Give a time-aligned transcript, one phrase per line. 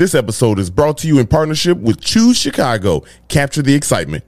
[0.00, 3.04] This episode is brought to you in partnership with Choose Chicago.
[3.28, 4.24] Capture the excitement.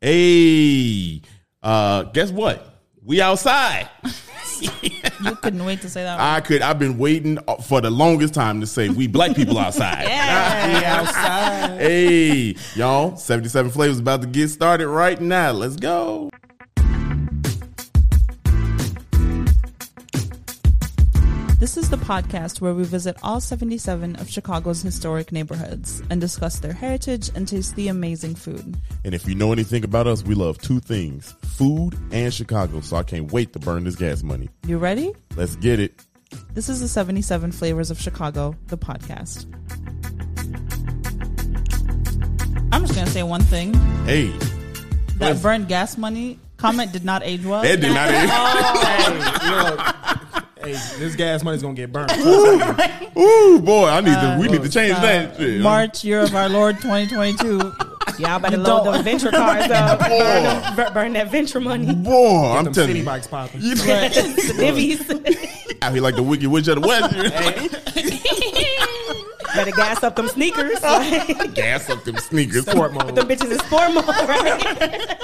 [0.00, 1.22] Hey,
[1.60, 2.80] uh, guess what?
[3.04, 3.88] We outside.
[4.60, 6.18] You couldn't wait to say that.
[6.20, 6.62] I could.
[6.62, 10.06] I've been waiting for the longest time to say we black people outside.
[10.06, 10.82] yeah.
[11.06, 11.80] outside.
[11.80, 15.52] Hey, y'all, 77 Flavors about to get started right now.
[15.52, 16.30] Let's go.
[21.68, 26.60] This is the podcast where we visit all 77 of Chicago's historic neighborhoods and discuss
[26.60, 28.78] their heritage and taste the amazing food.
[29.04, 32.80] And if you know anything about us, we love two things food and Chicago.
[32.80, 34.48] So I can't wait to burn this gas money.
[34.66, 35.12] You ready?
[35.36, 36.06] Let's get it.
[36.54, 39.44] This is the 77 Flavors of Chicago, the podcast.
[42.72, 43.74] I'm just going to say one thing.
[44.06, 44.32] Hey,
[45.18, 47.62] That burnt gas money comment did not age well.
[47.62, 50.07] that did not oh, hey, look.
[50.76, 52.10] Hey, this gas money's gonna get burned.
[53.16, 54.36] Ooh, boy, I need to.
[54.40, 55.36] We need to change Uh, that.
[55.36, 55.60] Shit.
[55.60, 57.72] March, year of our Lord 2022.
[58.18, 59.98] Y'all better load don't- those Ventra cards up.
[60.08, 61.94] burn, them- bur- burn that Ventra money.
[61.94, 63.60] Boy, I'm Them telling city you, bikes popping.
[63.62, 65.78] you know, the divvies.
[65.82, 67.14] out here like the wicked witch of the west.
[69.54, 70.82] better gas up them sneakers.
[70.82, 72.66] Like, Gas up them sneakers.
[72.66, 73.14] Sport mode.
[73.14, 75.18] them bitches in sport mode, right?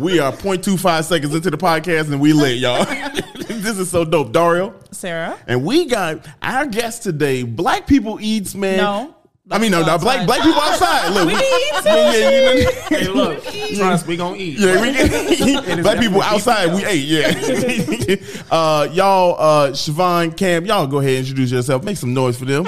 [0.00, 2.84] We are 0.25 seconds into the podcast and we lit, y'all.
[3.48, 4.74] this is so dope, Dario.
[4.92, 5.38] Sarah?
[5.46, 7.42] And we got our guest today.
[7.42, 8.78] Black people eats, man.
[8.78, 9.14] No.
[9.50, 11.08] I mean, no, no, black black people outside.
[11.10, 13.42] Look, We eat yeah, yeah, you know, Hey, look,
[13.76, 14.58] trust we gonna eat.
[14.58, 16.72] yeah, we black people outside.
[16.72, 18.16] We ate, yeah.
[18.50, 21.82] uh, y'all, uh, Siobhan, Cam, y'all go ahead and introduce yourself.
[21.82, 22.64] Make some noise for them.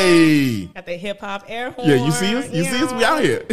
[0.00, 1.88] Hey, Got the hip hop air horn.
[1.88, 2.50] yeah, you see us?
[2.50, 2.92] You see us?
[2.92, 3.44] We out here.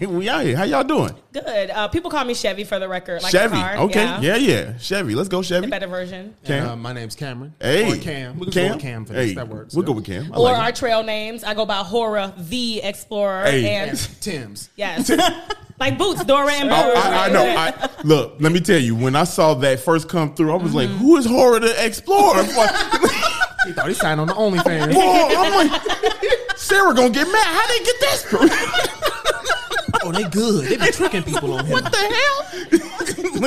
[0.08, 0.56] we out here.
[0.56, 1.14] How y'all doing?
[1.32, 1.70] Good.
[1.70, 3.22] Uh, people call me Chevy for the record.
[3.22, 3.56] Like Chevy.
[3.56, 3.76] Car.
[3.78, 4.04] Okay.
[4.04, 4.20] Yeah.
[4.20, 4.36] Yeah.
[4.36, 5.14] yeah, Chevy.
[5.14, 5.66] Let's go, Chevy.
[5.66, 6.34] The better version.
[6.44, 6.68] Cam.
[6.68, 7.54] Uh, my name's Cameron.
[7.60, 8.38] Hey, Or Cam.
[8.38, 9.28] We can go with Cam for this.
[9.30, 9.74] Hey, That works.
[9.74, 9.86] We'll yeah.
[9.88, 10.32] go with Cam.
[10.32, 10.76] I Or like our it.
[10.76, 11.42] trail names.
[11.44, 13.44] I go by Hora the Explorer.
[13.44, 13.74] Hey.
[13.74, 14.70] And And Tim's.
[14.76, 15.10] yes.
[15.80, 16.98] like Boots, Dora and I, Boots.
[17.06, 17.44] I, I know.
[17.44, 18.94] I, look, let me tell you.
[18.96, 20.98] When I saw that first come through, I was like, Mm-hmm.
[20.98, 22.44] "Who is Horror the Explorer?"
[23.66, 24.94] He thought he signed on the OnlyFans.
[24.94, 25.82] Boy, I'm like,
[26.56, 27.44] Sarah gonna get mad.
[27.44, 28.22] How they get that?
[30.04, 30.66] oh, they good.
[30.66, 31.72] They be tricking people on him.
[31.72, 32.95] what the hell?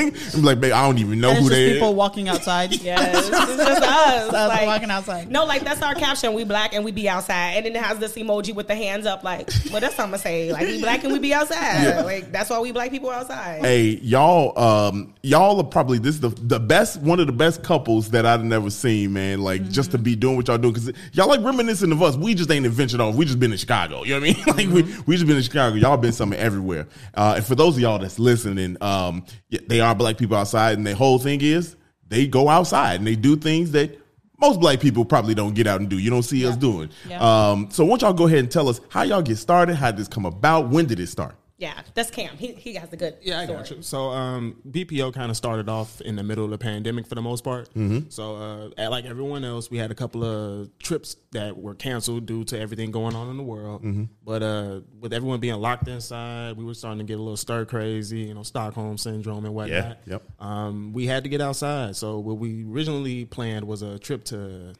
[0.07, 1.73] I'm like, babe, I don't even know And who it's just they.
[1.73, 1.93] people Are.
[1.93, 2.69] walking outside.
[2.81, 4.33] Yes, it's just us.
[4.33, 5.29] Us Like, walking outside.
[5.31, 6.33] No, like that's our caption.
[6.33, 9.05] We black and we be outside, and then it has this emoji with the hands
[9.05, 9.23] up.
[9.23, 10.51] Like, well, that's what I'm gonna say.
[10.51, 11.83] Like, we black and we be outside.
[11.83, 12.01] Yeah.
[12.01, 13.61] Like, that's why we black people outside.
[13.61, 17.63] Hey, y'all, um, y'all are probably this is the the best one of the best
[17.63, 19.41] couples that I've never seen, man.
[19.41, 22.15] Like just to be doing what y'all doing because y'all like reminiscent of us.
[22.15, 23.15] We just ain't adventured off.
[23.15, 24.03] We just been in Chicago.
[24.03, 24.73] You know what I mean?
[24.73, 25.75] like we we just been in Chicago.
[25.75, 26.87] Y'all been somewhere everywhere.
[27.13, 29.25] Uh, and for those of y'all that's listening, um,
[29.67, 31.75] they are black people outside, and the whole thing is
[32.07, 33.97] they go outside and they do things that.
[34.41, 35.99] Most black people probably don't get out and do.
[35.99, 36.89] You don't see us doing.
[37.09, 37.19] Yeah.
[37.19, 39.75] Um, so, why don't y'all go ahead and tell us how y'all get started?
[39.75, 40.69] How did this come about?
[40.69, 41.35] When did it start?
[41.59, 42.37] Yeah, that's Cam.
[42.37, 43.17] He he has the good.
[43.21, 43.57] Yeah, I story.
[43.59, 43.81] got you.
[43.81, 47.21] So, um, BPO kind of started off in the middle of the pandemic for the
[47.21, 47.67] most part.
[47.73, 48.07] Mm-hmm.
[48.09, 52.25] So, uh, at, like everyone else, we had a couple of trips that were canceled
[52.25, 53.83] due to everything going on in the world.
[53.83, 54.05] Mm-hmm.
[54.23, 57.65] But uh, with everyone being locked inside, we were starting to get a little stir
[57.65, 59.97] crazy, you know, Stockholm syndrome and whatnot.
[60.05, 60.23] Yeah, yep.
[60.39, 61.97] Um, we had to get outside.
[61.97, 64.73] So, what we originally planned was a trip to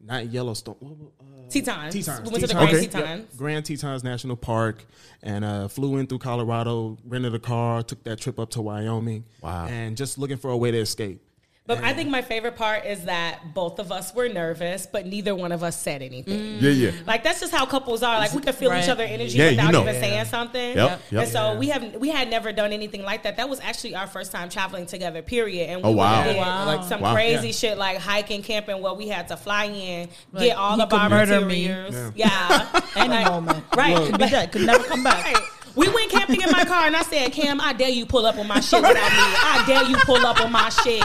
[0.00, 0.76] not Yellowstone.
[0.78, 1.94] what- what, uh, Tetons.
[1.94, 2.22] Tetons.
[2.22, 2.86] We went to the Grand Okay.
[2.86, 3.36] Tetons.
[3.36, 4.84] Grand Tetons National Park
[5.22, 9.24] and uh, flew in through Colorado, rented a car, took that trip up to Wyoming.
[9.42, 9.66] Wow.
[9.66, 11.20] And just looking for a way to escape.
[11.66, 11.96] But I mm.
[11.96, 15.62] think my favorite part is that both of us were nervous, but neither one of
[15.62, 16.58] us said anything.
[16.58, 16.62] Mm.
[16.62, 16.90] Yeah, yeah.
[17.06, 18.18] Like that's just how couples are.
[18.18, 18.82] Like we can feel Right.
[18.82, 19.82] each other energy Yeah, you without know.
[19.82, 20.00] even Yeah.
[20.00, 20.76] saying something.
[20.76, 21.22] Yep, yep.
[21.22, 21.58] And so Yeah.
[21.58, 23.36] we have we had never done anything like that.
[23.36, 25.22] That was actually our first time traveling together.
[25.22, 25.68] Period.
[25.70, 26.24] And we Oh, wow.
[26.24, 26.66] did oh, Wow.
[26.66, 27.14] like some Wow.
[27.14, 27.52] crazy Yeah.
[27.52, 30.86] shit like hiking, camping, where we had to fly in, Like, get all he the
[30.86, 31.68] could bar murder me.
[31.68, 32.12] materials.
[32.16, 33.64] Yeah, Any Like, moment.
[33.76, 33.96] Right.
[33.96, 34.50] Could be dead.
[34.50, 35.24] Could never come back.
[35.24, 35.36] Right.
[35.76, 38.36] We went camping in my car and I said, Cam, I dare you pull up
[38.38, 38.98] on my shit without me.
[39.00, 41.04] I dare you pull up on my shit.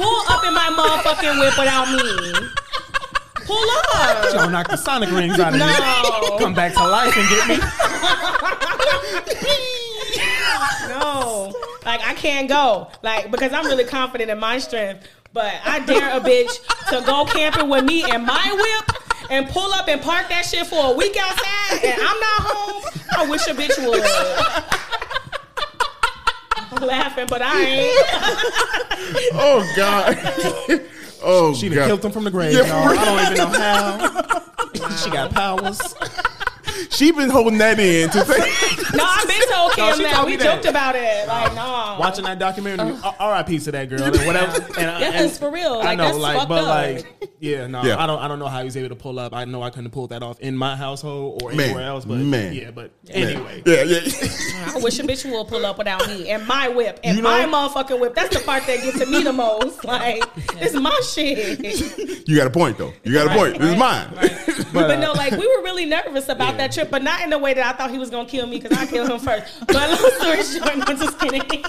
[0.00, 2.32] Pull up in my motherfucking whip without me.
[3.44, 4.32] Pull up.
[4.32, 6.38] Y'all knock the sonic rings out of me.
[6.38, 7.56] Come back to life and get me.
[10.88, 11.52] No.
[11.84, 12.88] Like I can't go.
[13.02, 15.06] Like because I'm really confident in my strength.
[15.34, 18.96] But I dare a bitch to go camping with me and my whip
[19.30, 22.82] and pull up and park that shit for a week outside and I'm not home.
[23.18, 24.02] I wish a bitch would.
[26.72, 28.06] I'm laughing, but I ain't.
[29.32, 30.18] Oh God.
[31.22, 31.74] oh She God.
[31.76, 32.98] done killed him from the grave, Yeah, y'all.
[32.98, 33.58] I don't even know
[34.88, 34.96] how.
[34.96, 35.94] she got powers.
[36.90, 38.38] She been holding that in to say.
[38.96, 40.26] No, I've been Oh, told told Cam she that.
[40.26, 40.44] We that.
[40.44, 41.28] joked about it.
[41.28, 41.96] Like, no.
[42.00, 43.12] Watching that documentary, uh.
[43.18, 43.58] R.I.P.
[43.60, 44.66] to that girl, and whatever.
[44.80, 45.74] And, I- Yes, and for real.
[45.74, 46.68] I Like, know, that's like, fucked but up.
[46.68, 48.02] like, yeah, no, Yeah.
[48.02, 49.34] I don't, I don't know how he was able to pull up.
[49.34, 52.18] I know I couldn't pull that off in my household or Man, anywhere else, but
[52.18, 52.52] man.
[52.54, 54.00] yeah, but anyway, Yeah, yeah.
[54.74, 57.30] I wish a bitch will pull up without me and my whip and You know-
[57.30, 58.14] my motherfucking whip.
[58.14, 59.84] That's the part that gets to me the most.
[59.90, 60.22] Like,
[60.60, 62.28] it's my shit.
[62.28, 62.92] you got a point though.
[63.04, 63.58] You got a point.
[63.58, 64.08] This is mine.
[64.72, 67.38] But no, uh, like we were really nervous about that trip, but not in the
[67.38, 69.49] way that I thought he was gonna kill me because I killed him first.
[69.66, 71.42] But long story short, I'm just kidding.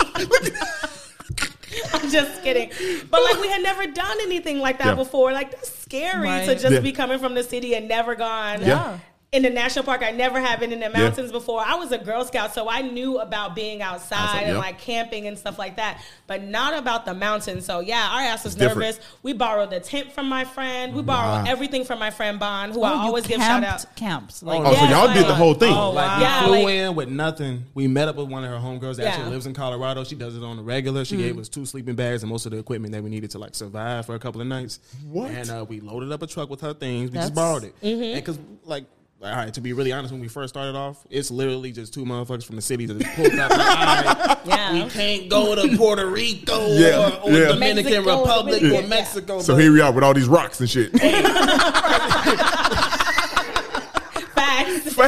[1.94, 2.70] I'm just kidding.
[3.10, 4.96] But like we had never done anything like that Yeah.
[4.96, 5.32] before.
[5.34, 6.46] Like that's scary Right.
[6.46, 6.80] to just Yeah.
[6.80, 8.62] be coming from the city and never gone.
[8.62, 9.00] Yeah.
[9.34, 11.62] In the national park, I never have been in the mountains before.
[11.62, 14.60] I was a Girl Scout, so I knew about being outside Outside, and yeah.
[14.60, 17.64] like camping and stuff like that, but not about the mountains.
[17.64, 18.80] So yeah, our ass was different.
[18.98, 19.00] nervous.
[19.24, 20.94] We borrowed the tent from my friend.
[20.94, 21.50] We borrowed Wow.
[21.50, 23.96] everything from my friend Bond, who Oh, I always give shout camped out.
[23.96, 24.44] Camps.
[24.44, 25.74] Like, Oh, Oh, so y'all like- did the whole thing.
[25.74, 26.18] Oh, Like wow.
[26.18, 27.64] we Yeah, flew like- in with nothing.
[27.74, 29.10] We met up with one of her homegirls that Yeah.
[29.12, 30.04] actually lives in Colorado.
[30.04, 31.06] She does it on the regular.
[31.06, 33.40] She gave us two sleeping bags and most of the equipment that we needed to
[33.40, 34.80] like survive for a couple of nights.
[35.10, 35.32] What?
[35.32, 37.12] And uh, we loaded up a truck with her things.
[37.12, 37.74] We That's- just borrowed it.
[37.82, 38.04] Mm-hmm.
[38.04, 38.84] And because like.
[39.24, 42.06] All right, to be really honest, when we first started off, it's literally just two
[42.06, 43.52] motherfuckers from the city that just pulled up.
[43.52, 44.84] Like, Yeah.
[44.84, 47.48] we can't go to Puerto Rico Yeah, or, or yeah.
[47.50, 49.40] Dominican Mexico, Republic Dominican, or Mexico.
[49.42, 50.92] So here we are with all these rocks and shit.
[54.34, 54.98] Facts.
[54.98, 55.08] no,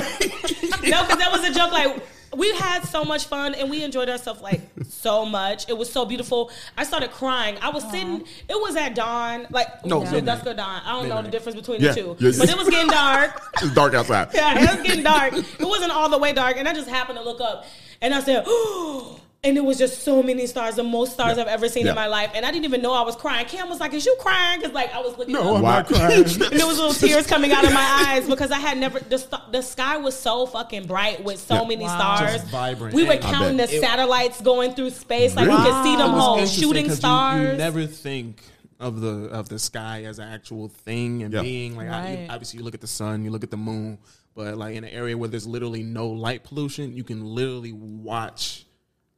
[1.02, 1.72] because that was a joke.
[1.72, 2.06] Like
[2.36, 5.70] we had so much fun and we enjoyed ourselves like so much.
[5.70, 6.52] It was so beautiful.
[6.78, 7.58] I started crying.
[7.62, 8.22] I was sitting.
[8.50, 10.26] It was at dawn, like No, no, midnight.
[10.26, 10.82] dusk or dawn.
[10.86, 12.32] I don't know the difference between Yeah, the two, yeah.
[12.40, 13.42] but it was getting dark.
[13.62, 14.30] it's dark outside.
[14.34, 15.34] Yeah, it was getting dark.
[15.34, 17.66] It wasn't all the way dark, and I just happened to look up,
[18.02, 21.48] and I said, "Oh." And it was just so many stars, the most stars I've
[21.48, 21.92] ever seen Yeah.
[21.92, 22.32] in my life.
[22.34, 23.46] And I didn't even know I was crying.
[23.46, 25.34] Cam was like, "Is you crying?" Because like I was looking.
[25.34, 25.56] No, up.
[25.58, 25.72] I'm Wow.
[25.80, 26.24] not crying.
[26.24, 29.18] and there was little tears coming out of my eyes because I had never the
[29.20, 31.68] st- the sky was so fucking bright with so Yeah.
[31.68, 32.16] many Wow.
[32.16, 32.34] stars.
[32.42, 32.96] Just vibrant.
[32.96, 33.74] We were And- counting the bet.
[33.74, 35.62] It- satellites going through space, like Really?
[35.62, 37.52] we could see them all shooting whole interesting shooting 'cause you- stars.
[37.52, 38.44] You, never think
[38.80, 41.42] of the of the sky as an actual thing and Yeah.
[41.42, 43.98] being like I- you- obviously you look at the sun, you look at the moon,
[44.36, 48.63] but like in an area where there's literally no light pollution, you can literally watch.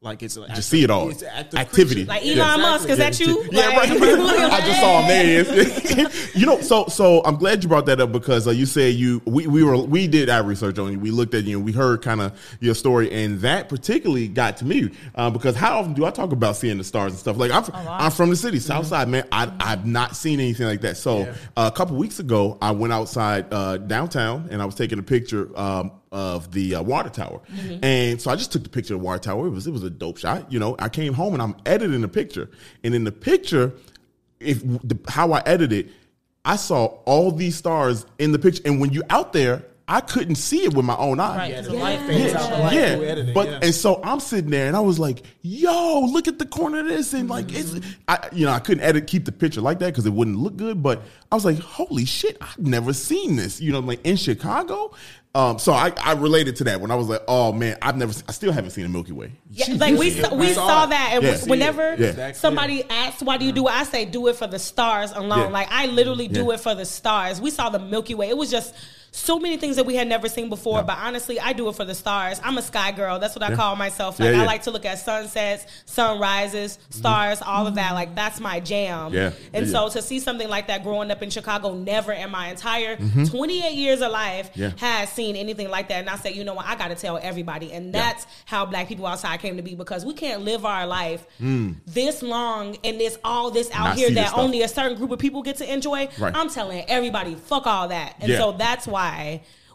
[0.05, 1.09] Like it's like Just see it all.
[1.09, 2.05] It's an active Activity.
[2.05, 2.09] creature.
[2.09, 2.43] like Yeah.
[2.53, 3.43] Elon Musk, is that you?
[3.51, 3.99] Yeah, Like, right.
[4.51, 5.07] I just saw him.
[5.07, 8.93] There you know, so so I'm glad you brought that up because uh, you said
[8.93, 10.99] you we, we were we did our research on you.
[10.99, 11.57] We looked at you.
[11.57, 15.55] and We heard kind of your story, and that particularly got to me uh, because
[15.55, 17.37] how often do I talk about seeing the stars and stuff?
[17.37, 19.27] Like I'm I'm from the city, South Side, man.
[19.31, 20.97] I I've not seen anything like that.
[20.97, 21.33] So Yeah.
[21.57, 25.03] uh, a couple weeks ago, I went outside uh, downtown and I was taking a
[25.03, 25.49] picture.
[25.59, 27.41] Um, of the uh, water tower,
[27.83, 29.47] and so I just took the picture of the water tower.
[29.47, 30.75] It was it was a dope shot, you know.
[30.79, 32.49] I came home and I'm editing the picture,
[32.83, 33.73] and in the picture,
[34.39, 35.91] if the, how I edited,
[36.45, 40.35] I saw all these stars in the picture, and when you out there, I couldn't
[40.37, 41.37] see it with my own eyes.
[41.37, 41.51] Right.
[41.51, 41.79] Yeah, the Yeah.
[41.83, 43.33] light fades out the light Yeah, editing.
[43.35, 43.59] but yeah.
[43.61, 46.87] and so I'm sitting there and I was like, "Yo, look at the corner of
[46.87, 47.75] this!" And like, it's
[48.07, 50.55] I, you know, I couldn't edit keep the picture like that because it wouldn't look
[50.57, 50.81] good.
[50.81, 51.01] But
[51.31, 54.91] I was like, "Holy shit, I've never seen this!" You know, like in Chicago.
[55.35, 58.13] Um, so I, I related to that when I was like, "Oh man, I've never,
[58.27, 60.85] I still haven't seen the Milky Way." Yeah, like we saw, we we saw saw
[60.85, 61.37] that, and Yeah.
[61.45, 62.07] whenever Yeah.
[62.07, 62.39] Exactly.
[62.39, 65.39] somebody asks, "Why do you do it?" I say, "Do it for the stars alone."
[65.39, 65.47] Yeah.
[65.47, 66.53] Like I literally do Yeah.
[66.53, 67.41] it for the stars.
[67.41, 68.29] We saw the Milky Way.
[68.29, 68.73] It was just
[69.15, 70.83] so many things that we had never seen before.
[70.83, 72.39] But honestly, I do it for the stars.
[72.43, 73.17] I'm a sky girl.
[73.19, 74.19] That's what I call myself.
[74.19, 74.35] Like.
[74.35, 77.93] I like to look at sunsets, sunrises, stars, all of that.
[77.93, 79.13] Like that's my jam.
[79.13, 79.31] Yeah.
[79.53, 82.97] And so to see something like that growing up in Chicago, never in my entire
[82.97, 84.77] 28 years of life Mm-hmm.
[84.77, 85.99] Has seen anything like that.
[85.99, 87.71] And I said, you know what, I got to tell everybody.
[87.71, 91.25] And that's how Black people outside came to be because we can't live our life
[91.39, 93.89] this long and there's all this out Mm.
[93.89, 96.09] Not here that only a certain group of people get to enjoy.
[96.17, 96.35] Right.
[96.35, 98.15] I'm telling everybody, fuck all that.
[98.19, 99.04] And so that's why.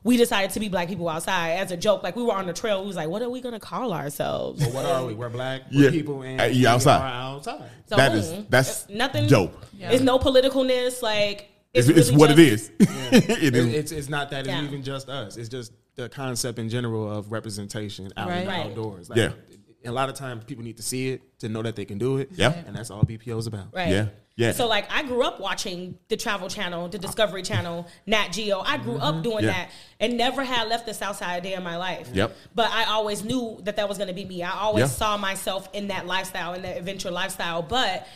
[0.02, 2.02] We decided to be black people outside as a joke.
[2.02, 2.80] Like we were on the trail.
[2.80, 5.12] We was like, "What are we gonna call ourselves?" But what are we?
[5.12, 5.62] We're black.
[5.70, 5.90] We're Yeah.
[5.90, 7.00] people, and Uh, yeah, we outside.
[7.02, 7.06] are
[7.36, 7.70] outside.
[7.86, 9.26] So, That is mm, that's nothing.
[9.28, 9.62] dope.
[9.78, 11.02] It's no politicalness.
[11.02, 12.70] Like It's, it's, it's what just- it is.
[12.80, 13.66] it It- is.
[13.74, 14.64] it's it's not that it's Yeah.
[14.64, 15.36] even just us.
[15.36, 18.58] It's just the concept in general of representation out in the Right.
[18.58, 18.66] Right.
[18.70, 19.10] outdoors.
[19.10, 19.32] Like, Yeah.
[19.84, 22.16] A lot of times people need to see it to know that they can do
[22.18, 22.30] it.
[22.36, 22.54] Yeah.
[22.66, 23.68] And that's all BPO is about.
[23.74, 23.88] Right.
[23.90, 24.06] Yeah.
[24.40, 24.52] Yeah.
[24.52, 28.60] So like I grew up watching the Travel Channel, the Discovery Channel, Nat Geo.
[28.60, 29.44] I grew up doing Mm-hmm.
[29.46, 29.52] Yeah.
[29.52, 29.70] that
[30.00, 32.08] and never had left the South Side a day in my life.
[32.14, 32.34] Yep.
[32.54, 34.42] But I always knew that that was going to be me.
[34.42, 34.86] I always Yeah.
[34.88, 37.60] saw myself in that lifestyle, in that adventure lifestyle.
[37.62, 38.06] But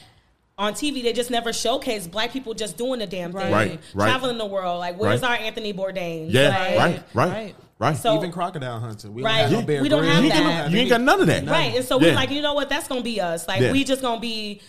[0.57, 4.07] on TV, they just never showcase black people just doing the damn thing, Right, right.
[4.09, 4.79] traveling the world.
[4.79, 5.41] Like, where's Right.
[5.41, 6.29] our Anthony Bourdain?
[6.31, 6.49] yeah.
[6.49, 6.77] Like, Right.
[6.79, 7.03] Right.
[7.15, 7.33] Right.
[7.33, 7.55] Right.
[7.81, 7.97] Right.
[7.97, 9.13] So- Even crocodile hunting.
[9.13, 9.33] We Right.
[9.33, 9.65] don't have no Yeah.
[9.67, 10.43] Bear We don't have you, ain't that.
[10.63, 11.47] got, no- you ain't got none of that.
[11.47, 11.75] Right.
[11.77, 12.69] And so we're like, you know what?
[12.69, 13.47] That's gonna be us.
[13.49, 13.73] Like Yeah.
[13.73, 14.61] we just gonna be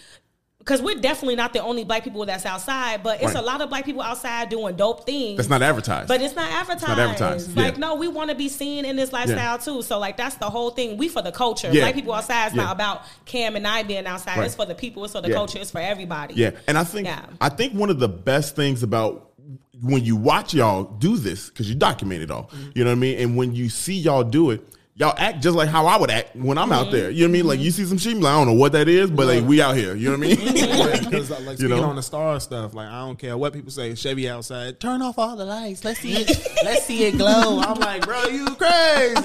[0.65, 3.43] because we're definitely not the only black people that's outside, but it's Right.
[3.43, 5.37] a lot of black people outside doing dope things.
[5.37, 6.07] That's not advertised.
[6.07, 6.87] But it's not advertised.
[6.87, 7.79] Not advertised, Like, yeah.
[7.79, 9.83] no, we want to be seen in this lifestyle too.
[9.83, 10.97] So, like, that's the whole thing.
[10.97, 11.69] We for the culture.
[11.71, 11.81] Yeah.
[11.81, 12.47] Black people outside.
[12.47, 12.63] It's Yeah.
[12.63, 14.37] not about Cam and I being outside.
[14.39, 14.47] Right.
[14.47, 15.03] It's for the people.
[15.03, 15.35] It's for the Yeah.
[15.35, 15.59] culture.
[15.59, 16.33] It's for everybody.
[16.33, 17.21] Yeah, and I think Yeah.
[17.39, 19.29] I think one of the best things about
[19.83, 22.69] when you watch y'all do this because you document it all, Mm-hmm.
[22.73, 24.61] you know what I mean, and when you see y'all do it.
[24.97, 26.73] Y'all act just like how I would act when I'm Mm-hmm.
[26.87, 27.09] out there.
[27.11, 27.47] You know what I mean?
[27.47, 29.61] Like you see some sheep, like I don't know what that is, but like we
[29.61, 29.93] out here.
[29.93, 30.95] You know what I mean?
[31.05, 31.83] Because like You speaking know?
[31.83, 33.93] on the star stuff, like I don't care what people say.
[33.95, 35.83] Chevy outside, turn off all the lights.
[35.83, 36.27] Let's see it.
[36.63, 37.59] let's see it glow.
[37.59, 39.15] I'm like, bro, you crazy?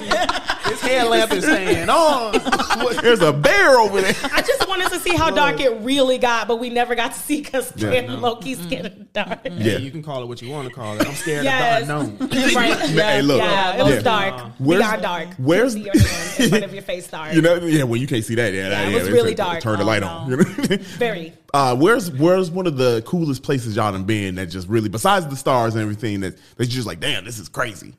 [0.67, 2.33] This headlamp is staying on.
[3.01, 4.15] There's a bear over there.
[4.33, 7.19] I just wanted to see how dark it really got, but we never got to
[7.19, 7.91] see because Yeah.
[7.91, 9.39] Cam and Loki's scared of the dark.
[9.45, 9.51] Yeah.
[9.53, 11.07] Yeah, you can call it what you want to call it.
[11.07, 11.81] I'm scared Yes.
[11.83, 12.29] of the unknown.
[12.55, 12.77] right.
[12.89, 13.37] Hey, look.
[13.39, 14.01] Yeah, it was Yeah.
[14.01, 14.51] dark.
[14.59, 15.27] Where's- Beyond dark.
[15.37, 17.33] where's- You see your in front of your face dark.
[17.33, 17.83] You know, yeah.
[17.83, 18.53] Well, you can't see that.
[18.53, 19.61] Yeah, Yeah, it was yeah, really dark.
[19.61, 20.07] Turn the Oh, light no.
[20.07, 20.29] on.
[20.31, 20.43] You know?
[20.43, 21.33] Very.
[21.53, 25.27] Uh, where's where's one of the coolest places y'all done been that just really, besides
[25.27, 27.93] the stars and everything, that that you just like, damn, this is crazy.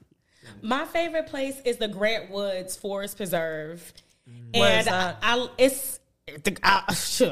[0.63, 3.93] My favorite place is the Grant Woods Forest Preserve,
[4.55, 5.19] Where and is that?
[5.23, 5.99] I, I it's.
[6.27, 7.31] The- I, sure.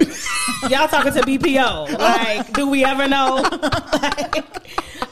[0.69, 1.97] Y'all talking to BPO?
[1.99, 3.37] Like, do we ever know?
[3.43, 4.45] Like,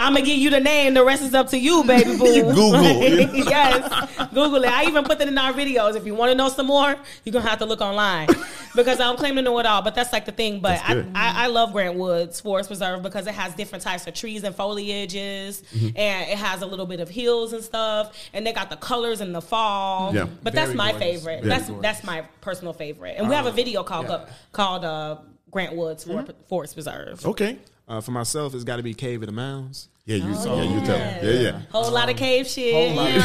[0.00, 0.94] I'm gonna give you the name.
[0.94, 2.42] The rest is up to you, baby boo.
[2.54, 2.70] Google.
[2.72, 4.70] Like, yes, Google it.
[4.70, 5.96] I even put that in our videos.
[5.96, 8.28] If you want to know some more, you're gonna have to look online
[8.76, 9.82] because I don't claim to know it all.
[9.82, 10.60] But that's like the thing.
[10.60, 10.98] But I.
[11.14, 14.54] I, I love Grant Woods Forest Preserve because it has different types of trees and
[14.56, 15.96] foliages, Mm-hmm.
[15.96, 19.20] and it has a little bit of hills and stuff, and they got the colors
[19.20, 20.14] in the fall.
[20.14, 20.26] Yeah.
[20.42, 21.08] But that's my gorgeous.
[21.22, 21.36] favorite.
[21.44, 21.82] Very that's gorgeous.
[21.82, 24.12] that's my personal favorite, and we have a video called yeah.
[24.14, 25.18] up called uh,
[25.50, 26.30] Grant Woods Mm-hmm.
[26.48, 27.24] Forest Preserve.
[27.26, 27.58] Okay.
[27.86, 29.88] Uh, for myself, it's got to be Cave of the Mounds.
[30.04, 30.34] Yeah, you.
[30.36, 30.96] Oh, yeah, you tell.
[30.98, 31.22] yeah.
[31.22, 31.60] Yeah, yeah.
[31.70, 32.72] Whole lot of cave shit.
[32.72, 33.22] whole lot of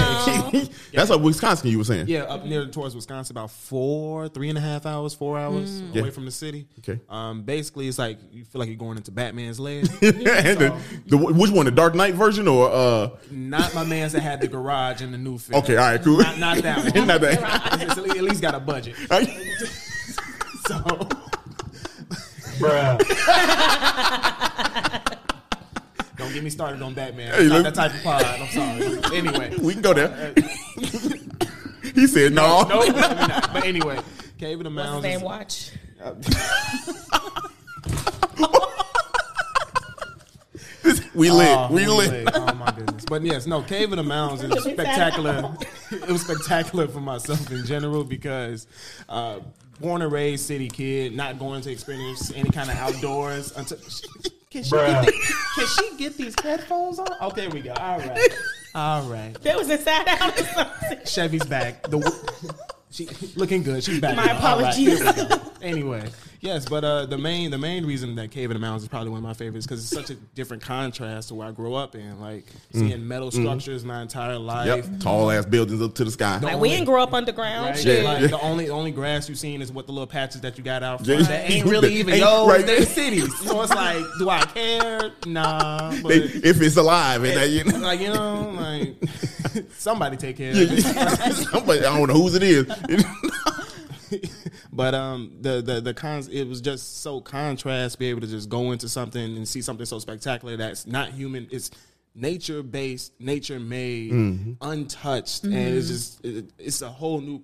[0.51, 0.75] cave know.
[0.93, 1.69] That's like Wisconsin.
[1.69, 2.07] You were saying.
[2.09, 5.89] Yeah, up near towards Wisconsin, about four, three and a half hours, four hours away
[5.93, 6.09] Yeah.
[6.09, 6.67] from the city.
[6.79, 6.99] Okay.
[7.09, 9.89] Um, basically, it's like you feel like you're going into Batman's land.
[10.01, 13.09] and the, the which one, the Dark Knight version or uh?
[13.31, 15.61] Not my man's that had the garage in the new film.
[15.63, 16.17] Okay, all right, cool.
[16.17, 17.07] Not, not that one.
[17.07, 17.81] Not that.
[17.81, 18.95] It's at least got a budget.
[20.67, 20.75] So
[22.59, 22.97] bruh.
[26.17, 27.33] don't get me started on Batman.
[27.33, 28.23] Hey, Not that type of pod.
[28.25, 29.17] I'm sorry.
[29.17, 30.33] Anyway, we can go there.
[31.95, 32.63] he said no.
[32.63, 33.51] no, maybe not.
[33.53, 33.99] But anyway,
[34.37, 35.03] Cave of the What's his Mounds.
[35.03, 35.17] name?
[35.17, 35.71] is- Watch.
[41.15, 41.47] We lit.
[41.47, 42.27] Oh, we lit.
[42.33, 43.05] Oh my goodness!
[43.05, 45.55] But yes, no, Cave of the Mounds is spectacular.
[45.91, 48.67] it was spectacular for myself in general because
[49.07, 49.39] uh,
[49.83, 53.77] born and raised city kid, not going to experience any kind of outdoors until.
[54.49, 55.11] Can she, get the-
[55.55, 57.07] can she get these headphones on?
[57.19, 57.73] Oh, there we go.
[57.73, 58.29] All right,
[58.75, 59.33] all right.
[59.41, 60.99] That was inside out or something.
[61.07, 61.81] Chevy's back.
[61.89, 61.99] The
[62.91, 63.83] she looking good.
[63.83, 64.15] She's back.
[64.15, 64.37] My now.
[64.37, 65.01] Apologies.
[65.01, 65.41] here we go.
[65.63, 66.07] Anyway,
[66.43, 69.09] yes, but uh, the main the main reason that Cave of the Mounds is probably
[69.09, 71.95] one of my favorites because it's such a different contrast to where I grew up
[71.95, 72.19] in.
[72.21, 74.67] Like seeing metal structures my entire life.
[74.67, 74.99] Yep.
[74.99, 76.37] Tall ass buildings up to the sky.
[76.39, 77.67] Like we didn't grow up underground.
[77.67, 77.79] Right?
[77.79, 78.03] Shit.
[78.03, 78.27] Like Yeah.
[78.27, 81.05] the only only grass you've seen is what the little patches that you got out
[81.07, 81.21] Yeah.
[81.23, 82.47] That ain't really even Ain't- yours.
[82.47, 82.65] right.
[82.65, 83.35] They're cities.
[83.39, 85.11] So it's like, do I care?
[85.25, 85.91] Nah.
[86.01, 88.95] But They- if it's alive, and that, you know, like you know, like
[89.77, 90.81] somebody take care of it.
[91.51, 92.65] somebody, I don't know whose it is.
[94.75, 97.99] But um, the the the cons, it was just so contrast.
[97.99, 101.47] Be able to just go into something and see something so spectacular that's not human.
[101.51, 101.69] It's
[102.15, 104.51] nature based, nature made, Mm-hmm.
[104.61, 107.43] untouched, and it's just it, it's a whole new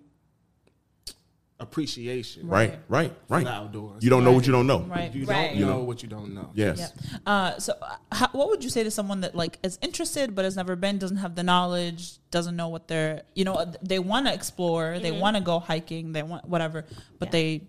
[1.59, 2.47] appreciation.
[2.47, 3.43] right, right, right.
[3.43, 4.03] the outdoors.
[4.03, 4.79] You don't know what you don't know.
[4.81, 5.13] Right.
[5.13, 5.57] You Right.
[5.57, 6.49] don't know what you don't know.
[6.53, 6.77] Yes.
[7.01, 7.17] Yeah.
[7.25, 10.45] Uh, so, uh, how, what would you say to someone that like is interested but
[10.45, 13.99] has never been, doesn't have the knowledge, doesn't know what they're, you know, uh, they
[13.99, 16.85] want to explore, they want to go hiking, they want whatever,
[17.19, 17.31] but Yeah.
[17.31, 17.61] they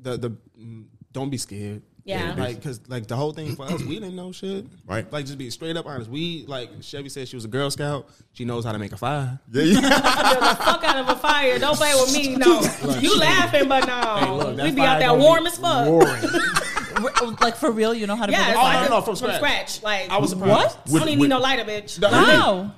[0.00, 1.82] The the mm, don't be scared.
[2.08, 2.34] Yeah.
[2.38, 4.64] like because like the whole thing for us, we didn't know shit.
[4.86, 5.10] Right.
[5.12, 6.08] Like just be straight up honest.
[6.10, 8.08] We like Chevy said she was a Girl Scout.
[8.32, 9.38] She knows how to make a fire.
[9.52, 9.80] Yeah, yeah.
[9.80, 11.58] Build the fuck out of a fire.
[11.58, 12.36] Don't play with me.
[12.36, 12.60] No,
[12.98, 15.86] you laughing, but no, Hey, look, we be out there warm as fuck.
[17.42, 18.88] like for real, you know how to Yeah, build it's a Oh, fire?
[18.88, 19.82] no, no, from scratch.
[19.82, 20.52] Like I was surprised.
[20.52, 20.78] What?
[20.86, 22.00] I don't even With- need no lighter, bitch.
[22.00, 22.72] The- Wow.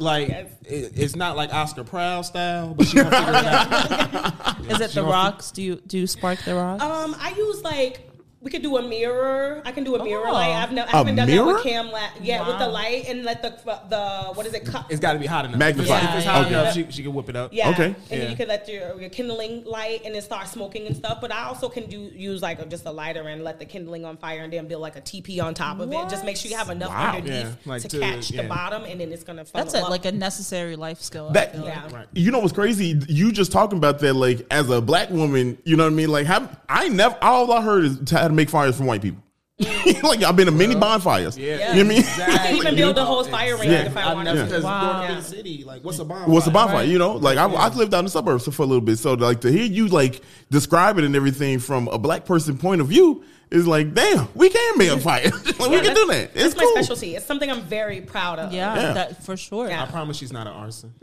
[0.00, 4.60] like it, it's not like Oscar Proud style, but she gonna figure it out.
[4.70, 5.50] Is it the rocks?
[5.52, 6.82] Do you do you spark the rocks?
[6.82, 8.08] Um, I use like
[8.42, 9.62] we could do a mirror.
[9.64, 10.32] I can do a mirror Oh.
[10.32, 10.50] light.
[10.50, 11.54] I've never, I A haven't done that mirror?
[11.54, 13.50] with cam la- Yeah, with the light and let the
[13.88, 14.64] the what is it?
[14.66, 14.86] Cut?
[14.90, 15.58] It's got to be hot enough.
[15.58, 15.98] Magnify.
[16.00, 16.60] If it's hot yeah.
[16.62, 17.52] enough, she, she can whip it up.
[17.52, 17.70] Yeah.
[17.70, 17.84] Okay.
[17.86, 18.18] And Yeah.
[18.18, 21.18] then you could let your, your kindling light and then start smoking and stuff.
[21.20, 24.04] But I also can do use like a, just a lighter and let the kindling
[24.04, 26.08] on fire and then build like a TP on top of it.
[26.10, 27.14] Just make sure you have enough Wow.
[27.16, 29.44] underneath Yeah, like to, to- catch the bottom and then it's gonna.
[29.44, 29.90] That's funnel it, up.
[29.90, 31.30] like a necessary life skill.
[31.30, 31.74] That- feel like.
[31.74, 31.94] yeah.
[31.96, 32.06] Right.
[32.12, 32.98] You know what's crazy?
[33.08, 36.10] You just talking about that, like as a black woman, you know what I mean?
[36.10, 39.02] Like, how, I never all I heard is how to to make fires from white
[39.02, 39.22] people.
[40.02, 41.38] like I've been to many bonfires.
[41.38, 41.74] Yeah.
[41.74, 42.02] You know what I mean?
[42.02, 43.82] You can even build a whole fire ring Yeah.
[43.84, 44.44] if I I've wanted never to.
[44.46, 44.80] because Wow.
[44.92, 45.20] growing in Yeah.
[45.20, 46.28] the city, like what's a bonfire?
[46.28, 46.76] What's a bonfire?
[46.78, 46.88] Right.
[46.88, 49.12] You know, like I, I lived out in the suburbs for a little bit, so
[49.14, 52.88] like to hear you like describe it and everything from a black person point of
[52.88, 55.30] view is like, damn, we can be a fire.
[55.62, 56.30] Like, we Yeah, can do that.
[56.34, 57.14] It's That's my specialty.
[57.14, 58.52] It's something I'm very proud of.
[58.52, 58.92] Yeah, Yeah.
[58.94, 59.68] that for sure.
[59.68, 59.82] Yeah.
[59.84, 60.92] I promise she's not an arson.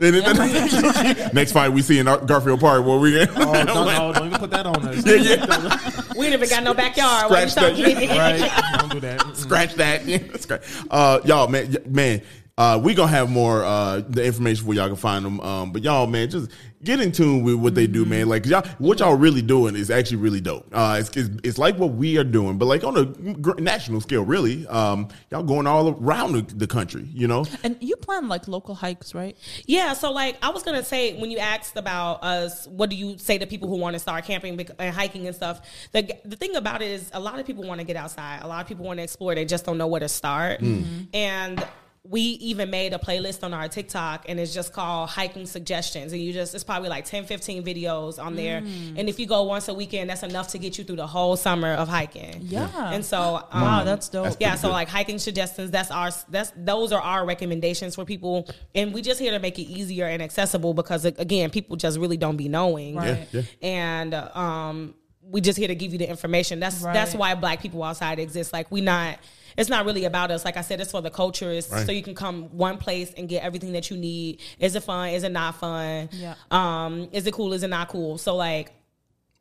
[1.32, 4.50] Next fight we see in Garfield Park, where we Oh, don't, no, don't even put
[4.50, 5.06] that on us.
[5.06, 6.02] yeah, yeah.
[6.16, 7.26] We ain't even got no backyard.
[7.26, 7.72] Scratch that.
[7.72, 8.80] right?
[8.80, 9.20] Don't do that.
[9.20, 9.36] Mm-mm.
[9.36, 10.04] scratch that.
[10.06, 10.62] Yeah, scratch.
[10.90, 12.20] Uh, y'all, man, man,
[12.58, 15.40] uh, we gonna have more uh the information where y'all can find them.
[15.40, 16.50] Um, but y'all, man, just
[16.82, 18.28] get in tune with what they do, man.
[18.28, 20.66] Like y'all, what y'all really doing is actually really dope.
[20.72, 24.00] Uh, it's, it's it's like what we are doing, but like on a gr- national
[24.00, 24.66] scale, really.
[24.66, 27.44] Um, y'all going all around the, the country, you know.
[27.62, 29.36] And you plan like local hikes, right?
[29.66, 33.18] Yeah, so like I was gonna say when you asked about us, what do you
[33.18, 35.60] say to people who want to start camping and hiking and stuff?
[35.92, 38.40] The the thing about it is a lot of people want to get outside.
[38.42, 39.34] A lot of people want to explore.
[39.34, 40.60] They just don't know where to start.
[40.60, 41.66] And
[42.02, 46.12] we even made a playlist on our TikTok and it's just called hiking suggestions.
[46.14, 48.56] And you just it's probably like 10, 15 videos on there.
[48.58, 51.36] And if you go once a weekend, that's enough to get you through the whole
[51.36, 52.38] summer of hiking.
[52.40, 52.68] Yeah.
[52.92, 54.24] And so um, Wow, that's dope.
[54.24, 54.72] That's yeah, so good.
[54.72, 59.20] like hiking suggestions, that's our that's those are our recommendations for people, and we just
[59.20, 62.96] here to make it easier and accessible because again, people just really don't be knowing,
[62.96, 63.28] Right.
[63.30, 63.68] Yeah, yeah.
[63.68, 66.60] and um, we just here to give you the information.
[66.60, 68.54] That's that's why Black people outside exist.
[68.54, 69.18] Like we not.
[69.60, 70.44] It's not really about us.
[70.44, 71.50] Like I said, it's for the culture.
[71.52, 71.84] It's Right.
[71.86, 74.40] so you can come one place and get everything that you need.
[74.58, 75.10] Is it fun?
[75.10, 76.08] Is it not fun?
[76.12, 76.34] Yeah.
[76.50, 77.52] Um, is it cool?
[77.52, 78.16] Is it not cool?
[78.18, 78.72] So like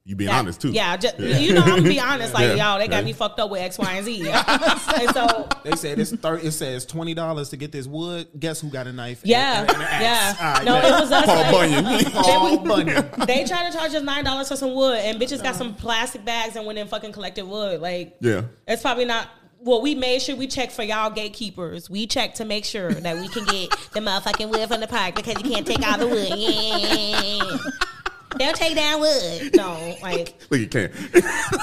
[0.06, 0.72] You being that- honest too.
[0.72, 2.34] Yeah, just, you know, I'm gonna be honest.
[2.34, 2.72] Like, Yeah.
[2.72, 3.02] y'all, they got Yeah.
[3.06, 4.28] me fucked up with X, Y, and Z.
[4.30, 8.28] and so They said it's thir- it says twenty dollars to get this wood.
[8.40, 9.22] Guess who got a knife?
[9.24, 10.02] Yeah, and- and an axe?
[10.04, 10.36] yeah.
[10.48, 10.86] All right, no, bet.
[10.86, 11.26] it was us.
[11.26, 12.12] Paul like, Bunyan.
[12.12, 13.06] Paul Bunyan.
[13.28, 16.26] They tried to charge us nine dollars for some wood, and bitches got some plastic
[16.26, 17.80] bags and went and fucking collected wood.
[17.80, 18.42] Like, Yeah.
[18.68, 19.28] it's probably not.
[19.62, 21.90] Well, we made sure we checked for y'all gatekeepers.
[21.90, 25.16] We checked to make sure that we can get the motherfucking wood from the park
[25.16, 26.32] because you can't take all the wood.
[26.38, 27.58] Yeah.
[28.38, 29.56] They'll take down wood.
[29.56, 30.92] No, like Look at Cam.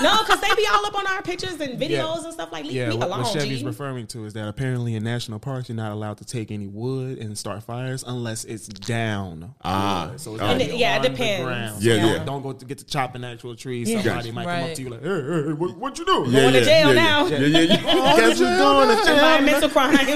[0.02, 2.24] no, because they be all up on our pictures and videos Yeah.
[2.24, 2.64] and stuff like.
[2.64, 3.64] Leave Yeah, me what, alone, what Chevy's G.
[3.66, 7.18] referring to is that apparently in national parks you're not allowed to take any wood
[7.18, 9.54] and start fires unless it's down.
[9.64, 10.08] Ah.
[10.10, 10.20] wood.
[10.20, 10.46] so it's Oh.
[10.46, 11.44] gotta it- yeah, it the depends.
[11.44, 11.82] ground.
[11.82, 12.24] Yeah, So yeah.
[12.24, 13.88] Don't go to get to chopping actual trees.
[13.88, 14.02] Yeah.
[14.02, 16.30] Somebody might come up to you like, hey, hey, hey what, what you doing?
[16.32, 17.26] Yeah, Going to yeah, jail yeah, now.
[17.26, 17.76] Yeah, yeah, yeah.
[18.16, 19.14] Guess who's going to jail?
[19.14, 20.06] Environmental crimes.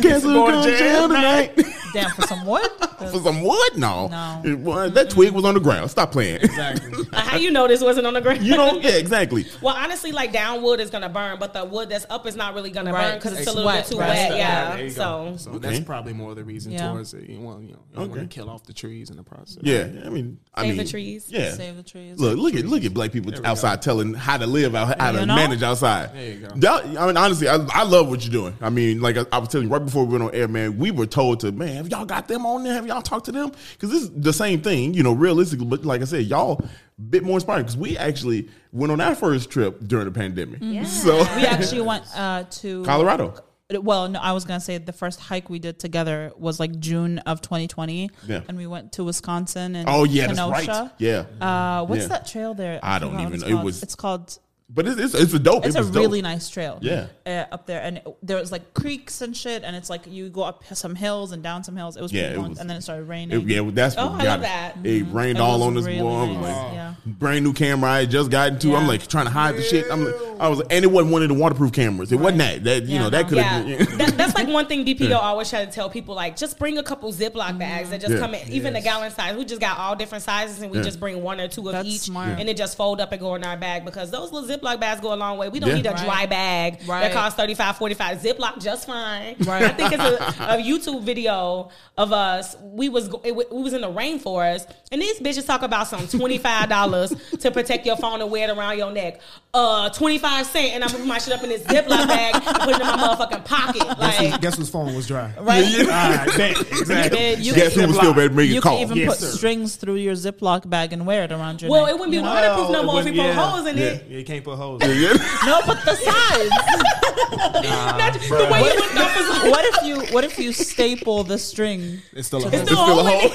[0.00, 1.58] Guess who's going to jail tonight?
[1.92, 2.68] Damn, for some wood?
[3.00, 3.78] For some wood?
[3.78, 4.08] No.
[4.08, 4.42] No.
[4.44, 5.90] It was- that twig was on the ground.
[5.90, 6.36] Stop playing.
[6.42, 7.02] Exactly.
[7.14, 8.42] How you know this wasn't on the ground?
[8.42, 9.46] You know, yeah, exactly.
[9.62, 12.52] Well, honestly, like down wood is gonna burn, but the wood that's up is not
[12.54, 14.08] really gonna Right, burn because it's, it's a little wet, bit too right.
[14.08, 14.28] wet.
[14.28, 14.76] There Yeah.
[14.76, 15.00] there you So
[15.30, 15.36] go.
[15.38, 16.90] so that's probably more the reason Yeah.
[16.90, 17.26] towards it.
[17.26, 18.18] You want, you know, you don't Okay.
[18.18, 19.62] want to kill off the trees in the process.
[19.62, 21.24] Yeah, I mean, I Save mean, the trees.
[21.30, 22.20] Yeah, Save the trees.
[22.20, 25.12] Look, look at look at black people we outside telling how to live out, how
[25.12, 25.34] to know?
[25.36, 26.12] manage outside.
[26.12, 26.54] There you go.
[26.56, 28.58] Y'all- I mean, honestly, I, I love what you're doing.
[28.60, 30.76] I mean, like I, I was telling you right before we went on air, man,
[30.76, 32.74] we were told to, man, have y'all got them on there?
[32.74, 33.50] Have y'all talked to them?
[33.72, 35.66] Because this is the same thing, you know, realistically.
[35.66, 39.14] But like I said, y'all a bit more inspiring because we actually went on our
[39.14, 40.58] first trip during the pandemic.
[40.62, 40.84] Yeah.
[40.84, 43.34] So we actually went uh, to Colorado.
[43.72, 47.18] Well, no, I was gonna say the first hike we did together was like June
[47.20, 48.40] of 2020, Yeah.
[48.48, 50.70] and we went to Wisconsin and Oh yeah, that's Kenosha.
[50.72, 50.90] right.
[50.98, 52.08] Yeah, Uh, what's Yeah.
[52.08, 52.80] that trail there?
[52.82, 53.46] I don't even know.
[53.46, 54.36] It was- It's called.
[54.72, 55.66] But it's it's, it's a dope.
[55.66, 56.00] It's it a was dope.
[56.02, 56.78] really nice trail.
[56.80, 57.06] Yeah.
[57.26, 60.28] uh, up there, and it, there was like creeks and shit, and it's like you
[60.28, 61.96] go up some hills and down some hills.
[61.96, 63.40] It was Yeah, pretty it long, was- and then it started raining.
[63.40, 64.42] It- yeah, that's Oh, what I got love it.
[64.42, 64.76] that.
[64.84, 66.26] It rained It all on this really wall.
[66.26, 66.42] Nice.
[66.42, 66.94] like, Yeah.
[67.06, 68.74] brand new camera I had just got into.
[68.76, 69.86] I'm like trying to hide the shit.
[69.90, 72.12] I'm like, I was, and it wasn't one of the waterproof cameras.
[72.12, 72.64] It wasn't that.
[72.64, 73.28] That you Yeah, know that no.
[73.28, 73.98] could Yeah, have.
[73.98, 76.82] that, that's like one thing BPO always try to tell people like just bring a
[76.82, 78.20] couple Ziploc bags that just Yeah.
[78.20, 79.36] come in, even the gallon size.
[79.36, 81.88] We just got all different sizes and we just bring one or two of That's
[81.88, 84.59] each, and it just fold up and go in our bag because those little Ziploc
[84.62, 85.48] bags go a long way.
[85.48, 85.76] We don't Yeah.
[85.76, 86.04] need a Right.
[86.04, 87.12] dry bag that Right.
[87.12, 89.36] costs 35 45 Ziploc just fine.
[89.40, 89.62] Right.
[89.62, 90.14] I think it's a,
[90.54, 92.56] a YouTube video of us.
[92.62, 96.38] We was it, we was in the rainforest, and these bitches talk about some twenty
[96.38, 99.20] five dollars to protect your phone and wear it around your neck.
[99.52, 102.44] Uh, twenty five cent, and I'm putting my shit up in this Ziploc bag and
[102.44, 103.82] put it in my motherfucking pocket.
[103.82, 105.32] Guess, who- Like, guess whose phone was dry?
[105.40, 105.64] right?
[105.80, 106.60] All right, bet.
[106.60, 107.18] Exactly.
[107.18, 109.18] Then you Guess can, who was still better make you a can even Yes, put
[109.18, 109.36] sir.
[109.36, 111.90] strings through your Ziploc bag and wear it around your well, neck.
[111.90, 112.28] it wouldn't be you know?
[112.32, 113.50] waterproof no more if you wouldn't- put yeah.
[113.50, 113.84] holes in Yeah.
[113.84, 114.06] it.
[114.08, 114.82] Yeah, you can't put holes.
[114.84, 115.14] Yeah.
[115.44, 116.50] No, but the sides.
[117.66, 121.38] Not- the way you looked off is what if you What if you staple the
[121.38, 122.00] string?
[122.12, 122.62] It's still a It's hole.
[122.62, 123.30] It's still a hole.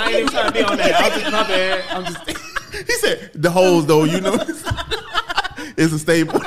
[0.00, 0.94] I ain't even trying to be on that.
[0.94, 1.84] I'm just my bad.
[1.90, 2.41] I'm just.
[2.86, 4.04] He said the holes though.
[4.04, 4.34] You know,
[5.76, 6.40] it's a staple.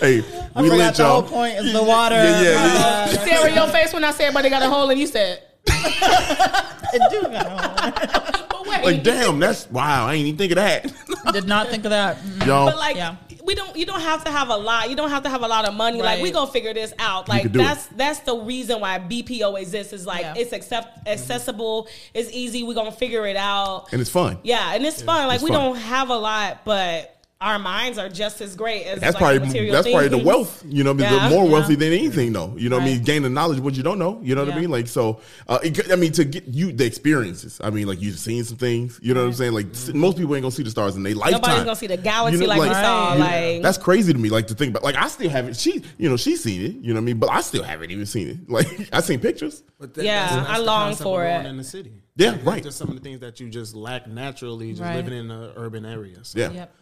[0.00, 0.22] hey,
[0.54, 1.22] I we forgot let the whole y'all.
[1.22, 2.14] point is the water.
[2.16, 2.54] Yeah, yeah, yeah.
[2.64, 3.10] bad.
[3.12, 5.06] You stare in your face when I said, "But they got a hole," and you
[5.06, 8.46] said, It do got a hole.
[8.48, 10.06] "But where like, damn, that's wow.
[10.06, 10.92] I ain't even think of that.
[11.32, 12.18] Did not think of that.
[12.18, 12.46] Mm.
[12.46, 13.16] Yo, But like Yeah.
[13.46, 14.90] We don't you don't have to have a lot.
[14.90, 16.02] You don't have to have a lot of money.
[16.02, 17.28] Like we gonna figure this out.
[17.28, 20.34] Like can do that's that's the reason why BPO exists is like Yeah.
[20.36, 23.92] it's accept accessible, it's easy, we're gonna figure it out.
[23.92, 24.38] and it's fun.
[24.42, 25.26] Yeah, and it's fun.
[25.28, 25.60] Like it's we fun.
[25.60, 29.40] don't have a lot, but our minds are just as great as That's like, probably
[29.40, 30.64] material that's probably the wealth.
[30.66, 31.28] You know, I mean, Yeah.
[31.28, 31.52] the more Yeah.
[31.52, 32.54] wealthy than anything, though.
[32.56, 33.04] You know, what I mean, Right.
[33.06, 34.18] gain the knowledge what you don't know.
[34.22, 34.70] You know what I mean?
[34.70, 35.20] Like so.
[35.46, 37.60] Uh, it, I mean, to get you the experiences.
[37.62, 38.98] I mean, like you've seen some things.
[39.02, 39.52] You know what I'm saying?
[39.52, 41.42] Like s- most people ain't gonna see the stars in their lifetime.
[41.42, 43.12] Nobody's gonna see the galaxy You know, like, we like- saw.
[43.12, 43.52] Right.
[43.54, 44.30] Like That's crazy to me.
[44.30, 44.82] Like to think about.
[44.84, 45.56] Like I still haven't.
[45.56, 46.72] She, you know, she's seen it.
[46.76, 47.18] You know what I mean?
[47.18, 48.36] But I still haven't even seen it.
[48.48, 49.62] Like I seen pictures.
[49.78, 51.44] But that- Yeah, I long for it.
[51.44, 51.92] in the city.
[52.16, 52.62] Yeah, Like, right.
[52.62, 54.96] Just some of the things that you just lack naturally, just Right.
[54.96, 56.16] living in an urban area.
[56.22, 56.50] So Yeah.
[56.50, 56.74] Yep.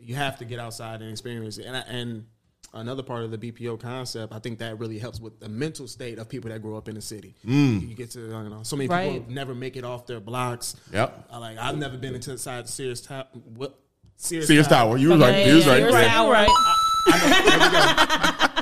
[0.00, 1.66] You have to get outside and experience it.
[1.66, 2.26] And I, and
[2.74, 6.18] another part of the BPO concept, I think that really helps with the mental state
[6.18, 7.34] of people that grow up in the city.
[7.46, 7.88] Mm.
[7.88, 9.12] You get to you know, so many Right.
[9.14, 10.76] people never make it off their blocks.
[10.92, 11.28] Yep.
[11.30, 13.26] I like I've never been into inside Sears Tower.
[13.54, 13.78] What?
[14.16, 14.98] Sears, Sears Tower.
[14.98, 15.46] You was Okay, right.
[15.48, 15.80] You was yeah, right.
[15.80, 16.28] you're Yeah.
[16.30, 16.48] right.
[16.48, 16.54] right.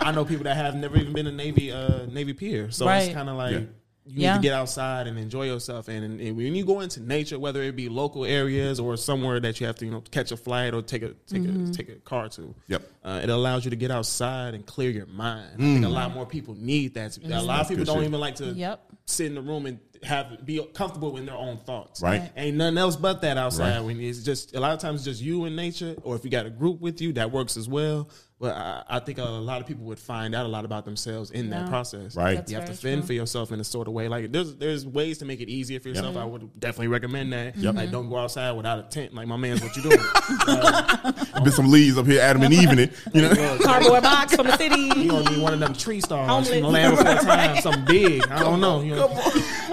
[0.00, 3.04] I know people that have never even been a Navy uh, Navy Pier, so Right.
[3.04, 3.60] it's kind of like Yeah.
[4.08, 4.32] You Yeah.
[4.32, 5.88] need to get outside and enjoy yourself.
[5.88, 9.60] And, and when you go into nature, whether it be local areas or somewhere that
[9.60, 11.70] you have to you know catch a flight or take a take Mm-hmm.
[11.70, 12.82] a take a car to, Yep.
[13.04, 15.50] uh, it allows you to get outside and clear your mind.
[15.54, 17.18] I think a lot more people need that.
[17.22, 18.06] A lot of people don't shit.
[18.06, 18.80] even like to Yep.
[19.06, 22.00] sit in the room and have be comfortable in their own thoughts.
[22.00, 22.30] Right.
[22.36, 23.76] Ain't nothing else but that outside.
[23.78, 23.84] Right.
[23.84, 26.30] When it's just a lot of times it's just you and nature, or if you
[26.30, 28.08] got a group with you, that works as well.
[28.40, 31.32] But I, I think a lot of people would find out a lot about themselves
[31.32, 32.14] in that process.
[32.14, 32.36] Right.
[32.36, 33.06] That's you have to fend true.
[33.08, 34.06] for yourself in a sort of way.
[34.06, 36.16] Like there's there's ways to make it easier for yourself.
[36.16, 37.56] I would definitely recommend that.
[37.56, 37.90] Like mm-hmm.
[37.90, 39.12] don't go outside without a tent.
[39.12, 39.98] Like my man's what you doing.
[40.46, 42.92] There's been some leaves up here, Adam and Eve in it.
[43.12, 43.58] You know.
[43.60, 44.82] cardboard box from the city.
[44.82, 45.08] you city.
[45.08, 46.50] gonna need one of them tree stars Homeless.
[46.50, 48.28] from the land before time, something big.
[48.28, 48.82] I don't know.
[48.82, 49.08] You know.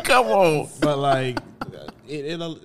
[0.04, 0.70] Come on.
[0.82, 1.38] but like
[2.08, 2.60] it, it'll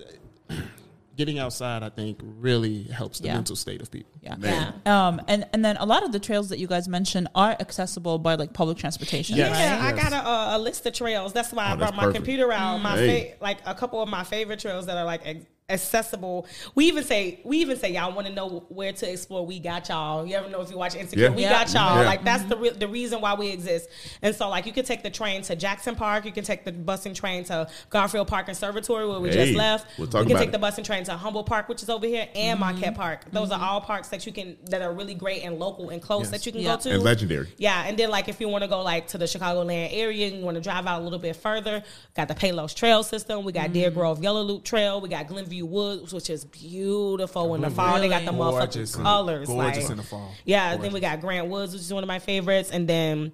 [1.21, 3.35] getting outside i think really helps the Yeah.
[3.35, 4.35] mental state of people Yeah.
[4.37, 4.73] Man.
[4.85, 8.15] Um, and and then a lot of the trails that you guys mentioned are accessible
[8.27, 9.35] by like public transportation.
[9.35, 9.49] Yes.
[9.51, 9.59] Right?
[9.65, 11.29] Yeah, I got a, uh, a list of trails.
[11.33, 12.17] That's why I Oh, brought my perfect.
[12.19, 12.77] computer out.
[12.81, 13.09] My Hey.
[13.31, 16.45] fa- like a couple of my favorite trails that are like ex- accessible.
[16.75, 19.45] We even say we even say y'all want to know where to explore.
[19.45, 20.25] We got y'all.
[20.25, 21.23] You ever know if you watch Insecure?
[21.25, 21.29] Yeah.
[21.35, 21.49] We Yeah.
[21.65, 22.01] got y'all.
[22.01, 22.05] Yeah.
[22.09, 22.63] Like that's the mm-hmm.
[22.63, 23.89] re- the reason why we exist.
[24.21, 26.25] And so like you can take the train to Jackson Park.
[26.25, 29.57] You can take the bus and train to Garfield Park Conservatory where we Hey, just
[29.57, 29.87] left.
[29.97, 30.51] we'll talk you can about take it.
[30.51, 32.73] the bus and train to Humboldt Park, which is over here, and mm-hmm.
[32.73, 33.25] Marquette Park.
[33.31, 33.63] Those are mm-hmm.
[33.63, 36.31] all parks that you can that are really great and local and close Yes.
[36.31, 36.75] that you can Yeah.
[36.75, 36.91] go to.
[36.91, 37.47] And legendary.
[37.57, 40.37] Yeah, and then like if you want to go like to the Chicagoland area, and
[40.37, 41.83] you want to drive out a little bit further.
[42.15, 43.43] Got the Palos Trail system.
[43.43, 43.73] We got Mm-hmm.
[43.73, 44.99] Deer Grove Yellow Loop Trail.
[44.99, 47.99] We got Glenview Woods, which is beautiful in the fall.
[47.99, 49.47] They got the Gorgeous motherfucking colors.
[49.47, 50.31] gorgeous like- in the fall.
[50.45, 53.31] Yeah, then we got Grant Woods, which is one of my favorites, and then.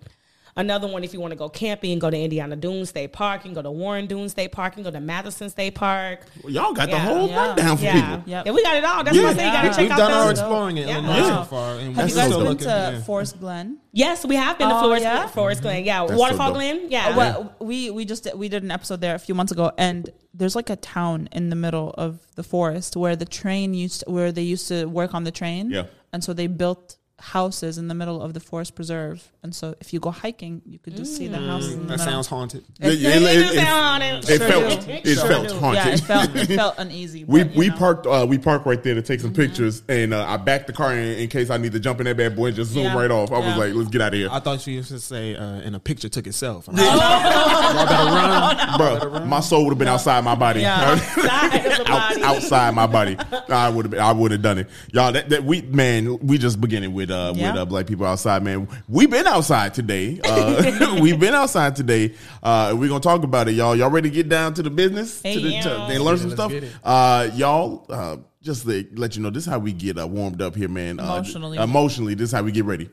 [0.59, 3.41] Another one, if you want to go camping, go to Indiana Dunes State Park.
[3.45, 4.75] You can go to Warren Dunes State Park.
[4.75, 6.25] You can go to Matthiessen State Park.
[6.43, 7.45] Well, y'all got the whole Yeah.
[7.49, 7.93] rundown for Yeah.
[7.93, 8.23] people.
[8.25, 8.45] Yep.
[8.47, 9.03] yeah, we got it all.
[9.03, 9.23] That's Yeah.
[9.23, 9.71] why I say you got to Yeah.
[9.73, 10.95] check we've out done our exploring in Yeah.
[10.95, 11.37] illinois Yeah.
[11.37, 13.01] so far and Have you guys been looking, to yeah.
[13.03, 13.77] Forest Glen?
[13.93, 15.27] Yes, we have been to Oh, Forest, yeah?
[15.27, 15.85] Forest Glen.
[15.85, 16.55] Yeah, That's Waterfall dope.
[16.55, 16.81] Glen.
[16.89, 17.15] Yeah.
[17.15, 20.55] Well, we we just we did an episode there a few months ago, and there's
[20.55, 24.31] like a town in the middle of the forest where the train used to, where
[24.31, 25.71] they used to work on the train.
[25.71, 25.85] Yeah.
[26.13, 29.91] and so they built houses in the middle of the forest preserve, and so if
[29.91, 31.73] you go hiking, you could just see the houses.
[31.73, 32.05] In the that middle.
[32.05, 34.29] sounds haunted Yeah, yeah, It it, do it- haunted.
[34.29, 35.55] it Sure felt it Sure felt do.
[35.55, 35.85] haunted.
[35.85, 37.23] Yeah, it felt it felt uneasy.
[37.23, 37.75] We but, you we know.
[37.77, 40.73] parked uh, we parked right there to take some pictures, and uh, I backed the
[40.73, 42.83] car in, in case I need to jump in that bad boy and just zoom
[42.83, 42.95] Yeah.
[42.95, 43.31] right off.
[43.31, 45.43] I was like, let's get out of here, i thought you used to say uh,
[45.43, 46.65] and a picture took itself
[48.77, 49.25] bro.
[49.25, 50.65] My soul would have been outside my body.
[50.65, 52.21] Outside of body.
[52.23, 53.17] outside my body.
[53.49, 54.69] I would have I would have done it.
[54.91, 57.51] Y'all that, that we man, we just beginning with uh Yeah.
[57.51, 58.67] with uh, black people outside, man.
[58.87, 60.19] We've been outside today.
[60.23, 62.13] Uh we've been outside today.
[62.43, 63.75] Uh we're gonna talk about it, y'all.
[63.75, 65.21] Y'all ready to get down to the business?
[65.21, 65.91] Hey, to the, to, yeah.
[65.91, 66.53] and learn Yeah, some stuff.
[66.83, 70.41] Uh y'all uh just to let you know, this is how we get uh, warmed
[70.41, 70.99] up here, man.
[70.99, 71.57] Uh, Emotionally.
[71.57, 72.89] emotionally, this is how we get ready.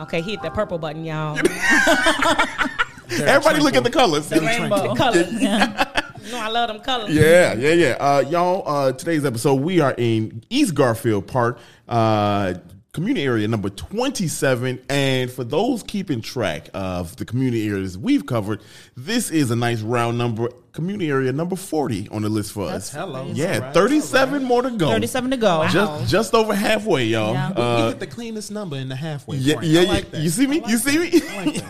[0.00, 1.38] Okay, hit the purple button, y'all.
[3.10, 4.28] Everybody, look at the colors.
[4.28, 4.94] The rainbow.
[4.94, 5.28] colors.
[6.30, 7.14] no, I love them colors.
[7.14, 7.96] Yeah, yeah, yeah.
[7.98, 11.58] Uh, y'all, uh, today's episode, we are in East Garfield Park,
[11.88, 12.54] uh,
[12.92, 14.80] community area number 27.
[14.88, 18.62] And for those keeping track of the community areas we've covered,
[18.96, 22.90] this is a nice round number, community area number 40 on the list for That's
[22.90, 22.94] us.
[22.94, 23.28] Hello.
[23.32, 24.42] Yeah, 37 right.
[24.42, 24.88] more to go.
[24.88, 25.58] 37 to go.
[25.60, 25.68] Wow.
[25.68, 27.32] Just just over halfway, y'all.
[27.32, 27.48] Yeah.
[27.48, 29.38] Uh, we get the cleanest number in the halfway.
[29.38, 29.66] Yeah, point.
[29.66, 29.88] yeah, yeah.
[29.88, 30.60] Like you see me?
[30.60, 31.20] Like you see me?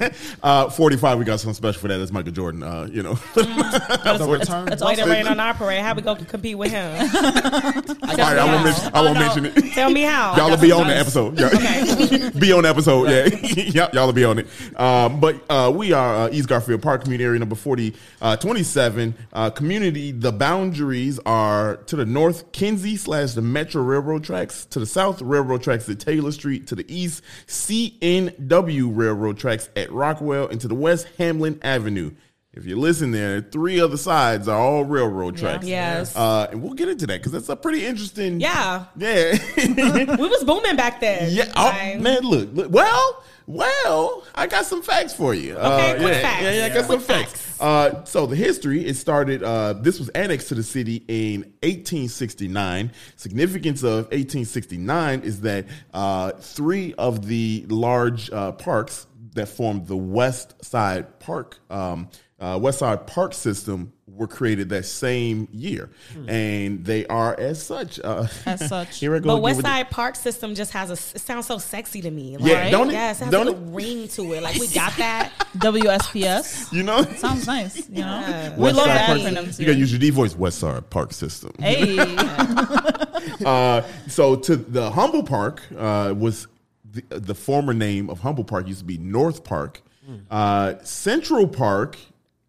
[0.01, 1.99] Like uh, 45, we got something special for that.
[1.99, 3.15] That's Michael Jordan, uh, you know.
[3.15, 4.19] Mm.
[4.19, 4.69] the return.
[4.73, 5.83] It's later rain on our parade.
[5.83, 6.91] How we going to compete with him?
[7.15, 9.73] All right, I won't, mention, I won't oh, mention it.
[9.73, 10.37] Tell me how.
[10.37, 11.41] Y'all will be on the episode.
[11.41, 12.31] Okay.
[12.39, 13.75] be on the episode, right.
[13.75, 13.89] yeah.
[13.93, 14.47] y'all will be on it.
[14.79, 18.96] Um, but uh, we are uh, East Garfield Park, community area number 40, uh, 27.
[19.33, 24.79] Uh, community, the boundaries are to the north, Kinzie slash the Metra Railroad tracks, to
[24.79, 30.49] the south, railroad tracks at Taylor Street, to the east, CNW Railroad tracks at Rockwell,
[30.49, 32.13] and to the west, Hamlin Avenue.
[32.57, 35.67] If you listen there, three other sides are all railroad tracks.
[35.67, 36.17] Yes.
[36.17, 38.41] Uh, and we'll get into that because that's a pretty interesting.
[38.41, 38.87] Yeah.
[38.97, 39.37] Yeah.
[40.17, 41.31] We was booming back then.
[41.33, 41.53] yeah.
[41.55, 42.73] Oh, man, look, look.
[42.73, 45.55] Well, well, I got some facts for you.
[45.55, 46.43] Okay, uh, quick yeah, facts.
[46.43, 47.61] Yeah, yeah, I got Quick some facts.
[47.61, 52.91] Uh, so the history, it started, uh, this was annexed to the city in 1869.
[53.17, 59.97] Significance of 1869 is that uh, three of the large uh, parks that formed the
[59.97, 65.91] West Side Park, um, uh, West Side Park system were created that same year.
[66.29, 67.99] And they are as such.
[68.03, 68.99] Uh, As such.
[68.99, 70.95] here I go But again West Side Park system just has a.
[70.95, 72.37] It sounds so sexy to me.
[72.37, 72.93] Like, Yeah, don't it?
[72.93, 73.75] Yes, it has Don't like a it?
[73.75, 74.43] ring to it.
[74.43, 75.33] Like we got that.
[75.57, 76.73] WSPS.
[76.73, 77.03] You know?
[77.17, 77.89] Sounds nice.
[77.89, 78.57] You know, Yeah.
[78.57, 79.59] we love the Side Park- acronyms.
[79.59, 80.37] You gotta use your D voice.
[80.37, 81.53] West Side Park System.
[81.59, 81.97] Hey,
[83.45, 86.47] Uh, so to the Humboldt Park uh, was
[86.91, 89.83] the, the former name of Humboldt Park used to be North Park.
[90.31, 91.99] Uh, Central Park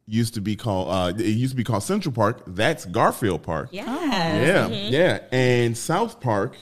[0.08, 0.88] used to be called.
[0.90, 2.42] Uh, it used to be called Central Park.
[2.48, 3.70] That's Garfield Park.
[3.72, 3.88] Yes.
[3.88, 5.20] Yeah, yeah.
[5.32, 6.56] And South Park,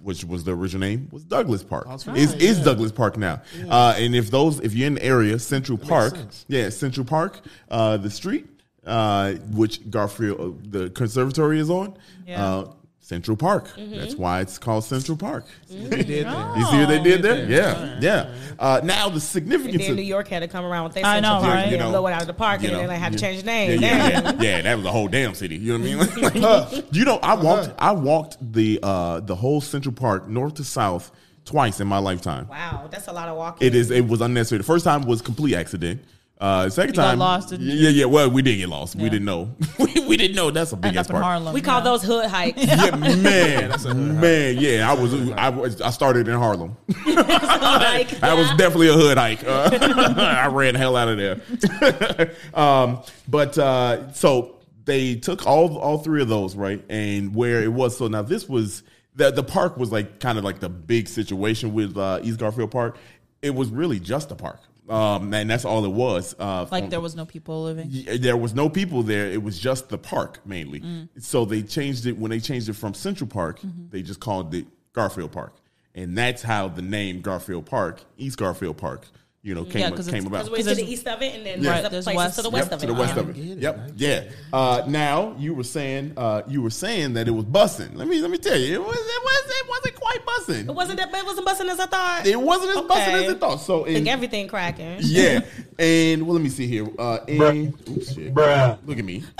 [0.00, 1.86] which was the original name, was Douglas Park.
[1.88, 2.64] That's is right, is yeah.
[2.64, 3.42] Douglas Park now.
[3.68, 6.44] Uh, and if those, if you're in the area, Central Park, sense.
[6.48, 8.46] yeah, Central Park, uh, the street,
[8.86, 11.96] uh, which Garfield, uh, the conservatory is on,
[12.26, 12.64] Yeah.
[13.12, 13.68] Central Park.
[13.76, 15.44] That's why it's called Central Park.
[15.68, 16.56] They did that.
[16.56, 17.44] You see what they did there?
[17.44, 18.34] Yeah, yeah.
[18.58, 21.04] Uh, now the And significance then of New York had to come around with their
[21.04, 21.70] I Central know, Park right?
[21.70, 23.18] You know, blow it out of the park, you and know, then they had to
[23.18, 23.82] change the name.
[23.82, 24.40] yeah, Damn.
[24.40, 24.62] yeah, yeah.
[24.62, 25.56] That was the whole damn city.
[25.56, 26.42] You know what I mean?
[26.42, 30.64] Like, you know, I walked, I walked the uh, the whole Central Park, north to
[30.64, 31.12] south,
[31.44, 32.48] twice in my lifetime.
[32.48, 33.66] Wow, that's a lot of walking.
[33.66, 33.90] It is.
[33.90, 34.58] It was unnecessary.
[34.58, 36.02] The first time was complete accident.
[36.42, 37.74] Uh, second got time, lost, didn't you?
[37.74, 38.04] yeah, yeah.
[38.04, 38.96] Well, we didn't get lost.
[38.96, 39.54] We didn't know.
[39.78, 40.50] we, we didn't know.
[40.50, 41.24] That's a big end ass up in park.
[41.24, 41.54] Harlem.
[41.54, 42.64] We call those hood hikes.
[42.64, 44.90] Yeah, man, man, yeah.
[44.90, 46.76] I was, I was, I started in Harlem.
[47.06, 49.44] like, That was definitely a hood hike.
[49.44, 49.70] Uh,
[50.18, 52.34] I ran hell out of there.
[52.54, 57.72] um, but uh, so they took all all three of those right, and where it
[57.72, 57.96] was.
[57.96, 58.82] So now this was
[59.14, 62.70] the the park was like kind of like the big situation with uh, East Garfield
[62.72, 62.96] Park.
[63.42, 66.34] It was really just a park, um, and that's all it was.
[66.38, 67.88] Uh, Like from- there was no people living.
[67.90, 69.26] yeah, there was no people there.
[69.26, 70.80] It was just the park mainly.
[70.80, 71.08] Mm.
[71.20, 73.60] So they changed it when they changed it from Central Park.
[73.60, 73.88] Mm-hmm.
[73.90, 75.54] They just called it Garfield Park,
[75.94, 79.06] and that's how the name Garfield Park, East Garfield Park,
[79.44, 80.44] you know, came Yeah, 'cause came about.
[80.44, 82.36] Because we're to the east of it, and then Right, there's there's places west.
[82.36, 83.36] to the west Yep, of to the west of it.
[83.38, 84.22] it, Yep, I yeah.
[84.52, 87.96] Uh, now you were saying uh, you were saying that it was bussing.
[87.96, 90.68] Let me let me tell you, it was it was it wasn't quite bussing.
[90.68, 92.26] It wasn't that it wasn't busting as I thought.
[92.26, 93.26] It wasn't as bussing Okay.
[93.26, 93.56] as I thought.
[93.60, 94.98] So in, Like everything cracking.
[95.00, 95.40] yeah,
[95.78, 96.86] and well, let me see here.
[96.98, 98.34] Uh, in, oops, shit.
[98.34, 98.78] Bruh.
[98.86, 99.22] Look at me.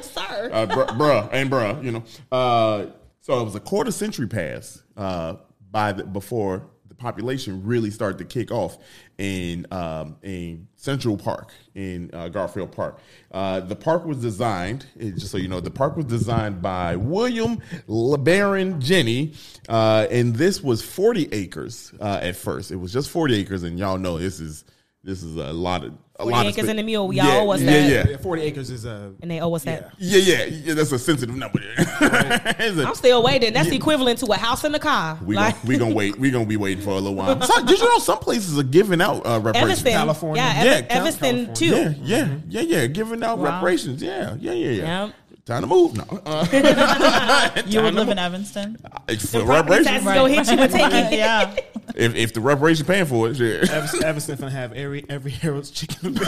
[0.00, 0.50] Sir.
[0.52, 2.02] uh, br- bruh and bruh, you know.
[2.30, 2.86] Uh,
[3.20, 5.34] so it was a quarter century pass uh,
[5.70, 8.78] by the, before the population really started to kick off
[9.18, 13.00] in um, in Central Park in uh, Garfield Park.
[13.32, 17.60] Uh, the park was designed, just so you know, the park was designed by William
[17.88, 19.36] LeBaron Jenney,
[19.68, 22.70] uh, and this was forty acres uh, at first.
[22.70, 24.64] It was just forty acres, and y'all know this is
[25.08, 27.12] this is a lot of a 40 lot of acres spa- in the mule.
[27.12, 27.90] Y'all yeah, owe us yeah, that.
[28.06, 29.92] Yeah, Yeah, 40 acres is uh, And they owe us that.
[29.98, 31.60] yeah, yeah, yeah, that's a sensitive number.
[31.78, 33.52] It's a- I'm still waiting.
[33.52, 35.18] That's equivalent to a house in the car.
[35.24, 36.18] we like gonna, we gonna wait.
[36.18, 37.40] We gonna be waiting for a little while.
[37.46, 39.80] So, did you know some places are giving out uh, reparations?
[39.80, 40.42] Evanston, California.
[40.42, 41.94] yeah, Yeah, Ev- Cal- Evanston California.
[41.94, 42.00] too.
[42.02, 42.86] Yeah, yeah, yeah, yeah.
[42.88, 43.44] Giving out Wow.
[43.54, 44.02] reparations.
[44.02, 45.04] Yeah, yeah, yeah, yeah.
[45.06, 45.14] Yep.
[45.48, 45.96] Time to move.
[45.96, 46.46] No, uh,
[47.66, 48.18] You would Time to live in move.
[48.18, 48.76] Evanston.
[48.76, 49.86] for Property reparations.
[49.86, 51.12] taxes go hit you and take it.
[51.18, 51.56] yeah.
[51.94, 53.64] If if the reparation paying for it, yeah.
[53.74, 56.16] Evanston, Evanston finna have every every Harold's chicken.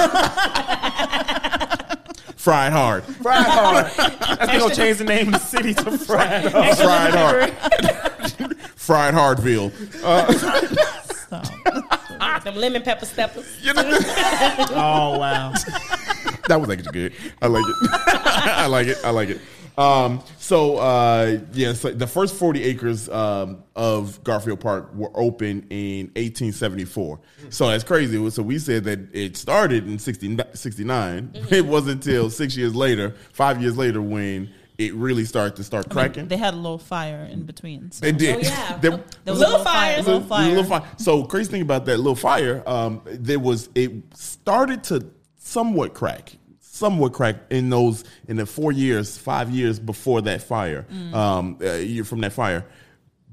[2.36, 3.86] fried hard, Fried hard.
[4.38, 6.76] That's gonna change the name of the city to Fried Hard.
[6.78, 9.70] fried hard, fried hardville.
[12.44, 13.46] Them lemon pepper steppers.
[13.62, 13.82] You know?
[14.70, 15.52] Oh wow.
[16.48, 17.12] That was actually good.
[17.42, 17.90] I like it.
[18.06, 18.98] I like it.
[19.04, 19.40] I like it.
[19.78, 25.66] Um, so uh, yeah, so the first forty acres um, of Garfield Park were open
[25.70, 27.20] in 1874.
[27.48, 28.30] So that's crazy.
[28.30, 31.30] So we said that it started in 60, 69.
[31.50, 35.88] It wasn't until six years later, five years later, when it really started to start
[35.90, 36.26] cracking.
[36.28, 37.90] They had a little fire in between.
[37.92, 38.04] So.
[38.06, 38.36] They did.
[38.36, 38.76] Oh, yeah.
[38.80, 38.90] There-
[39.24, 39.96] There was Little a fire.
[39.98, 40.48] Little There's a fire.
[40.48, 40.82] little fire.
[40.96, 45.06] So crazy thing about that little fire, um, there was it started to
[45.42, 50.86] somewhat crack, somewhat crack in those in the four years, five years before that fire,
[50.92, 51.14] Mm.
[51.14, 52.66] um, uh, year from that fire,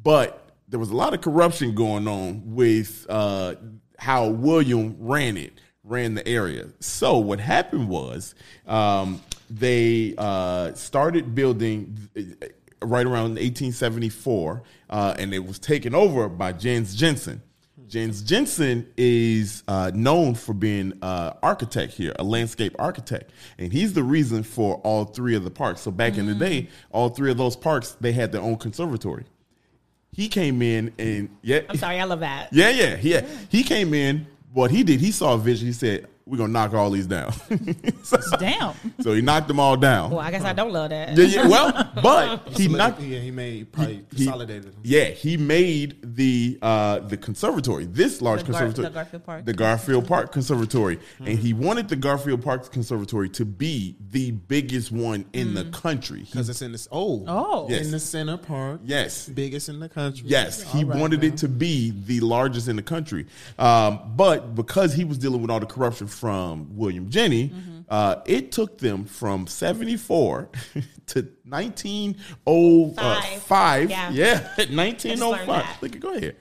[0.04, 3.56] but there was a lot of corruption going on with uh,
[4.00, 6.68] how William ran it, ran the area.
[6.80, 8.36] So what happened was
[8.68, 12.22] um, they uh, started building uh,
[12.82, 17.42] right around 1874, uh, and it was taken over by Jens Jensen.
[17.88, 23.94] Jens Jensen is uh, known for being uh, architect here, a landscape architect, and he's
[23.94, 25.82] the reason for all three of the parks.
[25.82, 29.26] So back in the day, all three of those parks they had their own conservatory.
[30.12, 32.52] He came in and yeah, I'm sorry, I love that.
[32.52, 33.26] yeah, yeah, yeah.
[33.50, 34.28] He came in.
[34.54, 35.68] What he did, he saw a vision.
[35.68, 37.32] He said, "We're gonna knock all these down."
[38.04, 38.74] so, Damn.
[39.02, 40.12] so he knocked them all down.
[40.12, 41.18] Well, I guess I don't love that.
[41.18, 43.02] Yeah, yeah, well, but he knocked.
[43.02, 44.64] yeah, he made probably he- consolidated.
[44.66, 44.82] them.
[44.84, 49.46] Yeah, he made the uh, the conservatory, this large The Gar- conservatory, the Garfield Park.
[49.46, 54.92] the Garfield Park Conservatory, and he wanted the Garfield Park Conservatory to be the biggest
[54.92, 56.22] one in the country.
[56.24, 57.68] Because it's in this oh Oh.
[57.70, 57.86] Yes.
[57.86, 58.82] in the center park.
[58.84, 60.24] yes, biggest in the country.
[60.28, 61.34] Yes, he All right, wanted man.
[61.34, 63.26] it to be the largest in the country.
[63.60, 67.80] Um, but because he was dealing with all the corruption from William Jenney, Mm-hmm.
[67.90, 70.50] uh, it took them from 74
[71.08, 71.28] to
[72.46, 73.42] 1905.
[73.44, 73.90] Five.
[73.90, 74.50] Yeah, Yeah.
[74.58, 75.66] yeah 1905.
[75.82, 76.36] Look, go ahead.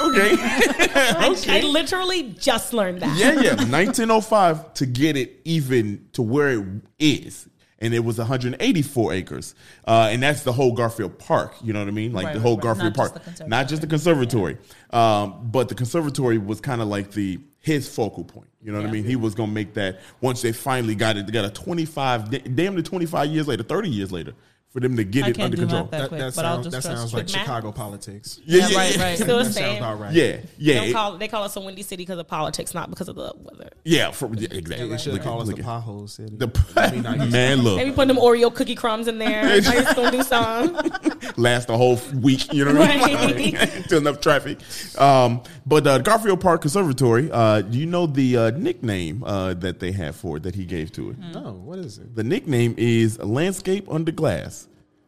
[0.00, 0.34] Okay.
[0.38, 1.60] I, okay.
[1.60, 3.16] I literally just learned that.
[3.18, 3.54] Yeah, yeah.
[3.54, 6.66] 1905 to get it even to where it
[6.98, 7.48] is.
[7.78, 9.54] And it was 184 acres.
[9.84, 11.54] Uh, and that's the whole Garfield Park.
[11.64, 12.12] You know what I mean?
[12.12, 12.62] Like Right, the whole right.
[12.62, 13.36] Garfield Not just Park.
[13.38, 14.56] the Not just the conservatory.
[14.90, 18.48] Um, but the conservatory was kind of like the his focal point.
[18.60, 19.04] You know what I mean?
[19.04, 22.54] He was going to make that once they finally got it They got a 25,
[22.54, 24.34] damn near 25 years later, 30 years later,
[24.72, 25.84] for them to get I it can't under do control.
[25.84, 27.44] that That, quick, that, but I'll sound, just that sounds like Quick math.
[27.46, 28.40] Chicago politics.
[28.46, 29.14] Yeah, Yeah, yeah, right, right.
[29.18, 29.76] Still the That sounds same.
[29.76, 30.12] about right.
[30.14, 32.72] Yeah, They, yeah, don't it- call, they call us a windy city because of politics,
[32.74, 33.68] not because of the weather.
[33.84, 34.88] yeah, for, yeah, exactly.
[34.88, 36.36] They should Look at- call us look the at- pothole city.
[36.36, 37.76] The, man, look.
[37.76, 39.44] Maybe put them Oreo cookie crumbs in there.
[39.46, 40.74] I just gonna do some.
[41.36, 42.52] last a whole week.
[42.52, 43.54] You know what I mean?
[43.56, 43.68] Right.
[43.84, 44.58] Still enough traffic.
[44.98, 49.80] Um, but uh, Garfield Park Conservatory, uh, do you know the uh, nickname uh, that
[49.80, 51.18] they have for it that he gave to it?
[51.18, 52.14] no, what is it?
[52.16, 54.61] The nickname is Landscape Under Glass.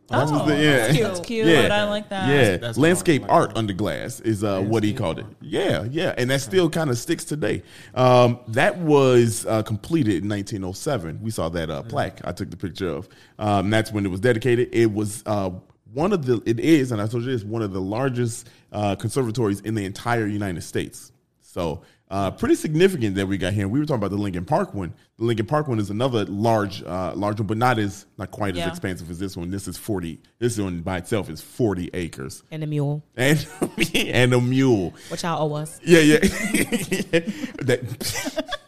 [0.09, 0.77] That was Oh, the- yeah.
[0.77, 1.07] that's cute.
[1.09, 1.47] That's cute.
[1.47, 1.69] Yeah.
[1.75, 2.29] I like that.
[2.29, 3.31] Yeah, That's landscape hard.
[3.33, 5.27] Like art under glass is uh, what he Landscape called it.
[5.41, 7.63] Yeah, yeah, and that still kind of sticks today.
[7.95, 11.21] Um, that was uh, completed in 1907.
[11.23, 13.09] We saw that uh, plaque I took the picture of.
[13.39, 14.69] Um, that's when it was dedicated.
[14.73, 15.51] It was uh,
[15.95, 16.43] one of the.
[16.45, 19.85] It is, and I told you this, one of the largest uh, conservatories in the
[19.87, 21.13] entire United States.
[21.41, 21.83] So.
[22.15, 23.67] Uh, pretty significant that we got here.
[23.67, 24.95] We were talking about the Lincoln Park one.
[25.19, 28.55] The Lincoln Park one is another large, uh, large one, but not as not quite
[28.55, 28.67] Yeah.
[28.67, 29.51] as expansive as this one.
[29.51, 30.21] This is forty.
[30.39, 33.45] This one by itself is forty acres And a mule, and
[33.97, 34.95] and a mule.
[35.09, 35.81] which y'all owe us.
[35.85, 36.19] Yeah, yeah.
[37.63, 38.55] that,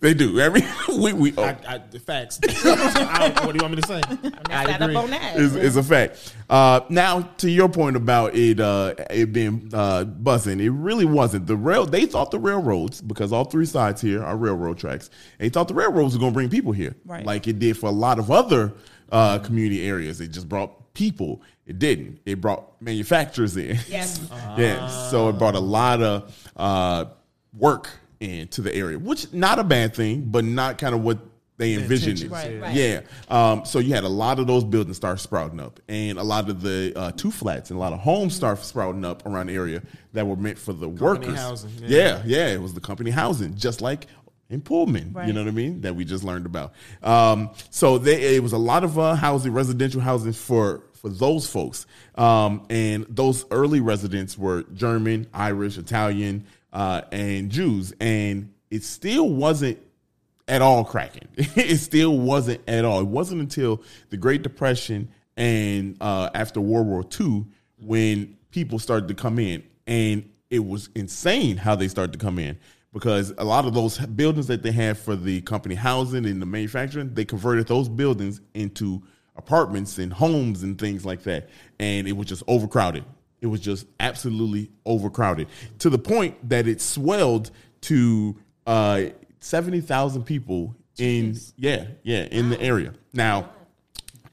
[0.00, 0.40] they do.
[0.40, 2.40] Every we we oh, I, I, the facts.
[2.64, 4.00] I, what do you want me to say?
[4.50, 4.96] I Sat agree.
[4.96, 5.36] up on that.
[5.36, 6.34] is, is a fact.
[6.50, 11.46] Uh, now to your point about it uh, it being uh, buzzing, it really wasn't.
[11.46, 15.10] The rail they thought the railroads because all three sides here are railroad tracks.
[15.38, 17.24] They thought the railroads were going to bring people here, Right.
[17.24, 18.72] like it did for a lot of other
[19.12, 20.20] uh, community areas.
[20.20, 21.42] It just brought people.
[21.66, 22.20] It didn't.
[22.26, 23.78] It brought manufacturers in.
[23.88, 24.20] Yes.
[24.58, 27.06] Yeah, so it brought a lot of uh,
[27.56, 27.90] work
[28.24, 31.18] into the area, which not a bad thing, but not kind of what
[31.56, 32.18] they envisioned.
[32.18, 32.24] it.
[32.24, 33.00] intentions, Right, Yeah.
[33.28, 36.48] Um, so you had a lot of those buildings start sprouting up, and a lot
[36.48, 39.54] of the uh, two flats and a lot of homes start sprouting up around the
[39.54, 39.82] area
[40.12, 41.36] that were meant for the workers.
[41.36, 41.88] housing, yeah.
[41.88, 42.22] yeah.
[42.24, 44.06] yeah, it was the company housing, just like
[44.50, 45.14] in Pullman.
[45.26, 45.80] You know what I mean?
[45.82, 46.74] That we just learned about.
[47.02, 51.46] Um, so they, it was a lot of uh, housing, residential housing for for those
[51.46, 58.82] folks, um, and those early residents were German, Irish, Italian, uh, and Jews, and it
[58.82, 59.78] still wasn't
[60.46, 61.28] at all cracking.
[61.36, 63.00] it still wasn't at all.
[63.00, 67.46] It wasn't until the Great Depression and uh, after World War II
[67.80, 72.38] when people started to come in, and it was insane how they started to come
[72.38, 72.58] in
[72.92, 76.46] because a lot of those buildings that they had for the company housing and the
[76.46, 79.02] manufacturing, they converted those buildings into
[79.36, 81.48] apartments and homes and things like that,
[81.80, 83.04] and it was just overcrowded.
[83.44, 85.48] It was just absolutely overcrowded
[85.80, 87.50] to the point that it swelled
[87.82, 89.02] to uh,
[89.40, 92.94] seventy thousand people in yeah yeah in the area.
[93.12, 93.50] Now,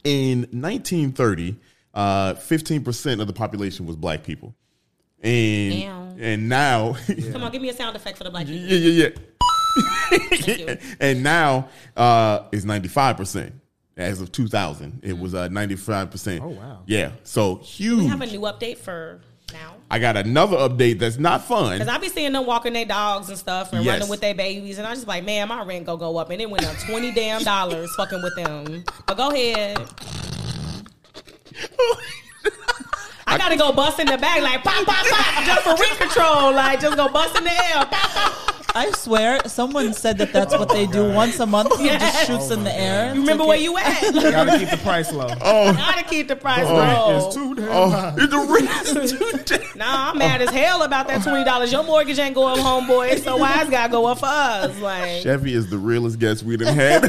[0.05, 1.57] in 1930,
[1.93, 4.55] uh, fifteen percent of the population was black people,
[5.21, 6.21] and Damn.
[6.21, 6.95] and now
[7.33, 8.63] Come on, give me a sound effect for the black people.
[8.63, 9.09] yeah yeah
[10.47, 13.53] yeah, and now uh, it's ninety five percent.
[14.01, 16.41] As of 2000, it was uh, 95%.
[16.41, 16.79] Oh, wow.
[16.85, 17.11] Yeah.
[17.23, 17.99] So huge.
[17.99, 19.21] We have a new update for
[19.53, 19.75] now.
[19.89, 21.77] I got another update that's not fun.
[21.79, 23.93] Cause I be seeing them walking their dogs and stuff and Yes.
[23.93, 26.41] running with their babies, and I just like, man, my rent go go up, and
[26.41, 28.83] it went up twenty damn dollars fucking with them.
[29.05, 29.77] But go ahead.
[33.27, 36.53] I gotta go bust in the back like pop, pop, pop, just for ring control.
[36.53, 37.85] Like just go bust in the air.
[37.85, 38.60] Pop, pop.
[38.73, 41.77] I swear, someone said that that's what they do once a month.
[41.77, 43.13] He just shoots in the oh air.
[43.13, 44.01] You remember where you at?
[44.21, 45.27] You Gotta keep the price low.
[45.41, 46.75] Oh, gotta keep the price oh.
[46.75, 47.17] low.
[47.17, 48.11] It's too damn oh, high.
[48.11, 51.29] the rent is too damn- Nah, I'm mad as hell about that oh.
[51.29, 51.71] twenty dollars.
[51.71, 54.77] Your mortgage ain't going up, homeboy, so why it's gotta go up for us?
[54.79, 57.03] Like Chevy is the realest guest we done had.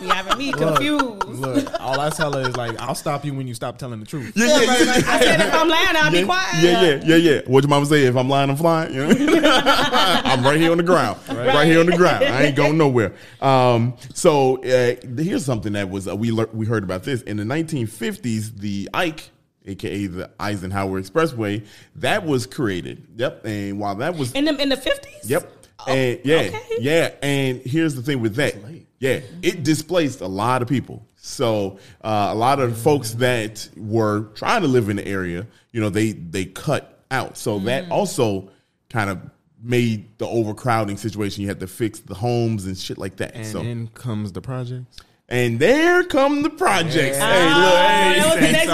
[0.00, 1.24] you having me confused.
[1.24, 4.06] Look, all I tell her is like, I'll stop you when you stop telling the
[4.06, 4.32] truth.
[4.34, 6.62] yeah, yeah, yeah, I said if I'm lying, I'll be yeah, quiet.
[6.62, 7.40] yeah, yeah, yeah, yeah.
[7.46, 8.02] What your mama say?
[8.04, 8.94] If I'm lying, I'm flying.
[8.94, 9.50] You know?
[9.52, 11.18] I'm right here on the ground.
[11.28, 11.66] Right.
[11.66, 12.24] here on the ground.
[12.24, 13.14] I ain't going nowhere.
[13.40, 17.36] Um, so uh, here's something that was uh, we lear- we heard about this in
[17.38, 18.56] the 1950s.
[18.58, 19.30] The Ike,
[19.66, 21.66] aka the Eisenhower Expressway,
[21.96, 23.06] that was created.
[23.16, 23.44] Yep.
[23.46, 25.30] And while that was In the in the fifties.
[25.30, 25.52] Yep.
[25.86, 26.60] And yeah, okay.
[26.80, 27.10] yeah.
[27.22, 28.56] And here's the thing with that.
[29.00, 31.06] Yeah, it displaced a lot of people.
[31.16, 35.80] So uh, a lot of folks that were trying to live in the area, you
[35.80, 37.36] know, they they cut out.
[37.38, 37.64] So Mm.
[37.64, 38.50] that also
[38.90, 39.18] kind of
[39.62, 41.42] made the overcrowding situation.
[41.42, 43.34] You had to fix the homes and shit like that.
[43.34, 44.98] And so in comes the projects.
[45.28, 47.18] And there come the projects.
[47.18, 47.32] Yeah.
[47.32, 48.70] Hey, Oh, that was look, the hey, next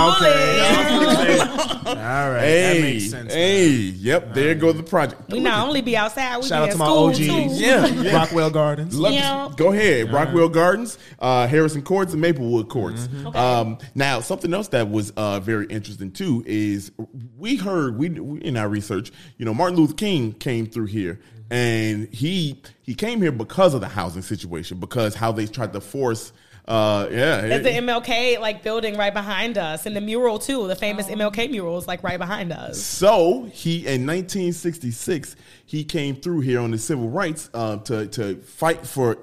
[1.49, 1.75] bullet.
[1.87, 1.95] All
[2.31, 3.33] right, hey, that makes sense.
[3.33, 4.33] hey, yep.
[4.35, 5.31] There go the project.
[5.31, 7.19] We not only be outside, we Shout be out at to my school OGs.
[7.19, 7.63] too.
[7.65, 8.17] Yeah, yeah.
[8.17, 8.97] Rockwell Gardens.
[8.99, 9.51] Love- Yeah.
[9.57, 10.13] Go ahead.
[10.13, 13.09] Rockwell Gardens, uh, Harrison Courts, and Maplewood Courts.
[13.25, 13.39] Okay.
[13.39, 16.91] Um, now, something else that was uh, very interesting too is
[17.37, 21.21] we heard we, we in our research, you know, Martin Luther King came through here,
[21.51, 25.81] and he he came here because of the housing situation, because how they tried to
[25.81, 26.33] force.
[26.67, 30.67] Uh, yeah, There's the MLK like building right behind us, and the mural too.
[30.67, 32.83] The famous MLK mural is like right behind us.
[32.83, 35.37] So he in 1966
[35.67, 39.19] he came through here on the civil rights uh, to to fight for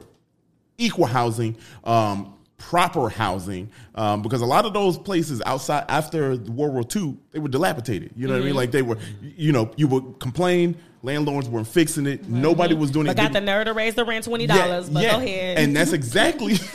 [0.78, 6.74] equal housing, um, proper housing, um, because a lot of those places outside after World
[6.74, 8.12] War II they were dilapidated.
[8.16, 8.56] You know what I mean?
[8.56, 10.78] Like they were, you know, you would complain.
[11.04, 12.28] Landlords weren't fixing it.
[12.30, 13.22] Nobody was doing But it.
[13.22, 14.90] got the nerve to raise the rent twenty dollars.
[14.90, 15.58] but go ahead.
[15.58, 16.56] And that's exactly.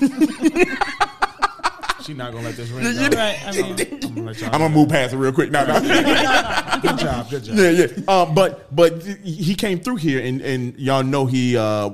[2.02, 3.16] She's not gonna let this ring go.
[3.16, 3.36] Right.
[3.44, 3.64] I mean,
[4.04, 4.30] I'm gonna.
[4.44, 5.50] I'm gonna move past it real quick.
[5.50, 5.80] No, no.
[5.80, 7.30] Good job.
[7.30, 7.56] Good job.
[7.56, 7.86] yeah, yeah.
[8.06, 11.90] Uh, but but he came through here, and and y'all know he uh,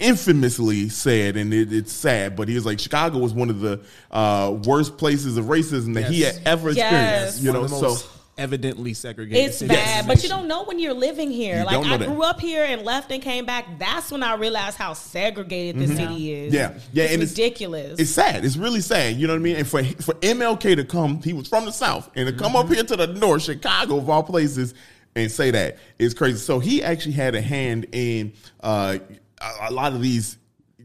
[0.00, 3.80] infamously said, and it, it's sad, but he was like Chicago was one of the
[4.10, 7.36] uh, worst places of racism that he had ever Yes.
[7.36, 7.42] experienced.
[7.42, 9.46] You One know, of the so most evidently segregated.
[9.50, 11.58] It's bad, the but you don't know when you're living here.
[11.60, 12.06] You like I that.
[12.08, 13.78] grew up here and left and came back.
[13.78, 16.52] That's when I realized how segregated this city is.
[16.52, 16.54] Mm-hmm.
[16.54, 16.80] Yeah.
[16.92, 17.98] Yeah, it's and it's- ridiculous.
[18.00, 18.44] it's sad.
[18.44, 19.16] It's really sad.
[19.16, 19.56] You know what I mean?
[19.56, 22.56] And for for MLK to come, he was from the South, and to come Mm-hmm.
[22.56, 24.74] up here to the North, Chicago of all places,
[25.16, 26.38] and say that is crazy.
[26.38, 28.32] So he actually had a hand in
[28.62, 28.98] uh,
[29.40, 30.38] a, a lot of these.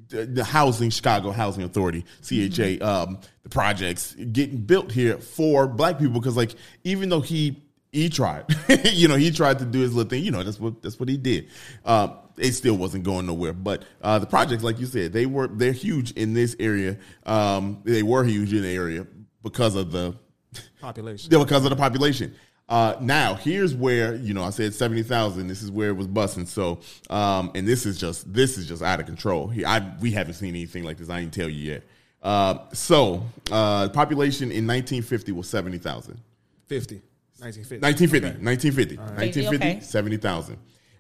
[0.10, 6.20] The housing, Chicago Housing Authority, CHA, um, the projects getting built here for black people
[6.20, 8.45] because, like, even though he he tried,
[8.86, 10.24] you know, he tried to do his little thing.
[10.24, 11.47] You know, that's what that's what he did.
[11.86, 13.53] Um, it still wasn't going nowhere.
[13.53, 16.97] But uh, the projects, like you said, they were they're huge in this area.
[17.26, 19.05] Um, they were huge in the area
[19.43, 20.16] because of the
[20.82, 21.32] population.
[21.32, 22.34] yeah, because of the population.
[22.70, 25.47] Uh, now here's where you know I said seventy thousand.
[25.47, 26.45] This is where it was busting.
[26.45, 29.47] So, um, and this is just this is just out of control.
[29.47, 31.09] He, I we haven't seen anything like this.
[31.09, 31.84] I didn't tell you yet.
[32.22, 36.20] Uh, so, uh, population in 1950 was seventy thousand.
[36.67, 37.01] 50.
[37.39, 37.80] 1950.
[38.43, 39.80] 1950, 1950, 1950, Okay.
[39.80, 40.57] 70,000.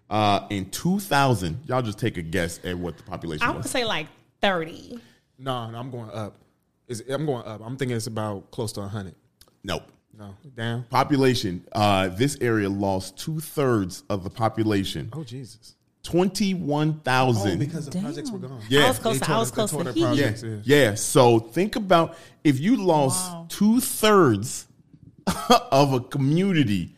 [0.09, 3.69] Uh, in 2000, y'all just take a guess at what the population I would was.
[3.69, 4.07] say like
[4.41, 4.99] thirty.
[5.37, 6.35] No, no, I'm going up.
[6.87, 7.61] Is I'm going up.
[7.63, 9.13] I'm thinking it's about close to 100.
[9.63, 9.83] Nope.
[10.19, 10.83] No, down.
[10.89, 11.63] Population.
[11.71, 15.09] Uh, this area lost two thirds of the population.
[15.13, 15.75] Oh Jesus.
[16.03, 17.59] Twenty-one Oh, thousand.
[17.59, 18.61] because the projects were gone.
[18.69, 18.85] Yeah.
[18.85, 19.19] I was close.
[19.19, 20.17] To, I was the- close they tore to heat.
[20.19, 20.33] yeah.
[20.43, 20.57] Yeah.
[20.63, 20.95] yeah.
[20.95, 23.45] So think about if you lost Wow.
[23.49, 24.67] two thirds
[25.71, 26.95] of a community.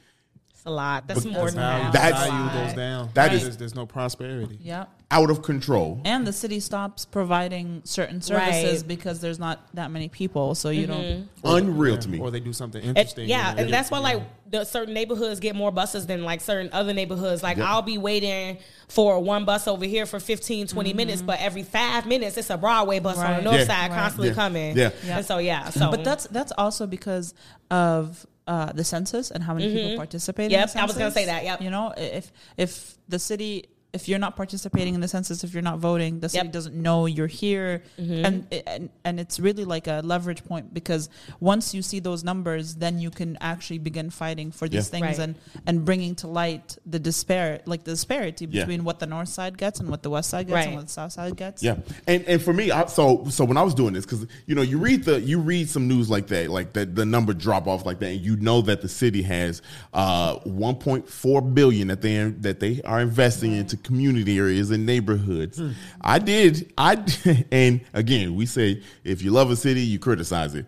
[0.62, 1.08] It's a lot.
[1.08, 1.92] That's more than Value.
[1.92, 3.10] That's- value goes down.
[3.16, 4.60] That is- there's, there's no prosperity.
[4.62, 4.86] yeah.
[5.14, 6.00] out of control.
[6.06, 8.88] And the city stops providing certain services Right.
[8.88, 10.56] because there's not that many people.
[10.56, 11.04] So you don't.
[11.04, 11.48] Mm-hmm.
[11.48, 12.20] Unreal to me.
[12.20, 13.28] Or they do something It- interesting.
[13.28, 16.70] yeah, and and that's why like the certain neighborhoods get more buses than like certain
[16.72, 17.44] other neighborhoods.
[17.44, 20.96] Like I'll be waiting for one bus over here for 15, 20 mm-hmm.
[20.98, 23.66] minutes, but every five minutes it's a Broadway bus on the north Yeah.
[23.66, 24.00] side Right.
[24.00, 24.34] constantly Yeah.
[24.36, 24.78] coming.
[24.78, 24.90] Yeah.
[25.06, 25.18] Yeah.
[25.18, 27.34] And so yeah, so But that's that's also because
[27.70, 30.52] of uh, the census and how many people participate.
[30.52, 30.78] in Mm-hmm.
[30.78, 31.62] Yep, I was gonna say that, yep.
[31.62, 35.62] You know, if if the city if you're not participating in the census, if you're
[35.62, 36.54] not voting, the city Yep.
[36.54, 38.26] doesn't know you're here, Mm-hmm.
[38.26, 42.76] and, and and it's really like a leverage point because once you see those numbers,
[42.76, 45.00] then you can actually begin fighting for these Yeah.
[45.00, 45.20] things Right.
[45.20, 45.36] and
[45.68, 48.62] and bringing to light the despair, like the disparity Yeah.
[48.62, 50.68] between what the north side gets and what the west side gets Right.
[50.68, 51.62] and what the south side gets.
[51.62, 51.76] Yeah,
[52.08, 54.62] and and for me, I, so so when I was doing this, because you know,
[54.62, 57.86] you read the you read some news like that, like that the number drop off
[57.86, 59.62] like that, and you know that the city has
[59.94, 65.62] uh 1.4 billion that they that they are investing into community areas and neighborhoods.
[66.02, 67.04] I did, I
[67.52, 70.66] and again, we say if you love a city, you criticize it,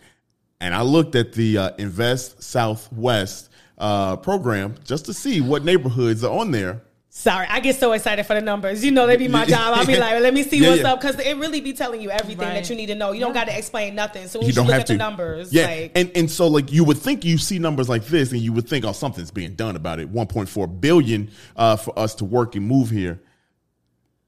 [0.60, 6.24] and I looked at the uh, Invest Southwest uh, program just to see what neighborhoods
[6.24, 6.82] are on there.
[7.24, 8.84] Sorry, I get so excited for the numbers.
[8.84, 9.78] You know, they be my job.
[9.78, 10.92] I'll be like, let me see Yeah, what's yeah.
[10.92, 12.56] up because it really be telling you everything Right.
[12.56, 13.14] that you need to know.
[13.14, 14.28] You don't got to explain nothing.
[14.28, 15.54] So you you don't look have at to the numbers.
[15.54, 18.42] Yeah, like, and and so like you would think you see numbers like this, and
[18.42, 20.10] you would think, oh, something's being done about it.
[20.10, 23.22] One point four billion uh, for us to work and move here.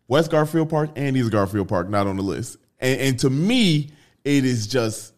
[0.07, 3.89] West Garfield Park and East Garfield Park not on the list, and, and to me,
[4.23, 5.13] it is just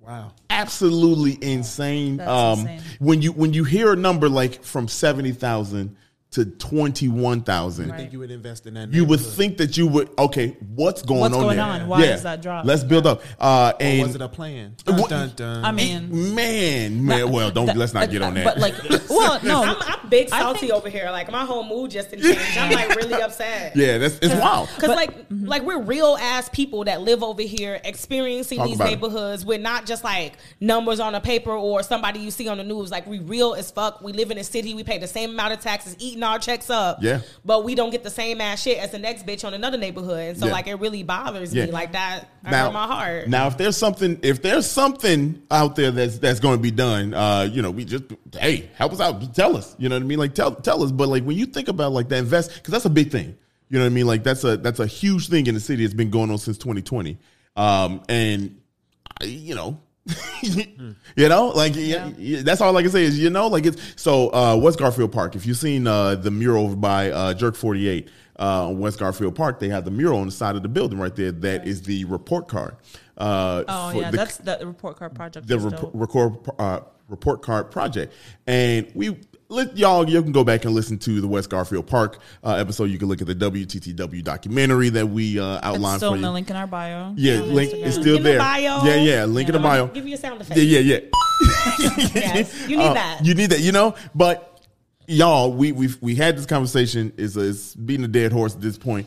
[0.00, 0.32] Wow.
[0.50, 2.16] absolutely insane.
[2.16, 2.80] That's um, insane.
[2.98, 5.96] When you when you hear a number like from seventy thousand
[6.36, 7.90] to twenty one thousand.
[7.90, 8.92] I think you would invest in that.
[8.92, 9.36] You would neighborhood.
[9.38, 10.56] think that you would okay.
[10.74, 11.30] What's going on?
[11.32, 11.66] What's on going there?
[11.66, 11.88] on?
[11.88, 12.64] Why is that drop?
[12.64, 13.22] Let's build up.
[13.40, 14.76] Uh, Or and was it a plan?
[14.84, 15.64] Dun, dun, dun.
[15.64, 17.30] I mean, man, man.
[17.32, 18.44] Well, don't that- let's not get on that.
[18.44, 18.74] But like,
[19.10, 21.08] well, no, I'm, I'm big salty think- over here.
[21.10, 22.36] Like my whole mood just didn't.
[22.58, 23.74] I'm like really upset.
[23.74, 24.68] yeah, that's it's wild.
[24.68, 28.76] Cause But- like like we're real ass people that live over here, experiencing Talk these
[28.76, 28.90] about it.
[28.90, 29.44] neighborhoods.
[29.44, 32.90] We're not just like numbers on a paper or somebody you see on the news.
[32.90, 34.02] Like we real as fuck.
[34.02, 34.74] We live in a city.
[34.74, 36.98] We pay the same amount of taxes, eating our checks up.
[37.00, 37.20] Yeah.
[37.44, 40.18] But we don't get the same ass shit as the next bitch on another neighborhood.
[40.30, 40.52] And so Yeah.
[40.52, 41.66] like it really bothers Yeah.
[41.66, 41.72] me.
[41.72, 43.28] Like that hurt my heart.
[43.28, 47.14] Now, if there's something, if there's something out there that's that's going to be done,
[47.14, 48.04] uh, you know, we just
[48.38, 49.74] hey, help us out, tell us.
[49.78, 50.18] You know what I mean?
[50.18, 50.90] Like tell tell us.
[50.92, 53.36] But like when you think about like that invest, because that's a big thing.
[53.68, 54.06] You know what I mean?
[54.06, 55.84] Like that's a that's a huge thing in the city.
[55.84, 57.16] It's been going on since 2020,
[57.56, 58.56] um, and
[59.24, 59.78] you know.
[60.42, 62.10] you know, like yeah.
[62.42, 65.34] that's all I can say is you know, like it's so uh, West Garfield Park.
[65.34, 69.34] If you've seen uh, the mural by uh, Jerk Forty Eight uh, on West Garfield
[69.34, 71.32] Park, they have the mural on the side of the building right there.
[71.32, 72.76] That is the report card.
[73.16, 75.48] Uh, oh yeah, the- that's the report card project.
[75.48, 78.12] the rep- record uh, report card project,
[78.46, 79.18] and we
[79.48, 82.84] let y'all you can go back and listen to the West Garfield Park uh, episode.
[82.84, 86.20] You can look at the WTTW documentary that we uh, It's outlined still for in
[86.22, 86.26] you.
[86.26, 87.12] the link in our bio.
[87.16, 87.82] yeah, on link Instagram.
[87.86, 88.38] is still there.
[88.38, 88.84] bio.
[88.84, 89.86] Yeah, yeah, link in the bio.
[89.88, 90.58] Give you a sound effect.
[90.60, 90.98] Yeah, yeah, yeah.
[92.14, 93.20] Yes, you need Uh, that.
[93.24, 93.94] You need that, you know.
[94.14, 94.60] But
[95.06, 97.12] y'all, we we we had this conversation.
[97.16, 99.06] Is is beating a dead horse at this point.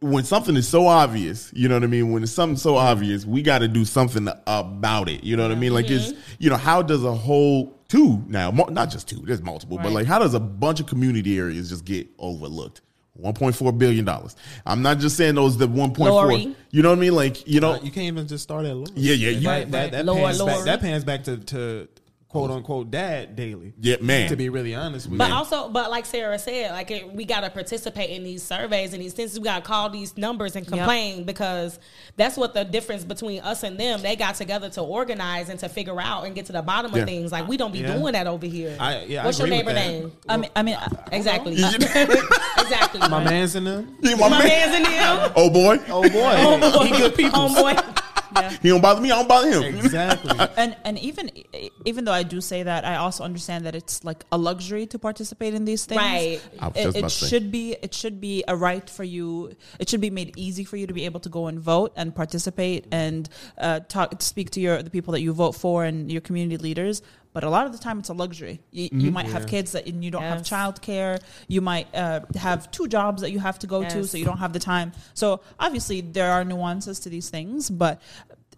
[0.00, 2.10] When something is so obvious, you know what I mean.
[2.10, 5.22] When it's something so obvious, we got to do something about it.
[5.22, 5.72] You know what I mean?
[5.74, 9.78] Like it's you know how does a whole two now, not just two, there's multiple,
[9.82, 12.80] but like how does a bunch of community areas just get overlooked?
[13.20, 14.34] 1.4 billion dollars.
[14.64, 15.98] I'm not just saying those the 1.4.
[15.98, 16.56] Lori.
[16.70, 17.14] You know what I mean?
[17.14, 18.86] Like you know, Uh, you can't even just start at low.
[18.94, 20.48] Yeah, yeah, you- That, that, that, Lower, pans lower.
[20.48, 21.88] back, that pans back to, to
[22.32, 23.74] quote unquote dad Daley.
[23.78, 24.28] Yeah, man.
[24.30, 25.34] To be really honest with But you.
[25.34, 29.02] also, but like Sarah said, like it, we got to participate in these surveys and
[29.02, 29.38] these census.
[29.38, 31.78] We got to call these numbers and complain because
[32.16, 34.00] that's what the difference between us and them.
[34.00, 37.02] They got together to organize and to figure out and get to the bottom Yeah.
[37.02, 37.32] of things.
[37.32, 37.96] Like we don't be Yeah.
[37.98, 38.76] doing that over here.
[38.80, 39.86] I- yeah, I What's your neighbor that.
[39.86, 40.12] name?
[40.26, 41.52] I mean, I mean, uh, Exactly.
[42.58, 43.00] Exactly.
[43.10, 43.96] my man's in them.
[44.00, 44.48] Yeah, my My man.
[44.48, 44.92] man's in them.
[45.02, 47.48] Oh, oh boy, Oh boy, he good people.
[48.34, 48.62] Homeboy.
[48.62, 49.10] he don't bother me.
[49.10, 49.76] I don't bother him.
[49.76, 50.38] Exactly.
[50.56, 51.30] and and even
[51.84, 54.98] even though I do say that, I also understand that it's like a luxury to
[54.98, 55.98] participate in these things.
[56.00, 56.40] Right.
[56.52, 57.28] It, it about to say.
[57.28, 59.54] should be it should be a right for you.
[59.78, 62.14] It should be made easy for you to be able to go and vote and
[62.14, 63.28] participate and
[63.58, 67.02] uh, talk speak to your the people that you vote for and your community leaders.
[67.34, 68.60] But a lot of the time, it's a luxury.
[68.70, 69.12] You, you Mm-hmm.
[69.14, 70.50] might have kids that and you don't have Yes.
[70.50, 71.22] childcare.
[71.48, 74.38] You might uh, have two jobs that you have to go to, so you don't
[74.38, 74.92] have the time.
[75.14, 78.00] So obviously, there are nuances to these things, but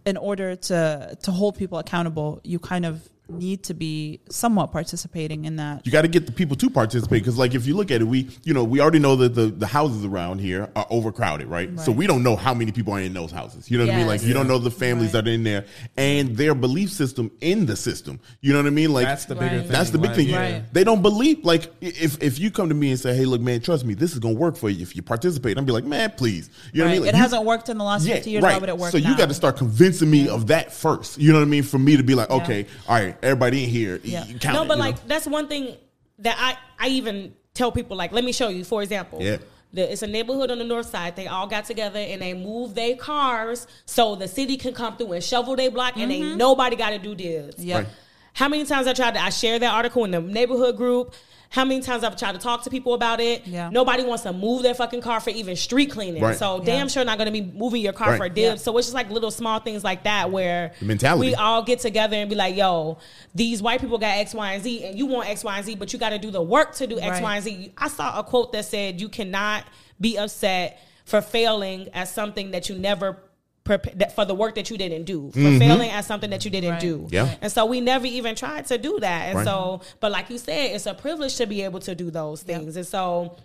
[0.05, 5.47] in order to to hold people accountable, you kind of need to be somewhat participating
[5.47, 5.87] in that.
[5.87, 8.05] You got to get the people to participate because, like, if you look at it,
[8.05, 11.79] we, you know, we already know that the, the houses around here are overcrowded, right?
[11.81, 13.70] So we don't know how many people are in those houses.
[13.70, 14.07] You know what I mean?
[14.07, 14.29] Like, Yes.
[14.29, 15.25] you don't know the families Right.
[15.25, 15.64] that are in there
[15.97, 18.20] and their belief system in the system.
[18.43, 18.93] You know what I mean?
[18.93, 19.62] Like, That's the bigger Right.
[19.62, 19.72] thing.
[19.72, 20.16] That's the big right?
[20.16, 20.29] thing.
[20.29, 20.39] Yeah.
[20.55, 20.75] Right.
[20.75, 23.61] They don't believe like if if you come to me and say, "Hey, look, man,
[23.61, 26.12] trust me, this is gonna work for you if you participate." I'm be like, "Man,
[26.16, 27.01] please." You know what I mean?
[27.03, 28.43] Like, it you- hasn't worked in the last 50 years.
[28.43, 31.18] Why would it work So you got to start convincing me of that first.
[31.18, 31.62] You know what I mean?
[31.62, 34.24] For me to be like, okay, all right, everybody in here, Yeah.
[34.26, 34.86] you count no, but you know?
[34.88, 35.76] like that's one thing
[36.20, 38.64] that I I even tell people like, let me show you.
[38.64, 39.38] For example, Yeah.
[39.72, 41.16] the, it's a neighborhood on the north side.
[41.16, 45.12] They all got together and they moved their cars so the city can come through
[45.12, 46.36] and shovel their block, and ain't mm-hmm.
[46.38, 47.56] nobody got to do this.
[47.58, 47.78] Yeah.
[47.78, 47.86] Right.
[48.34, 51.14] how many times I tried to I share that article in the neighborhood group.
[51.51, 53.47] How many times I've tried to talk to people about it?
[53.47, 53.70] Yeah.
[53.70, 56.22] Nobody wants to move their fucking car for even street cleaning.
[56.22, 56.36] Right.
[56.36, 56.64] So Yeah.
[56.64, 58.16] damn sure not going to be moving your car Right.
[58.18, 58.61] for dibs.
[58.61, 58.64] Yeah.
[58.64, 61.28] So it's just like little small things like that where The mentality.
[61.28, 62.99] we all get together and be like, "Yo,
[63.34, 65.74] these white people got X, Y, and Z, and you want X, Y, and Z,
[65.76, 67.22] but you got to do the work to do X, Right.
[67.22, 69.64] Y, and Z." I saw a quote that said, "You cannot
[70.01, 73.18] be upset for failing at something that you never."
[73.64, 76.70] Prep- for the work that you didn't do, for failing at something that you didn't
[76.72, 76.80] Right.
[76.80, 77.14] do, Mm-hmm.
[77.14, 77.34] Yeah.
[77.40, 79.28] and so we never even tried to do that.
[79.28, 79.44] And Right.
[79.46, 82.76] so, but like you said, it's a privilege to be able to do those things.
[82.76, 83.36] And so,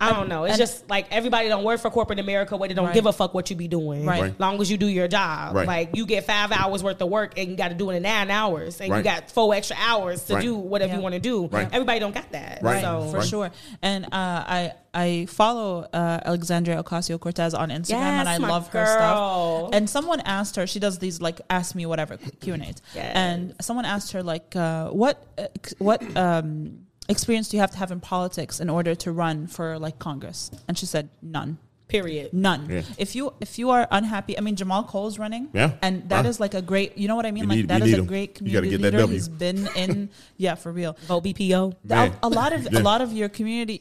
[0.00, 0.44] I don't know.
[0.44, 2.94] It's and- just like everybody don't work for corporate America where they don't Right.
[2.94, 4.04] give a fuck what you be doing.
[4.06, 4.22] Right.
[4.22, 4.40] Right.
[4.40, 5.54] Long as you do your job.
[5.54, 5.66] Right.
[5.66, 8.02] Like you get five hours worth of work and you got to do it in
[8.02, 10.42] nine hours, and you got four extra hours to Right.
[10.42, 10.96] do whatever Yeah.
[10.96, 11.46] you want to do.
[11.46, 11.68] Right.
[11.72, 12.60] Everybody don't got that.
[12.62, 12.80] Right.
[12.82, 13.26] So for Right.
[13.28, 13.50] sure.
[13.82, 18.48] And uh, I I follow uh, Alexandria Ocasio Cortez on Instagram, and I Yes, my
[18.48, 19.70] love her stuff.
[19.72, 23.12] And someone asked her, she does these like ask me whatever Q and A's, Yes.
[23.16, 25.44] and someone asked her like, uh, what uh,
[25.78, 26.80] what um,
[27.12, 30.50] experience do you have to have in politics in order to run for like Congress?
[30.66, 31.58] And she said none.
[31.92, 32.32] period.
[32.32, 32.60] None.
[32.70, 32.82] Yeah.
[33.04, 35.44] If you if you are unhappy, I mean Jamal Cole's running.
[35.52, 35.72] Yeah.
[35.86, 36.30] And that Huh.
[36.32, 37.44] is like a great you know what I mean?
[37.44, 38.08] We like need- that we is need a him.
[38.14, 39.04] great You gotta community get that leader.
[39.04, 39.16] W.
[39.18, 40.08] He's been in
[40.44, 40.92] yeah, for real.
[41.10, 41.60] Vote BPO.
[41.90, 42.80] A, a lot of Yeah.
[42.80, 43.78] a lot of your community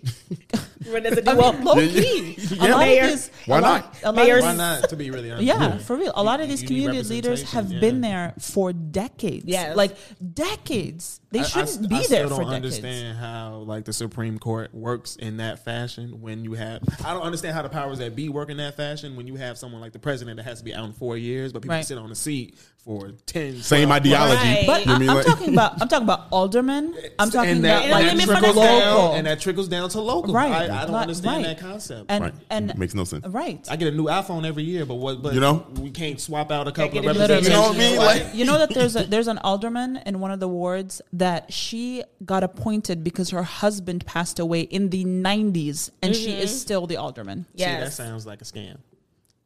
[0.91, 1.51] Run as a I duo.
[1.53, 2.01] mean, low Yeah, yeah.
[2.03, 2.35] key.
[2.51, 2.67] Yeah.
[2.67, 3.03] A lot Mayor.
[3.05, 3.97] of these, Why lot, not?
[4.03, 4.43] A Mayors.
[4.43, 4.89] Why not?
[4.91, 5.47] To be really honest.
[5.47, 6.11] yeah, for real.
[6.15, 9.45] A lot of these community leaders have representation, been there for decades.
[9.47, 9.77] Yes.
[9.77, 11.20] Like decades.
[11.31, 12.75] They I- I shouldn't st- be I there still for don't decades.
[12.77, 16.81] understand how like the Supreme Court works in that fashion when you have.
[17.05, 19.57] I don't understand how the powers that be work in that fashion when you have
[19.57, 21.85] someone like the president that has to be out in four years, but people Right.
[21.85, 23.61] sit on the seat for ten.
[23.61, 24.41] Same ideology.
[24.41, 24.63] Right.
[24.65, 26.95] But You I, mean I'm like- talking about I'm talking about aldermen.
[27.19, 28.79] I'm talking and about that, like and that limit trickles local.
[29.09, 30.33] down, and that trickles down to local.
[30.33, 30.51] Right.
[30.51, 31.57] I, I don't Like, understand right.
[31.57, 32.05] that concept.
[32.09, 32.33] and Right.
[32.49, 33.25] and Makes no sense.
[33.27, 33.65] right.
[33.69, 35.21] I get a new iPhone every year, but what?
[35.21, 35.65] But You know?
[35.79, 37.47] we can't swap out a couple of get representatives.
[37.47, 37.97] You know what I mean?
[37.97, 41.53] Like, You know that there's a there's an alderman in one of the wards that
[41.53, 46.57] she got appointed because her husband passed away in the 90s and she is mm-hmm.
[46.57, 47.45] still the alderman.
[47.55, 48.77] See, that sounds like a scam.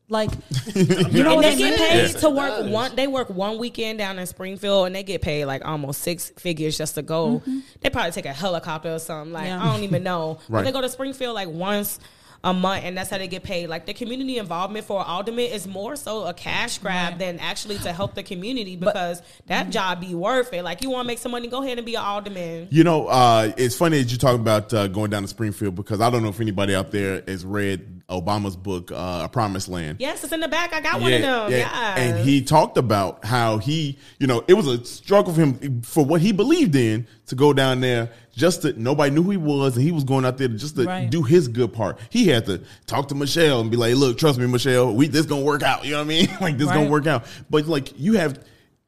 [0.07, 0.29] Like
[0.75, 2.69] you know and what they I get paid Yes, to work does.
[2.69, 2.95] one.
[2.95, 6.77] They work one weekend down in Springfield, and they get paid like almost six figures
[6.77, 7.39] just to go.
[7.39, 7.59] Mm-hmm.
[7.81, 9.33] They probably take a helicopter or something.
[9.33, 9.61] Like Yeah.
[9.61, 10.39] I don't even know.
[10.47, 10.65] But Right.
[10.65, 11.99] they go to Springfield like once
[12.45, 13.67] a month, and that's how they get paid.
[13.67, 17.19] Like the community involvement for alderman is more so a cash grab Right.
[17.19, 20.63] than actually to help the community because that job be worth it.
[20.63, 22.67] Like you want to make some money, go ahead and be an alderman.
[22.69, 25.99] You know, uh, it's funny that you talk about uh, going down to Springfield because
[25.99, 29.97] I don't know if anybody out there has read Obama's book, uh, A Promised Land.
[29.99, 30.71] Yes, it's in the back.
[30.73, 31.51] I got one of them.
[31.51, 35.81] Yeah, And he talked about how he, you know, it was a struggle for him
[35.81, 38.11] for what he believed in to go down there.
[38.35, 40.75] Just to nobody knew who he was, and he was going out there to just
[40.75, 41.09] to Right.
[41.09, 41.97] do his good part.
[42.09, 45.25] He had to talk to Michelle and be like, "Look, trust me, Michelle, we this
[45.25, 46.29] gonna work out." You know what I mean?
[46.41, 47.25] like this gonna work out.
[47.49, 48.39] But like you have.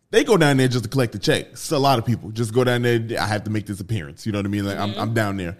[0.09, 1.47] They go down there just to collect the check.
[1.51, 3.05] It's a lot of people just go down there.
[3.19, 4.25] I have to make this appearance.
[4.25, 4.65] You know what I mean?
[4.65, 5.57] Like I'm, I'm down there.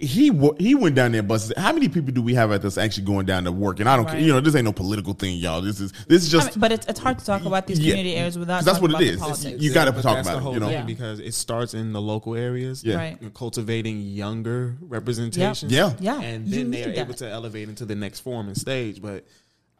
[0.00, 1.58] He he went down there, busted.
[1.58, 3.80] How many people do we have at this actually going down to work?
[3.80, 4.14] And I don't, care.
[4.14, 4.22] Right.
[4.22, 5.60] you know, this ain't no political thing, y'all.
[5.60, 7.78] This is this is I just mean, but it's, it's hard to talk about these
[7.78, 7.92] Yeah.
[7.92, 8.64] community areas without.
[8.64, 9.62] that's what about It's- politics.
[9.62, 10.70] you gotta talk about it, you know?
[10.70, 10.84] Yeah.
[10.84, 12.82] because it starts in the local areas.
[12.82, 12.96] Yeah.
[12.96, 13.34] Right.
[13.34, 15.68] Cultivating younger representation.
[15.68, 15.92] Yeah.
[16.00, 19.02] Yeah, and you then they're need able to elevate into the next form and stage.
[19.02, 19.26] But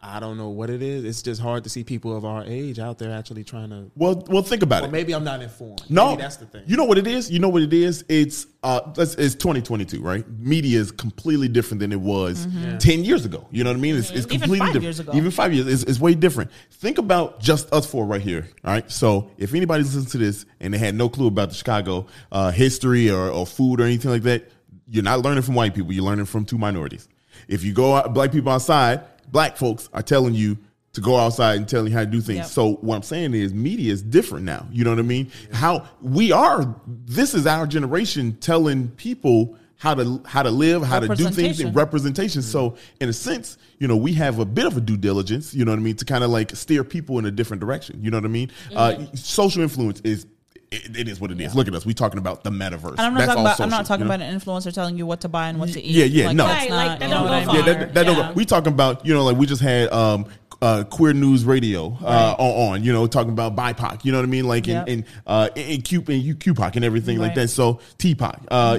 [0.03, 1.05] I don't know what it is.
[1.05, 3.91] It's just hard to see people of our age out there actually trying to.
[3.97, 4.25] well.
[4.29, 4.93] Well, think about Or it.
[4.93, 5.83] maybe I'm not informed.
[5.91, 6.63] No, maybe that's the thing.
[6.67, 7.31] You know what it is?
[7.31, 8.03] You know what it is?
[8.09, 10.27] It's uh, it's, it's 2022, right?
[10.39, 12.49] Media is completely different than it was
[12.79, 13.47] 10 years ago.
[13.51, 13.97] You know what I mean?
[13.97, 14.83] It's, it's Even completely five different.
[14.85, 15.13] years ago.
[15.15, 16.51] Even five years, it's, it's way different.
[16.71, 18.49] Think about just us four right here.
[18.65, 18.91] All right.
[18.91, 22.51] So if anybody listens to this and they had no clue about the Chicago uh,
[22.51, 24.49] history or, or food or anything like that,
[24.89, 25.93] you're not learning from white people.
[25.93, 27.07] You're learning from two minorities.
[27.49, 30.59] If you go out, black people outside, black folks are telling you
[30.93, 32.39] to go outside and telling you how to do things.
[32.39, 32.47] Yep.
[32.47, 34.67] So what I'm saying is media is different now.
[34.73, 35.31] You know what I mean?
[35.53, 41.01] How we are this is our generation telling people how to how to live, how
[41.01, 41.67] to do things Representation.
[41.69, 42.43] and representation.
[42.43, 45.65] So in a sense, you know, we have a bit of a due diligence, you
[45.65, 48.03] know what I mean, to kind of like steer people in a different direction.
[48.03, 48.51] You know what I mean?
[48.75, 50.27] Uh, social influence is
[50.71, 51.55] it, it is what it is.
[51.55, 51.85] Look at us.
[51.85, 52.91] We talking about the metaverse.
[52.93, 54.15] And I'm not That's talking all about I'm not talking you know?
[54.15, 55.95] about an influencer telling you what to buy and what to eat.
[55.97, 56.47] Yeah, yeah, like, no.
[56.47, 57.55] that's Right, not, like, that don't go I far.
[57.55, 57.65] mean?
[57.67, 58.15] Yeah, that, that Yeah.
[58.15, 58.33] don't go.
[58.35, 60.27] We talking about you know like we just had um
[60.63, 64.25] uh queer news radio uh on, on you know talking about BIPOC you know what
[64.25, 64.89] I mean like Yep.
[64.89, 68.79] in in uh in Q and you QPOC and everything like that so TPOC uh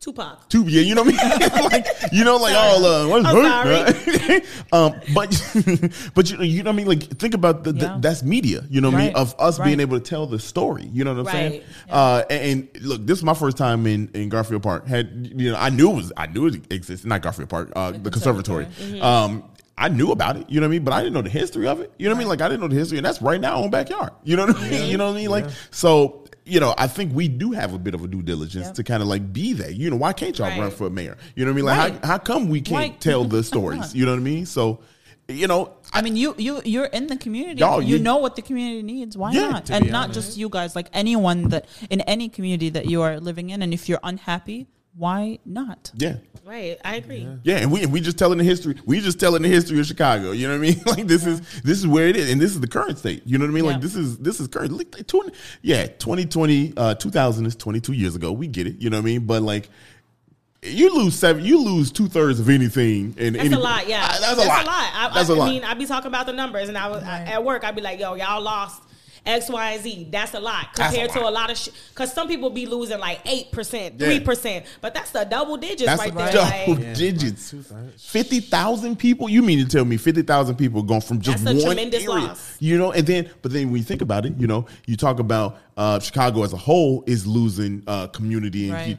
[0.00, 0.48] Tupac.
[0.48, 3.36] two yeah you know what I mean like you know like all uh what's I'm
[3.36, 4.44] right?
[4.72, 5.30] um but
[6.14, 7.98] but you know you know what I mean like think about the, the Yeah.
[8.00, 10.88] that's media you know what I mean of us being able to tell the story
[10.90, 11.52] you know what I'm saying
[11.88, 11.92] Right.
[11.94, 15.52] uh and, and look this is my first time in in Garfield Park had you
[15.52, 18.68] know I knew it was I knew it existed not Garfield Park uh the conservatory
[19.02, 19.44] um
[19.76, 21.66] I knew about it, you know what I mean, but I didn't know the history
[21.66, 21.90] of it.
[21.98, 22.28] You know what I mean?
[22.28, 24.10] Like I didn't know the history, and that's right now on my backyard.
[24.24, 24.90] You know what I mean?
[24.90, 25.30] You know what I mean?
[25.30, 28.66] Like so, you know, I think we do have a bit of a due diligence
[28.66, 28.74] Yep.
[28.76, 29.70] to kind of like be there.
[29.70, 30.58] You know, why can't y'all Right.
[30.60, 31.16] run for mayor?
[31.36, 31.64] You know what I mean?
[31.66, 32.04] Like, Right.
[32.04, 33.94] how, how come we can't tell the stories?
[33.94, 34.46] You know what I mean?
[34.46, 34.80] So,
[35.28, 37.60] you know, I mean, you you you're in the community.
[37.60, 39.16] Y'all, you, you- know what the community needs.
[39.16, 39.70] Why Yeah, not?
[39.70, 40.14] And not honest.
[40.14, 40.74] just you guys.
[40.74, 44.66] Like anyone that in any community that you are living in, and if you're unhappy,
[44.96, 45.92] why not?
[45.96, 46.16] yeah.
[46.44, 47.28] Right, I agree.
[47.44, 48.74] Yeah, and we and we just telling the history.
[48.84, 50.32] We just telling the history of Chicago.
[50.32, 50.82] You know what I mean?
[50.86, 53.22] Like this is this is where it is, and this is the current state.
[53.24, 53.64] You know what I mean?
[53.64, 53.70] Yeah.
[53.72, 54.72] Like this is this is current.
[54.72, 55.32] Like, 20,
[55.62, 58.32] yeah, twenty twenty, uh, two thousand is twenty two years ago.
[58.32, 58.80] We get it.
[58.80, 59.26] You know what I mean?
[59.26, 59.68] But like,
[60.62, 64.04] you lose seven, you lose two thirds of anything, and That's a lot, yeah.
[64.04, 64.66] Uh, that's, a lot.
[64.66, 65.48] I, That's I, a lot.
[65.48, 67.62] I mean, I'd be talking about the numbers, and I was I, at work.
[67.62, 68.82] I'd be like, "Yo, y'all lost
[69.26, 70.08] X, Y, and Z.
[70.10, 71.74] That's a lot That's a compared to a lot of shit.
[71.90, 75.84] Because some people be losing like eight percent, three percent, but that's the double digits
[75.84, 76.32] that's right there.
[76.32, 77.52] double Like, Yeah, digits.
[77.70, 77.98] like.
[77.98, 79.28] Fifty thousand people.
[79.28, 82.02] You mean to tell me fifty thousand people going from just That's a one tremendous
[82.04, 82.14] area?
[82.26, 82.56] loss.
[82.60, 85.18] You know, and then but then when you think about it, you know, you talk
[85.18, 88.64] about uh, Chicago as a whole is losing uh, community.
[88.70, 88.98] And Right.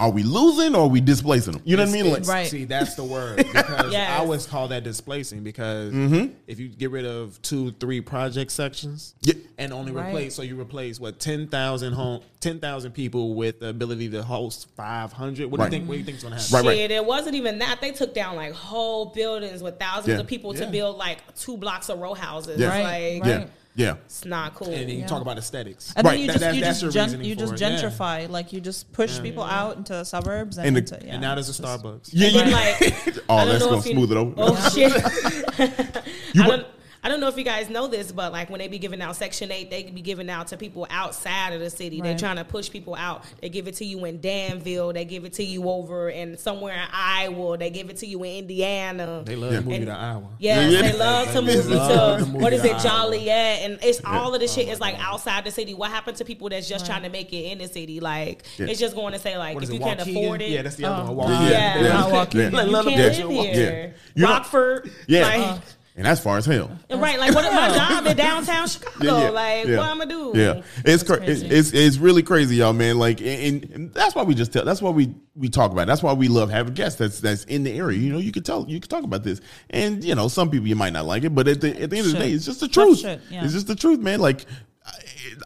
[0.00, 1.62] Are we losing or are we displacing them?
[1.64, 2.10] You know what I mean?
[2.12, 2.46] Like, Right.
[2.48, 4.10] See, that's the word because Yes.
[4.10, 6.32] I always call that displacing because Mm-hmm.
[6.46, 9.34] if you get rid of two, three project sections Yeah.
[9.58, 10.08] and only Right.
[10.08, 14.22] replace, so you replace what ten thousand home, ten thousand people with the ability to
[14.22, 15.50] host five hundred.
[15.50, 15.72] What do Right.
[15.72, 15.88] you think?
[15.88, 16.54] What do you think is going to happen?
[16.56, 16.76] Right, right.
[16.78, 17.80] Shit, it wasn't even that.
[17.82, 20.20] They took down like whole buildings with thousands Yeah.
[20.20, 22.58] of people to build like two blocks of row houses.
[22.58, 22.68] Yeah.
[22.68, 23.50] Right, Like, right.
[23.76, 23.94] Yeah, yeah.
[24.04, 24.68] it's not cool.
[24.68, 25.06] And then you Yeah.
[25.06, 25.92] talk about aesthetics.
[25.96, 26.12] And Right.
[26.12, 27.70] then you That- just that- you that's just your gen- you just for it, yeah.
[27.82, 31.12] gentrify, like you just push people out into the suburbs and, And the- into, yeah.
[31.12, 32.10] And now there's a Starbucks.
[32.12, 32.48] Yeah, yeah.
[32.50, 34.34] like, oh, that's gonna if you- smooth it over.
[34.36, 34.92] Oh shit!
[36.34, 36.66] You I don't.
[37.02, 39.16] I don't know if you guys know this, but like when they be giving out
[39.16, 42.00] Section Eight, they be giving out to people outside of the city.
[42.02, 43.24] They're trying to push people out.
[43.40, 44.92] They give it to you in Danville.
[44.92, 47.56] They give it to you over in somewhere in Iowa.
[47.56, 49.22] They give it to you in Indiana.
[49.24, 49.60] They love Yeah.
[49.60, 50.28] to move you to Iowa.
[50.38, 50.92] Yes, Yeah, yeah.
[50.92, 53.02] they love to move you to to move what you is to it, Iowa.
[53.12, 55.72] Joliet, and it's all of the shit is like outside the city.
[55.72, 56.90] What happened to people that's just Right.
[56.90, 58.00] trying to make it in the city?
[58.00, 58.66] Like Yeah.
[58.66, 59.82] it's just going to say like What if you it?
[59.82, 60.10] can't Waukegan?
[60.10, 61.12] afford it, Yeah, that's the other Oh.
[61.12, 61.30] one.
[61.30, 61.50] Yeah, Waukegan.
[61.50, 62.40] yeah, yeah, Not walking.
[62.40, 62.48] yeah.
[62.50, 63.94] Like, you can't them live here.
[64.14, 64.26] Yeah.
[64.26, 65.58] Rockford, Yeah, like, uh-huh.
[65.96, 66.70] And that's far as hell.
[66.88, 69.32] right, like what is my job in downtown Chicago?
[69.32, 69.76] Like yeah.
[69.76, 70.32] what I'm gonna do?
[70.34, 72.98] Yeah, it's cra- it's, it's it's really crazy, y'all, man.
[72.98, 74.64] Like, and, and that's why we just tell.
[74.64, 75.82] That's why we we talk about.
[75.82, 75.86] It.
[75.86, 76.98] That's why we love having guests.
[76.98, 77.98] That's that's in the area.
[77.98, 78.64] You know, you can tell.
[78.68, 81.34] You can talk about this, and you know, some people you might not like it,
[81.34, 83.00] but at the at the end of the day, it's just the truth.
[83.00, 83.44] shit, yeah.
[83.44, 84.20] It's just the truth, man.
[84.20, 84.46] Like,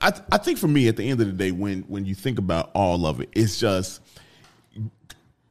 [0.03, 2.39] I I think for me, at the end of the day, when when you think
[2.39, 4.03] about all of it, it's just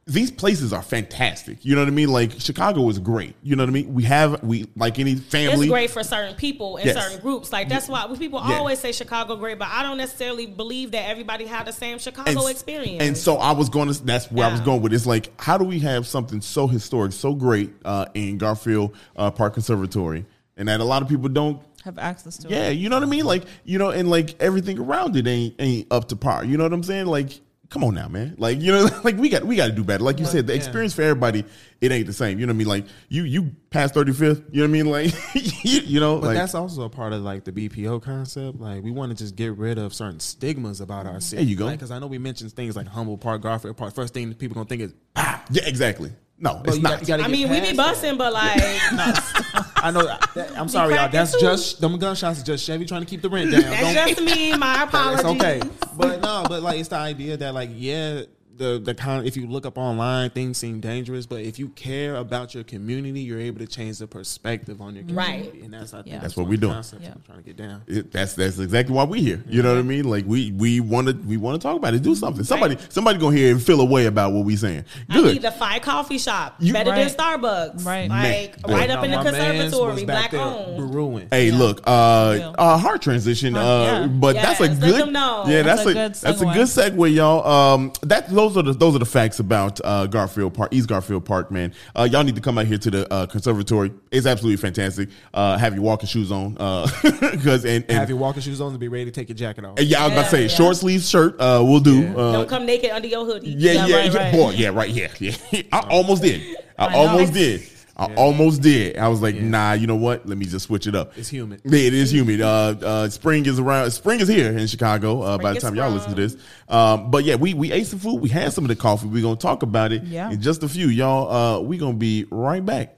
[0.06, 1.64] these places are fantastic.
[1.64, 2.10] You know what I mean?
[2.10, 3.34] Like Chicago is great.
[3.42, 3.94] You know what I mean?
[3.94, 5.66] We have we like any family.
[5.66, 7.02] It's great for certain people and Yes.
[7.02, 7.50] certain groups.
[7.52, 8.58] Like that's why people Yeah.
[8.58, 12.46] always say Chicago great, but I don't necessarily believe that everybody had the same Chicago
[12.48, 13.02] experience.
[13.02, 14.04] And so I was going to.
[14.04, 14.92] That's where I was going with.
[14.92, 19.30] It's like, how do we have something so historic, so great uh, in Garfield uh,
[19.30, 20.26] Park Conservatory,
[20.58, 21.62] and that a lot of people don't.
[21.84, 22.72] have access to Yeah, it.
[22.74, 23.24] you know what I mean.
[23.24, 26.44] Like you know, and like everything around it ain't ain't up to par.
[26.44, 27.06] You know what I'm saying?
[27.06, 27.40] Like.
[27.70, 28.34] Come on now, man!
[28.38, 30.04] Like you know, like we got we got to do better.
[30.04, 30.58] Like you said, the Yeah.
[30.58, 31.44] experience for everybody,
[31.80, 32.38] it ain't the same.
[32.38, 32.68] You know what I mean?
[32.68, 34.44] Like you you passed 35th.
[34.52, 34.86] You know what I mean?
[34.86, 35.34] Like
[35.64, 38.60] you, you know, But like that's also a part of like the BPO concept.
[38.60, 41.42] Like we want to just get rid of certain stigmas about our city.
[41.42, 41.70] There you go.
[41.70, 43.94] Because I know we mentioned things like Humboldt Park, Garfield Park.
[43.94, 46.12] First thing people gonna think is, ah, yeah, exactly.
[46.38, 47.06] No, but it's you not.
[47.06, 49.72] got- you I mean, we be busting, but like that.
[49.76, 50.04] I know.
[50.06, 51.08] that- I'm sorry, y'all.
[51.08, 51.38] That's too.
[51.40, 52.38] just them gunshots.
[52.38, 53.60] Is just Chevy trying to keep the rent down.
[53.62, 54.56] that's Don't- just me.
[54.56, 55.20] My apologies.
[55.20, 55.60] It's okay.
[55.96, 58.22] But no, but like it's the idea that like yeah,
[58.56, 62.16] the the kind if you look up online, things seem dangerous, but if you care
[62.16, 65.48] about your community, you're able to change the perspective on your community.
[65.52, 65.62] Right.
[65.62, 66.20] And that's I think Yeah.
[66.20, 67.02] That's what we of the doing.
[67.02, 67.10] Yeah.
[67.12, 67.82] I'm trying to get down.
[67.86, 69.42] It, that's that's exactly why we're here.
[69.48, 70.04] You know what I mean?
[70.08, 72.02] Like we we want to we want to talk about it.
[72.02, 72.44] Do something.
[72.44, 74.84] Somebody somebody gonna hear and feel a way about what we're saying.
[75.08, 75.42] I need Good.
[75.42, 76.56] the Five Coffee Shop.
[76.60, 77.08] You- Better Right.
[77.08, 77.84] than Starbucks.
[77.84, 78.08] Right.
[78.08, 78.76] Like Man.
[78.78, 80.90] right up in the Now, my mans conservatory, black owned.
[80.90, 81.28] brewing.
[81.30, 81.58] Hey, Yeah.
[81.58, 82.54] look, uh, Real.
[82.58, 84.06] uh, heart transition, uh, yeah.
[84.06, 86.54] but that's a good, yeah, that's, That's a, a that's a segue.
[86.54, 87.46] good segue, y'all.
[87.74, 91.24] Um, that those are the those are the facts about uh, Garfield Park, East Garfield
[91.24, 91.72] Park, man.
[91.94, 93.92] Uh, y'all need to come out here to the uh, conservatory.
[94.10, 95.08] It's absolutely fantastic.
[95.32, 98.72] Uh, have your walking shoes on, uh, because and, and Have your walking shoes on
[98.72, 99.78] to be ready to take your jacket off.
[99.78, 100.56] and yeah, I was about to say Yeah, yeah.
[100.56, 101.40] short sleeve shirt.
[101.40, 102.02] Uh, we'll do.
[102.02, 102.16] Yeah.
[102.16, 103.50] Uh, Don't come naked under your hoodie.
[103.50, 104.32] Yeah, yeah, Yeah, yeah, right, right.
[104.32, 105.34] boy, yeah, right, yeah, yeah.
[105.72, 106.56] I almost did.
[106.78, 106.98] I, I know.
[106.98, 107.62] almost did.
[107.96, 108.96] I almost did.
[108.98, 110.26] I was like, nah, you know what?
[110.28, 111.16] Let me just switch it up.
[111.16, 111.60] It's humid.
[111.64, 112.40] Yeah, it is humid.
[112.40, 113.90] Uh, uh, spring is around.
[113.92, 115.22] Spring is here in Chicago.
[115.22, 116.36] Uh, by the time y'all listen to this,
[116.68, 118.16] um, but yeah, we we ate some food.
[118.20, 119.06] We had some of the coffee.
[119.06, 120.30] We're gonna talk about it Yeah.
[120.30, 120.88] in just a few.
[120.88, 122.96] Y'all, uh, we gonna be right back.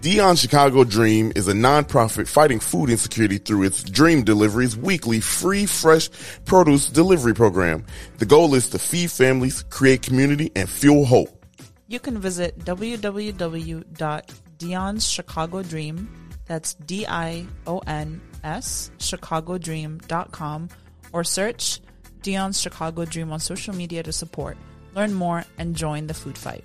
[0.00, 5.66] Dion Chicago Dream is a nonprofit fighting food insecurity through its Dream Deliveries weekly free
[5.66, 6.08] fresh
[6.44, 7.84] produce delivery program.
[8.18, 11.35] The goal is to feed families, create community, and fuel hope.
[11.88, 13.06] You can visit www.dion's
[15.08, 16.08] Chicago Dream.
[16.46, 20.68] That's D I O N D-I-O-N-S chicagodream.com
[21.12, 21.80] or search
[22.22, 24.56] Dion's Chicago Dream on social media to support.
[24.94, 26.64] Learn more and join the food fight.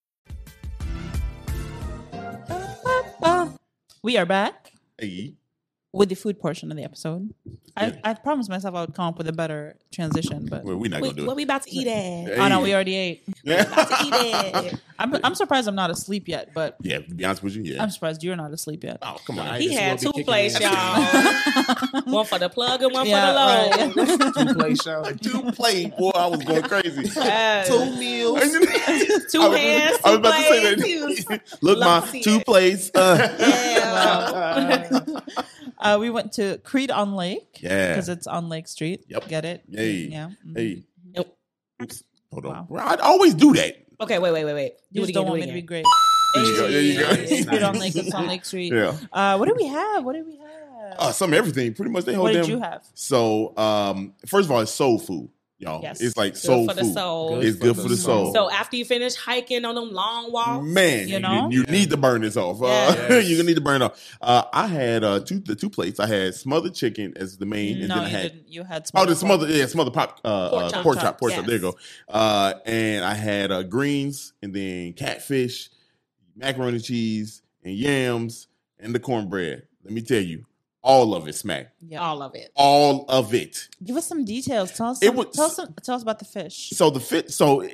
[4.03, 5.40] We are back Hey.
[5.93, 7.33] With the food portion of the episode.
[7.75, 10.89] I, I promised myself I would come up with a better transition, but Well, we're
[10.89, 11.37] not Wait, gonna do what it.
[11.37, 12.37] we about to eat at?
[12.39, 13.23] oh no, we already ate.
[13.43, 13.63] yeah.
[13.63, 14.13] to eat
[14.73, 14.79] it.
[14.99, 17.81] I'm, I'm surprised I'm not asleep yet, but yeah, to be honest with you, yeah.
[17.81, 18.99] I'm surprised you're not asleep yet.
[19.01, 19.47] oh, come on.
[19.47, 20.71] I He had two kicking plays, y'all.
[22.05, 23.95] one for the plug and one Yeah, for the load.
[24.35, 24.47] right.
[24.47, 25.03] Two play show.
[25.21, 27.03] Two plate, boy, I was going crazy.
[27.15, 27.67] Yes.
[27.67, 28.39] Two meals.
[29.31, 31.25] Two I hands, I was two about to say plates.
[31.25, 31.57] that.
[31.63, 32.45] Look, Love my two it.
[32.45, 32.91] plates.
[32.93, 35.19] Uh, Yeah.
[35.81, 37.59] Uh, we went to Creed on Lake.
[37.61, 37.89] Yeah.
[37.89, 39.03] Because it's on Lake Street.
[39.07, 39.27] Yep.
[39.27, 39.63] Get it?
[39.69, 39.91] Hey.
[40.11, 40.29] Yeah.
[40.55, 40.83] Hey,
[41.15, 41.35] Nope.
[42.31, 42.51] hold on.
[42.53, 42.65] Wow.
[42.69, 43.77] Well, I always do that.
[43.99, 44.73] Okay, wait, wait, wait, wait.
[44.91, 45.85] You Do just it don't want Do me to be great.
[46.33, 47.07] There you go, there you go.
[47.15, 47.95] Hey, Creed on Lake.
[47.95, 48.71] It's on Lake Street.
[48.73, 48.95] Yeah.
[49.11, 50.03] Uh, what do we have?
[50.05, 50.95] What do we have?
[50.97, 51.73] Uh, some everything.
[51.73, 52.41] Pretty much they hold what them.
[52.43, 52.85] did you have?
[52.93, 55.29] So, um, first of all, it's soul food,
[55.61, 55.81] y'all.
[55.81, 56.01] Yes.
[56.01, 56.93] It's like so Good soul for the food.
[56.93, 57.39] soul.
[57.41, 58.33] It's good for the soul.
[58.33, 61.49] So after you finish hiking on them long walks, Man, You you, know?
[61.49, 62.61] you, need to burn this off.
[62.61, 63.27] Uh, Yes.
[63.29, 64.17] you're gonna need to burn it off.
[64.21, 65.99] Uh, I had uh, two the two plates.
[65.99, 68.47] I had smothered chicken as the main, and no, then I you had didn't.
[68.51, 70.83] You had oh the smothered smothered yeah smothered pop uh, Pork uh, chop.
[70.83, 71.45] pork chop pork chop.
[71.45, 71.77] There you go.
[72.09, 75.69] Uh, and I had uh, greens and then catfish,
[76.35, 78.47] macaroni and cheese, and yams
[78.79, 79.63] and the cornbread.
[79.83, 80.45] Let me tell you,
[80.83, 81.73] all of it smack.
[81.87, 81.99] Yeah.
[81.99, 82.51] all of it.
[82.55, 83.67] All of it.
[83.83, 84.71] Give us some details.
[84.71, 85.01] Tell us.
[85.01, 85.55] It Some, was- tell us.
[85.55, 86.71] Some, tell us about the fish.
[86.71, 87.31] So the fit.
[87.31, 87.67] So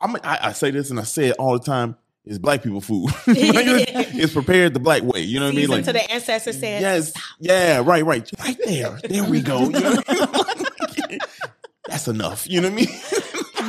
[0.00, 1.96] I'm, I, I say this and I say it all the time.
[2.24, 3.10] It's black people food.
[3.28, 5.20] it's prepared the black way.
[5.20, 5.68] You know what I mean?
[5.68, 8.98] Season to the ancestors said, yes, yeah, right, right, right there.
[9.04, 9.60] There we go.
[9.60, 10.54] You know I
[11.08, 11.18] mean?
[11.86, 12.48] that's enough.
[12.50, 12.88] You know what I mean?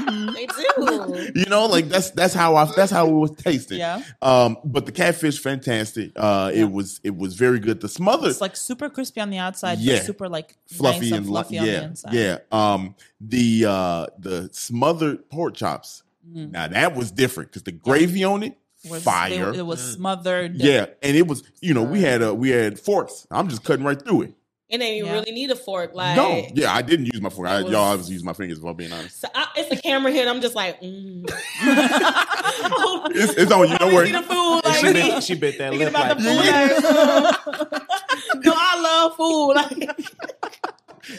[0.33, 1.31] they do.
[1.35, 3.79] you know, like that's that's how I that's how it was tasting.
[3.79, 4.01] Yeah.
[4.21, 6.11] Um, but the catfish, fantastic.
[6.15, 6.61] Uh, Yeah.
[6.61, 7.81] it was it was very good.
[7.81, 9.97] The smothered, It's like super crispy on the outside, Yeah.
[9.97, 12.13] but super like fluffy nice and fluffy fluffy on yeah, the inside.
[12.13, 12.37] yeah.
[12.51, 16.03] Um, the uh the smothered pork chops.
[16.29, 16.51] Mm.
[16.51, 18.57] Now that was different because the gravy on it,
[18.89, 19.49] Was- fire.
[19.49, 20.55] It, it was smothered.
[20.55, 23.25] yeah, and it was you know we had uh we had forks.
[23.31, 24.33] I'm just cutting right through it.
[24.69, 25.13] And then you Yeah.
[25.13, 25.91] really need a fork.
[25.93, 27.47] Like, no, yeah, I didn't use my fork.
[27.47, 28.57] I, It was- y'all, I was using my fingers.
[28.57, 31.23] If I'm being honest, So I, it's a camera here, and I'm just like, mm.
[33.15, 33.77] it's, it's on you.
[33.77, 34.11] Don't I worry.
[34.11, 34.61] the food.
[34.65, 37.55] Like, she, bit, she bit that lip about like the food.
[38.35, 39.53] like, no, I love food.
[39.53, 39.97] Like,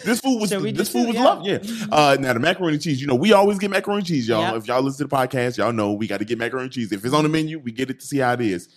[0.05, 1.25] This food was So this food was yeah.
[1.25, 1.47] loved.
[1.47, 1.59] Yeah.
[1.91, 3.01] Uh, now the macaroni and cheese.
[3.01, 4.43] You know, we always get macaroni and cheese, y'all.
[4.43, 4.57] Yeah.
[4.57, 6.93] If y'all listen to the podcast, y'all know we got to get macaroni and cheese.
[6.93, 8.69] If it's on the menu, we get it to see how it is.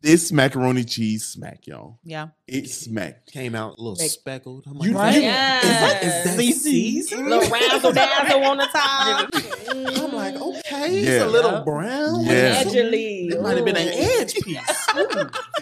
[0.00, 1.98] This macaroni cheese smack, y'all.
[2.04, 2.28] Yeah.
[2.46, 3.26] It smack.
[3.26, 4.64] came out a little Like- speckled.
[4.66, 5.14] I'm You- like, Right?
[5.16, 5.64] you- yes.
[5.64, 6.24] Is that, is
[6.54, 7.28] that season?
[7.28, 9.28] little razzle dazzle on the top.
[10.04, 11.10] I'm like, okay, Yeah.
[11.10, 11.62] it's a little Yeah.
[11.64, 12.24] brown.
[12.26, 12.62] Yeah.
[12.62, 13.28] Allegedly.
[13.28, 14.86] It might have been an edge piece.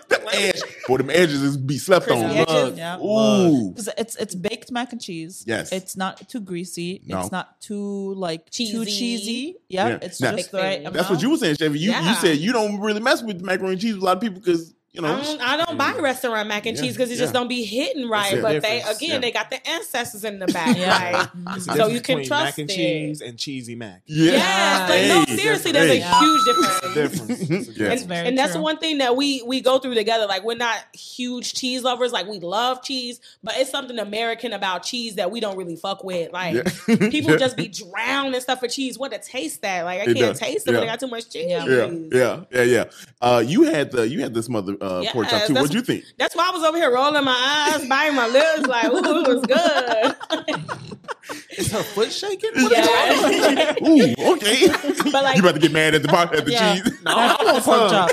[0.08, 0.60] The edge.
[0.88, 2.24] Boy, them edges is be slept on.
[2.24, 2.76] Edges.
[2.78, 2.98] Yeah.
[3.00, 3.70] Ooh.
[3.70, 5.44] Because it's it's baked mac and cheese.
[5.46, 5.72] Yes.
[5.72, 7.00] It's not too greasy.
[7.06, 7.20] No.
[7.20, 8.90] It's not too like too Cheesy.
[8.90, 9.56] cheesy.
[9.68, 9.88] Yeah.
[9.88, 9.98] Yeah.
[10.02, 11.78] It's Now- just the right That's what you were saying, Chevy.
[11.78, 14.25] You, you said you don't really mess with macaroni and cheese a lot of people
[14.28, 17.16] because, you know, I don't, I don't buy restaurant mac and Yeah, cheese because it
[17.16, 18.30] just don't be hitting right.
[18.30, 19.18] That's the but they again, yeah.
[19.18, 20.76] they got the ancestors in the back.
[20.76, 21.28] Yeah.
[21.44, 22.74] Like, So you can between trust mac and it.
[22.74, 24.02] cheese and cheesy mac.
[24.06, 24.32] yeah.
[24.32, 26.94] yes, like no, seriously, there's a huge difference.
[26.94, 27.68] Difference.
[27.78, 27.92] Yeah.
[27.92, 28.62] It's And, very and that's true.
[28.62, 30.26] one thing that we we go through together.
[30.26, 32.10] Like we're not huge cheese lovers.
[32.12, 36.02] Like we love cheese, but it's something American about cheese that we don't really fuck
[36.04, 36.32] with.
[36.32, 36.62] Like Yeah.
[37.10, 37.36] people Yeah.
[37.36, 38.98] just be drowning and stuff for cheese.
[38.98, 39.82] What to taste that?
[39.84, 40.38] Like I It can't does.
[40.40, 41.46] taste it when I got too much cheese.
[41.50, 41.66] Yeah.
[41.66, 42.84] yeah, yeah, yeah, yeah.
[43.20, 45.54] Uh, you had the you had this mother uh, pork chop too.
[45.54, 46.04] What'd you think?
[46.18, 49.28] That's why I was over here rolling my eyes, biting my lips, like, ooh, it
[49.28, 50.60] was good.
[51.58, 52.50] Is her foot shaking?
[52.54, 53.74] yeah.
[53.82, 54.68] Ooh, okay.
[55.10, 56.74] But like- you about to get mad at the pot at the Yeah.
[56.76, 56.92] cheese?
[57.02, 57.90] No, I want Pork some.
[57.90, 58.10] chop.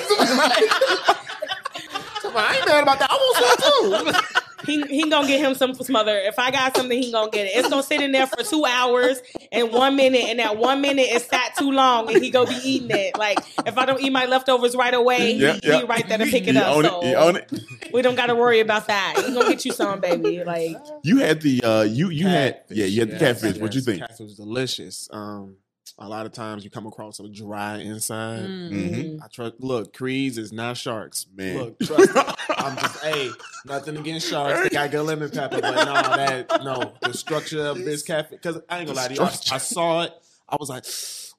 [2.36, 3.12] I ain't mad about that.
[3.12, 4.43] I want some too.
[4.66, 6.18] He he gonna get him some smother.
[6.18, 7.51] If I got something, he gonna get it.
[7.55, 11.07] It's gonna sit in there for two hours and one minute, and that one minute
[11.11, 13.18] is sat too long, and he go be eating it.
[13.18, 15.78] Like if I don't eat my leftovers right away, Yeah, he, yeah.
[15.80, 16.76] he right there to pick it You up.
[16.78, 17.09] own so it.
[17.09, 17.51] You own it.
[17.93, 19.16] we don't got to worry about that.
[19.26, 20.43] He gonna get you some, baby.
[20.43, 23.61] Like You had the uh, you you had yeah you had the Yes, catfish.
[23.61, 23.99] What you think?
[23.99, 25.09] Catfish was delicious.
[25.11, 25.57] Um,
[26.00, 28.41] a lot of times you come across a dry inside.
[28.48, 29.22] Mhm.
[29.24, 29.56] I trust.
[29.60, 31.58] Look, Creeds is not sharks, Man.
[31.58, 32.22] Look, trust me.
[32.58, 33.30] I'm just hey,
[33.66, 34.64] nothing against sharks.
[34.64, 38.30] They got good lemon pepper, but no, that no, the structure of this cafe.
[38.32, 40.14] Because I ain't gonna lie to you, I, I saw it.
[40.50, 40.86] I was like,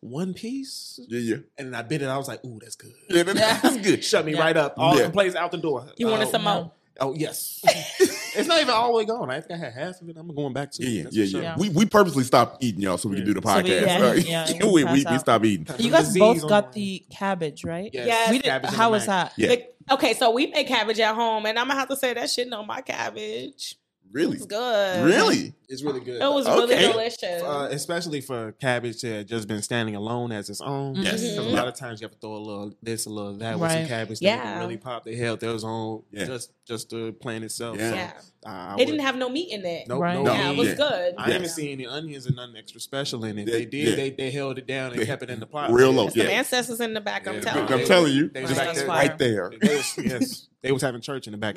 [0.01, 1.37] one piece, Yeah, yeah.
[1.59, 2.07] and then I bit it.
[2.07, 2.93] I was like, ooh, that's good.
[3.09, 4.05] Yeah, that's good.
[4.05, 4.41] Shut me Yeah.
[4.41, 4.75] right up.
[4.77, 5.05] All Yeah.
[5.07, 5.87] the plays out the door.
[5.97, 6.73] You wanted Uh, some more?
[7.01, 7.61] Oh yes.
[8.37, 9.29] it's not even all the way gone.
[9.31, 10.17] I think I had half of it.
[10.17, 11.13] I'm going back to Yeah, it.
[11.13, 11.43] yeah, yeah, sure.
[11.43, 11.49] yeah.
[11.51, 11.57] Yeah.
[11.59, 13.81] We we purposely stopped eating y'all so we can do the So we- podcast.
[13.87, 14.27] yeah, Right?
[14.27, 15.67] yeah, we, we, pass we stopped eating.
[15.79, 17.91] You guys both got the- the cabbage, right?
[17.93, 18.07] Yes.
[18.07, 18.31] Yes.
[18.31, 19.33] We did, Cabbage how the was that?
[19.37, 19.49] Yeah.
[19.51, 22.31] Like, okay, so we make cabbage at home, and I'm gonna have to say that
[22.31, 23.77] shit on my cabbage.
[24.15, 24.37] Really?
[24.37, 25.05] It's good.
[25.05, 25.55] Really?
[25.69, 26.23] It's really good.
[26.23, 26.87] It was really Okay.
[26.93, 27.43] delicious.
[27.43, 30.95] uh, especially for cabbage that had just been standing alone as its own.
[30.95, 31.21] Yes.
[31.21, 31.47] Because Mhm.
[31.53, 33.73] a lot of times you have to throw a little this, a little that with
[33.73, 34.19] some cabbage.
[34.23, 34.37] Yeah.
[34.37, 34.59] Yeah.
[34.61, 35.05] really pop.
[35.05, 36.27] They held theirs on Yeah.
[36.27, 37.77] just just the plant itself.
[37.79, 37.91] Yeah.
[37.91, 38.13] So, yeah,
[38.47, 39.87] I, I it would- didn't have no meat in it.
[39.89, 40.23] Nope, Right.
[40.23, 40.33] No.
[40.33, 40.75] Yeah, it was Yeah.
[40.77, 41.15] good.
[41.19, 41.39] I Yeah.
[41.39, 43.49] didn't see any onions and nothing extra special in it.
[43.49, 43.89] Yeah, They did.
[43.89, 43.97] yeah.
[43.97, 45.73] They they held it down and They- kept it in the pot.
[45.73, 46.17] real low, Yes.
[46.17, 46.23] yeah.
[46.25, 47.27] Some ancestors in the back.
[47.27, 47.41] I'm Yeah.
[47.41, 47.87] telling I'm you.
[47.87, 48.29] telling you.
[48.29, 48.75] They was Right.
[48.77, 48.87] there.
[48.87, 49.53] Right there.
[49.63, 51.57] Yes, they was having church in the back.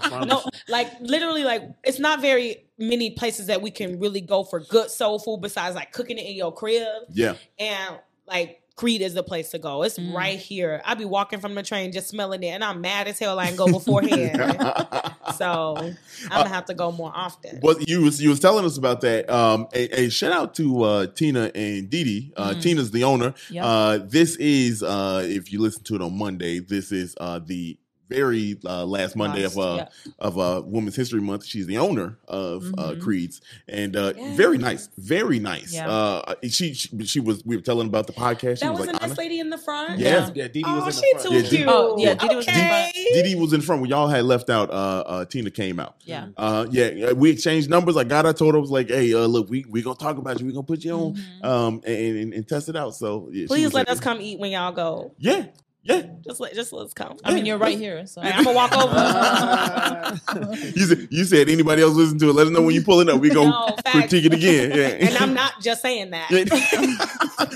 [0.00, 0.32] Yeah, of the you- restaurant.
[0.32, 4.20] I promise No, like literally, like it's not very many places that we can really
[4.20, 6.86] go for good soul food besides like cooking it in your crib.
[7.10, 7.34] Yeah.
[7.58, 9.82] And like Creed is the place to go.
[9.84, 10.12] It's Mm.
[10.12, 10.82] right here.
[10.84, 13.46] I'd be walking from the train just smelling it, and I'm mad as hell I
[13.46, 14.36] ain't go beforehand.
[15.36, 15.96] so I'm
[16.30, 17.58] gonna have to go more often.
[17.60, 19.30] What you was you was telling us about that.
[19.30, 22.34] Um, a, a shout out to uh, Tina and Didi.
[22.36, 23.32] Uh, Tina's the owner.
[23.50, 23.64] Yep.
[23.64, 26.58] Uh, this is uh, if you listen to it on Monday.
[26.58, 27.78] This is uh, the
[28.08, 30.12] very uh, last Monday Last, of uh, yeah.
[30.18, 31.44] of uh, Women's History Month.
[31.44, 33.00] She's the owner of uh, Mhm.
[33.02, 34.34] Creeds, and uh, Yeah.
[34.36, 35.74] very nice, very nice.
[35.74, 35.90] Yeah.
[35.90, 38.58] Uh, she, she she was we were telling about the podcast.
[38.58, 39.98] She that was was like, a nice "Honest." lady in the front.
[39.98, 40.30] Yeah.
[40.34, 41.34] Yeah, Didi Oh, was in she the too front.
[41.44, 42.68] Yeah, Didi- Oh, yeah, Didi was in okay.
[42.68, 42.94] front.
[42.94, 44.70] Didi was in front when y'all had left out.
[44.70, 44.72] Uh,
[45.06, 45.96] uh, Tina came out.
[46.04, 46.28] Yeah.
[46.36, 47.96] Uh, yeah, we exchanged numbers.
[47.96, 48.26] I got.
[48.26, 50.46] I told her I was like, "Hey, uh, look, we we gonna talk about you.
[50.46, 51.44] We gonna put you on, Mhm.
[51.44, 54.38] um, and, and, and test it out." So yeah, Please let like- us come eat
[54.38, 55.14] when y'all go.
[55.18, 55.46] Yeah, yeah.
[55.86, 57.16] Just let just let's come.
[57.24, 58.06] I mean, you're right here.
[58.06, 60.20] So I'm gonna walk over.
[60.76, 62.32] You said you said anybody else listen to it.
[62.34, 63.20] Let us know when you pulling up.
[63.20, 64.70] We gonna No, critique it again.
[64.76, 66.28] Yeah, and I'm not just saying that.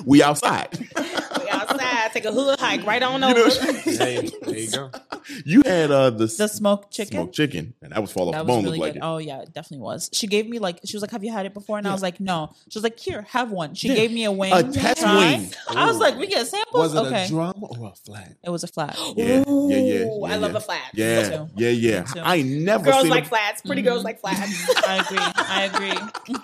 [0.06, 0.68] we outside.
[0.78, 3.38] We outside, take a hood hike right on You over.
[3.40, 4.90] know, Hey, there you go.
[5.44, 7.12] you had uh the, the smoked chicken.
[7.18, 8.64] smoked chicken, and that was fall off That the was bone.
[8.64, 9.02] really Look like it.
[9.02, 10.10] Oh yeah, it definitely was.
[10.12, 12.02] She gave me like she was like, "Have you had it before?" And I was
[12.02, 13.94] like, "No." She was like, "Here, have one." She Yeah.
[13.94, 14.52] gave me a wing.
[14.52, 15.16] A test Try.
[15.36, 15.50] wing.
[15.76, 17.24] I was like, "We get samples." Was it okay.
[17.24, 18.34] a drum or a flat?
[18.42, 18.96] it was a flat.
[19.16, 20.48] Yeah, yeah, yeah, yeah, I love yeah.
[20.48, 20.90] the flats.
[20.94, 21.48] Yeah, too.
[21.56, 22.02] yeah, yeah.
[22.04, 22.20] Too.
[22.22, 23.60] I never Girls seen like a flats.
[23.62, 23.86] Pretty Mhm.
[23.86, 24.40] girls like flats.
[24.86, 25.18] I agree.
[25.18, 25.62] I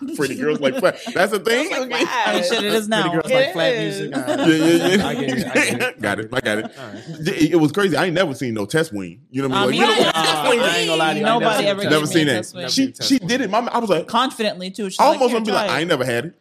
[0.00, 0.14] agree.
[0.16, 0.98] pretty girls like flat.
[1.14, 1.68] That's the thing.
[1.70, 2.12] Girls like Okay.
[2.26, 3.02] I mean, shit, it is now.
[3.12, 4.00] Pretty girls It like flat is.
[4.00, 4.16] music.
[4.16, 5.06] Yeah, yeah, yeah.
[5.06, 5.46] I get it.
[5.46, 6.00] I get it.
[6.00, 6.28] got it.
[6.32, 6.64] I got it.
[6.78, 7.02] All right.
[7.28, 7.96] It, it was crazy.
[7.96, 9.20] I ain't never seen no test wing.
[9.30, 9.80] You know what I I mean?
[9.80, 11.24] mean, Like, you know, Uh, I ain't gonna lie to you.
[11.24, 12.36] Nobody never ever seen never seen a that.
[12.36, 12.68] test wing.
[12.68, 13.50] She she did it.
[13.50, 14.90] Mama, I was like, confidently too.
[14.90, 16.34] She's I almost like, want to be like, I ain't never had it.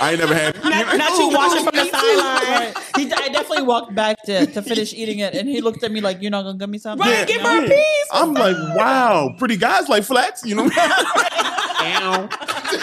[0.00, 0.64] I ain't never had it.
[0.64, 2.72] Not, not you watching from the sideline.
[2.74, 2.74] Right.
[2.96, 6.00] He, I definitely walked back to, to finish eating it, and he looked at me
[6.00, 8.08] like, "You're not gonna give me something." Right, give her a piece.
[8.12, 10.44] I'm like, wow, pretty guys like flats.
[10.46, 12.28] You know what I mean?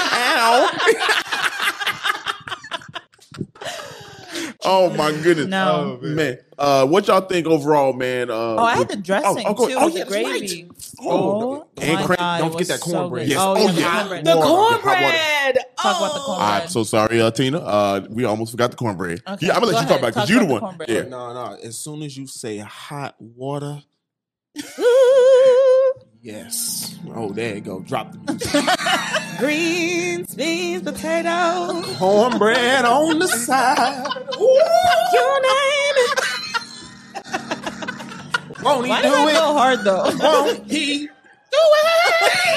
[0.07, 1.21] Ow.
[4.65, 5.47] Oh my goodness.
[5.47, 5.99] No.
[6.01, 6.37] Oh, man.
[6.57, 8.29] Uh, what y'all think overall, man?
[8.29, 10.63] Uh, Oh, I had the dressing oh, oh, too oh, with yeah, the gravy.
[10.63, 10.71] right.
[11.01, 13.23] Oh, And my cran- God, don't it forget that cornbread.
[13.27, 13.31] good.
[13.31, 13.39] Yes.
[13.41, 14.25] Oh, Oh, yeah, the cornbread.
[14.25, 14.81] The Water, hot water.
[14.83, 15.55] cornbread.
[15.55, 16.25] Talk about the Oh.
[16.25, 16.61] cornbread.
[16.63, 17.57] I'm so sorry, uh, Tina.
[17.59, 19.21] Uh, we almost forgot the cornbread.
[19.27, 20.61] Okay, Yeah, I'm gonna go let you talk about because you the the one.
[20.61, 20.89] cornbread.
[20.89, 21.01] Yeah.
[21.03, 21.57] No, no.
[21.61, 23.83] As soon as you say hot water,
[26.25, 26.97] yes.
[27.13, 27.79] Oh, there you go.
[27.81, 28.65] Drop the music.
[29.39, 31.85] Greens, beans, potatoes.
[31.97, 34.07] cornbread on the side.
[34.39, 36.19] You name it.
[38.63, 39.33] Won't he Why do that it?
[39.33, 40.09] go hard though?
[40.17, 41.07] Won't he?
[41.07, 41.11] Do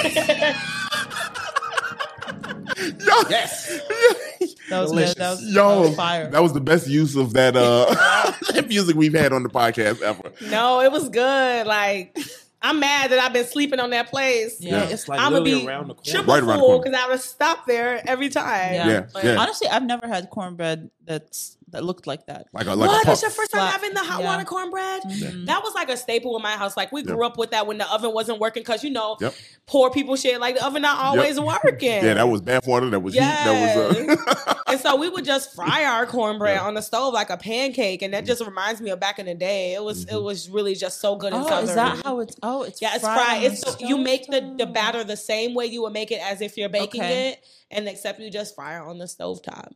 [0.04, 0.56] it?
[3.06, 3.80] Yo, Yes.
[4.70, 5.14] That was Delicious.
[5.14, 5.22] good.
[5.22, 6.30] That was, that was fire.
[6.30, 7.86] that was the best use of that uh
[8.68, 10.30] music we've had on the podcast ever.
[10.50, 11.66] No, it was good.
[11.66, 12.14] Like,
[12.60, 14.60] I'm mad that I've been sleeping on that place.
[14.60, 14.82] Yeah.
[14.88, 16.10] It's like I'm gonna be around the corner.
[16.10, 16.82] triple Right around the full corner.
[16.90, 18.74] because I would stop there every time.
[18.74, 18.88] Yeah.
[18.88, 19.36] Yeah, Like, yeah.
[19.38, 22.46] Honestly, I've never had cornbread that's that looked like that.
[22.52, 23.02] Like a like what?
[23.04, 23.72] a That's your first time Flat.
[23.72, 24.26] having the hot Yeah.
[24.26, 25.02] water cornbread?
[25.02, 25.46] Mhm.
[25.46, 26.76] That was like a staple in my house.
[26.76, 27.08] Like we Yeah.
[27.14, 29.34] grew up with that when the oven wasn't working because you know Yep.
[29.66, 32.04] poor people shit like the oven not always working.
[32.04, 32.88] Yeah, that was bath water.
[32.90, 33.20] That was heat.
[33.20, 37.30] That was uh, and so we would just fry our cornbread on the stove like
[37.30, 39.74] a pancake, and that just reminds me of back in the day.
[39.74, 40.16] It was Mm-hmm.
[40.16, 41.32] it was really just so good.
[41.32, 41.68] in Oh, Southern.
[41.68, 42.36] is that how it's?
[42.42, 43.18] Oh, it's Yeah, it's fried.
[43.26, 43.42] fried.
[43.44, 46.40] It's so, you make the, the batter the same way you would make it as
[46.40, 47.30] if you're baking Okay.
[47.30, 49.74] it, and except you just fry it on the stove top.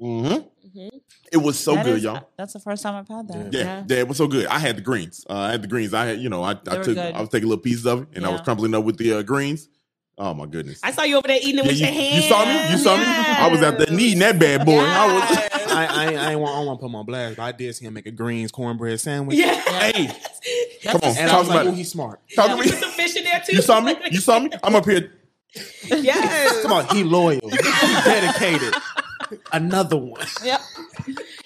[0.00, 0.46] Mhm.
[0.74, 0.88] hmm
[1.32, 2.28] It was so That good, is- y'all.
[2.36, 3.52] That's the first time I've had that.
[3.52, 3.84] Yeah, Yeah.
[3.88, 4.46] yeah, it was so good.
[4.46, 5.24] I had the greens.
[5.28, 5.94] Uh, I had the greens.
[5.94, 6.98] I had, you know, I, I took, good.
[6.98, 8.44] I was taking little pieces of it, and I was Yeah.
[8.44, 9.68] crumbling up with the uh, greens.
[10.18, 10.80] Oh my goodness.
[10.82, 12.14] I saw you over there eating it Yeah, with you, your hands.
[12.24, 12.70] you saw me?
[12.70, 13.04] You saw me?
[13.04, 14.78] I was out there needing that bad boy.
[14.80, 15.22] I was
[15.76, 17.42] I, I, ain't- I ain't want, I don't want to put him on blast, but
[17.42, 19.36] I did see him make a greens cornbread sandwich.
[19.36, 19.54] Yeah.
[19.60, 20.10] Hey,
[20.84, 21.74] come on, And I talk was like, about oh, it.
[21.76, 22.20] he's smart.
[22.34, 22.72] Talk to Put me.
[22.72, 23.56] some fish in there too.
[23.56, 23.94] You saw me?
[24.10, 24.50] You saw me?
[24.62, 25.12] I'm up here.
[25.88, 26.62] Yes.
[26.62, 27.40] Come on, he loyal.
[27.42, 27.56] He
[28.04, 28.74] dedicated.
[29.52, 30.26] Another one.
[30.44, 30.60] Yep.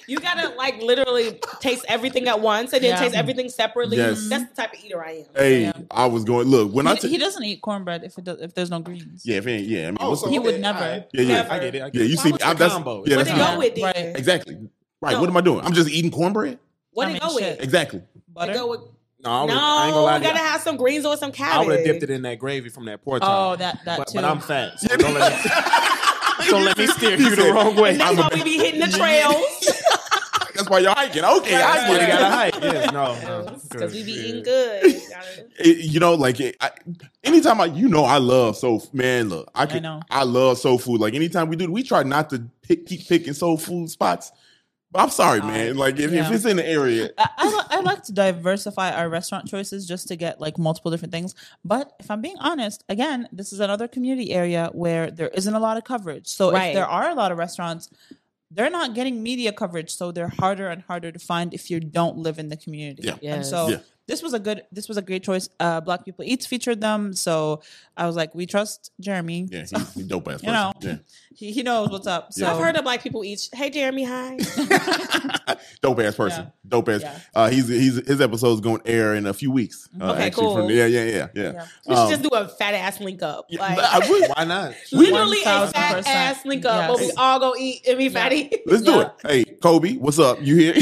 [0.06, 2.98] You gotta like literally taste everything at once and then Yeah.
[3.00, 3.96] taste everything separately.
[3.98, 4.28] Yes.
[4.28, 5.24] That's the type of eater I am.
[5.36, 5.72] Hey, Yeah.
[5.90, 6.48] I was going.
[6.48, 8.80] Look, when I He, t- he doesn't eat cornbread if it does, if there's no
[8.80, 9.22] greens.
[9.24, 9.82] yeah, if it ain't, yeah.
[9.82, 10.78] I mean, Oh, so the, He would never.
[10.78, 11.06] all right.
[11.12, 11.46] Yeah, yeah.
[11.50, 11.82] I get it.
[11.82, 13.04] I get Yeah, you see was me- the I'm- that's- combo?
[13.06, 13.84] yeah, What that's they go with then?
[13.84, 14.16] Right.
[14.18, 14.56] exactly
[15.00, 15.12] right.
[15.12, 15.20] No.
[15.20, 15.64] What am I doing?
[15.64, 16.58] I'm just eating cornbread.
[16.92, 17.60] What I they mean, go with?
[17.62, 18.00] Exactly.
[18.00, 18.52] They Butter.
[18.54, 18.80] go with
[19.22, 20.44] No, I, no, was, I ain't gonna lie to gotta you.
[20.44, 21.50] have some greens or some cabbage.
[21.50, 21.66] I cabbage.
[21.68, 23.58] would have dipped it in that gravy from that pork Oh, chop.
[23.60, 24.14] that that but, too.
[24.16, 24.80] but I'm fat.
[24.80, 25.50] So don't, let me,
[26.48, 27.96] don't let me steer you the wrong way.
[27.96, 29.72] That's why we be hitting the trails.
[30.54, 31.24] That's why y'all hiking.
[31.24, 32.12] Okay, I get it.
[32.12, 32.54] gotta hike.
[32.60, 33.56] Yes, no, no.
[33.70, 34.84] Because we be eating good.
[34.84, 36.70] It- you know, like it, I,
[37.24, 38.86] anytime I, you know, I love soul.
[38.92, 40.00] Man, look, I can, know.
[40.10, 41.00] I, love soul food.
[41.00, 44.32] Like anytime we do, we try not to pick, keep picking soul food spots.
[44.92, 45.76] But I'm sorry, oh, man.
[45.76, 49.46] Like if, if it's in the area, I, I, I like to diversify our restaurant
[49.46, 51.34] choices just to get like multiple different things.
[51.64, 55.60] But if I'm being honest, again, this is another community area where there isn't a
[55.60, 56.26] lot of coverage.
[56.26, 56.68] So Right.
[56.68, 57.88] if there are a lot of restaurants,
[58.50, 62.18] they're not getting media coverage, so they're harder and harder to find if you don't
[62.18, 63.04] live in the community.
[63.04, 63.34] Yeah.
[63.34, 63.78] And so Yeah.
[64.10, 65.48] This was a good, this was a great choice.
[65.60, 67.62] Uh, Black People Eats featured them, so
[67.96, 69.46] I was like, we trust Jeremy.
[69.50, 70.46] yeah, he's a dope ass person.
[70.46, 70.96] You know, yeah.
[71.34, 72.32] he, he knows what's up.
[72.32, 72.52] So Yeah.
[72.54, 73.48] I've heard of black people eat.
[73.54, 74.36] Hey, Jeremy, hi.
[75.82, 76.44] dope ass person.
[76.46, 76.50] Yeah.
[76.68, 77.02] Dope ass.
[77.02, 77.18] Yeah.
[77.34, 79.88] Uh, he's he's his episode's going to air in a few weeks.
[80.00, 80.56] Uh, Okay, actually, cool.
[80.56, 81.52] From, yeah, yeah, yeah, yeah.
[81.52, 81.66] Yeah.
[81.86, 83.46] We should Um, just do a fat ass link up.
[83.50, 84.74] Like, but I would- Why not?
[84.92, 85.72] literally a 1000%.
[85.72, 86.88] fat ass link up.
[86.88, 87.14] But we Yes.
[87.16, 88.50] all go eat and be fatty.
[88.66, 89.00] Let's do Yeah.
[89.02, 89.12] it.
[89.26, 90.38] Hey, Kobe, what's up?
[90.42, 90.74] You here?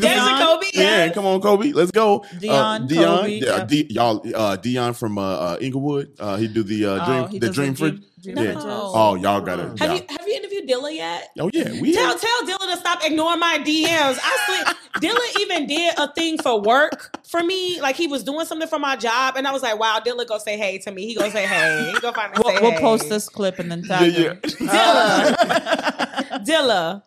[0.00, 0.66] There's a Kobe.
[0.74, 1.14] Yeah, Yes.
[1.14, 1.72] come on, Kobe.
[1.72, 2.24] Let's go.
[2.38, 3.64] Dion, uh, Dion, Kobe, yeah, yeah.
[3.64, 6.12] D, y'all, uh, Dion from uh, uh, Englewood.
[6.18, 7.94] Uh, he do the uh, Oh, dream, he the dream the fridge.
[7.94, 8.52] Dream- Dream yeah.
[8.52, 8.90] Fridges.
[8.94, 9.78] Oh, y'all got it.
[9.78, 11.30] Have y'all- you have you interviewed Dilla yet?
[11.38, 11.94] Oh yeah, we.
[11.94, 14.18] Tell tell Dilla to stop ignoring my DMs.
[14.22, 14.76] I sleep.
[15.02, 17.80] Dilla even did a thing for work for me.
[17.80, 20.36] Like he was doing something for my job, and I was like, "Wow, Dilla go
[20.36, 21.92] say hey to me." He go say hey.
[21.94, 22.42] He go find me.
[22.44, 22.80] We'll, say we'll hey.
[22.80, 24.20] post this clip and then yeah, tag yeah.
[24.20, 24.40] him.
[24.68, 26.40] Dilla.
[26.46, 27.02] Dilla.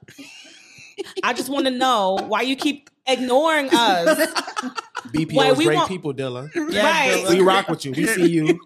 [1.23, 4.31] I just want to know why you keep ignoring us.
[5.07, 6.49] BPO's Wait, we great want- people, Dilla.
[6.71, 7.29] Yeah, Right.
[7.29, 7.91] We rock with you.
[7.91, 8.59] We see you.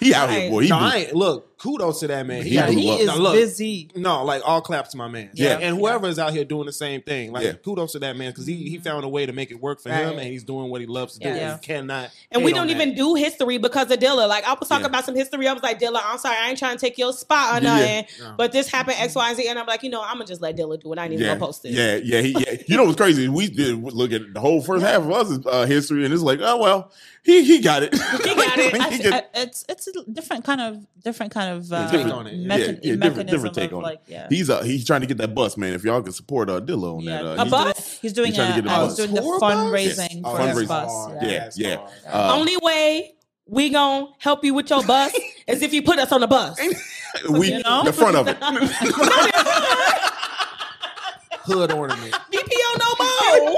[0.00, 0.60] He out here, boy.
[0.62, 2.42] He no, blew- I ain't, look, kudos to that man.
[2.42, 3.88] He Yeah, he is Now, look, busy.
[3.94, 5.30] No, like all claps to my man.
[5.34, 5.58] Yeah.
[5.60, 7.52] and whoever is out here doing the same thing, like Yeah.
[7.52, 9.90] kudos to that man because he, he found a way to make it work for
[9.90, 11.28] him, and he's doing what he loves to do.
[11.28, 11.52] Yeah.
[11.52, 12.10] And he cannot.
[12.32, 12.74] And we don't that.
[12.74, 14.28] even do history because of Dilla.
[14.28, 14.88] Like I was talking Yeah.
[14.88, 15.46] about some history.
[15.46, 17.72] I was like, Dilla, I'm sorry, I ain't trying to take your spot or Yeah,
[17.72, 18.06] nothing.
[18.18, 18.24] yeah.
[18.28, 18.34] No.
[18.36, 19.46] But this happened X, Y, and Z.
[19.48, 20.98] And I'm like, you know, I'm gonna just let Dilla do it.
[20.98, 21.72] I ain't even Yeah, gonna post it.
[21.72, 22.56] yeah, yeah, he, yeah.
[22.66, 23.28] You know what's crazy?
[23.28, 26.40] We did look at the whole first half of us uh, history, and it's like,
[26.42, 26.90] oh well,
[27.24, 27.92] he he got it.
[27.94, 28.00] He
[28.34, 28.74] got it.
[28.80, 31.90] I, He th- get- I- it's it's a different kind of different kind of uh,
[31.90, 32.34] take on it.
[32.34, 34.12] yeah, yeah, different, different take of on like it.
[34.12, 34.26] yeah.
[34.28, 35.72] He's uh he's trying to get that bus, man.
[35.74, 37.64] If y'all can support uh, Dilla on yeah, that, uh, A he's bus?
[37.74, 38.96] doing, he's doing, He's trying to get a uh, bus.
[38.96, 40.22] doing the Tour fundraising Yes.
[40.22, 40.58] for Fundraising.
[40.60, 40.90] his bus.
[40.90, 41.18] hard.
[41.22, 41.50] Yeah.
[41.56, 41.68] yeah,
[42.04, 42.12] yeah.
[42.12, 43.14] Uh, Only way
[43.46, 45.12] we gonna help you with your bus
[45.46, 46.58] is if you put us on the bus.
[47.30, 47.84] we You know?
[47.84, 48.36] the front of it.
[51.44, 52.12] hood ornament.
[52.32, 53.56] BPO no more.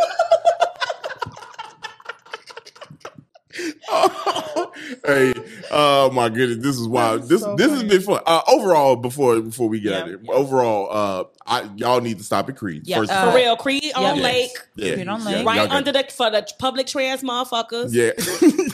[5.06, 5.34] hey,
[5.70, 7.28] oh my goodness, this is wild.
[7.28, 8.20] This so this has been fun.
[8.26, 10.32] Uh, overall, before before we get Yeah, out of here, yeah.
[10.32, 12.82] overall, uh, I, y'all need to stop at Creed.
[12.86, 13.30] Yeah, first uh.
[13.30, 14.22] For real, Creed on Yes.
[14.22, 15.36] Lake, Yeah, Creed on Lake.
[15.36, 17.92] y'all right got- under the for the public trans motherfuckers.
[17.92, 18.12] Yeah,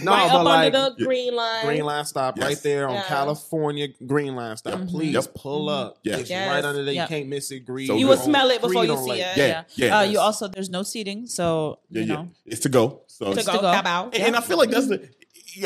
[0.05, 1.67] No, right up like under the green line.
[1.67, 2.47] Green Line stop Yes.
[2.47, 3.05] right there on Yeah.
[3.05, 4.87] California Green Line stop.
[4.87, 5.35] Please Yep.
[5.35, 5.99] pull up.
[6.05, 6.21] Yes.
[6.21, 6.51] It's Yes.
[6.51, 6.95] right under there.
[6.95, 7.11] Yep.
[7.11, 7.61] You can't miss it.
[7.67, 7.87] Green.
[7.89, 9.37] So You will smell it before Creed you see it.
[9.37, 9.99] Yeah, yeah.
[9.99, 12.29] Uh, you also there's no seating, so you know.
[12.47, 13.03] It's to go.
[13.21, 14.11] So To go, to go.
[14.13, 15.09] and, and I feel like that's the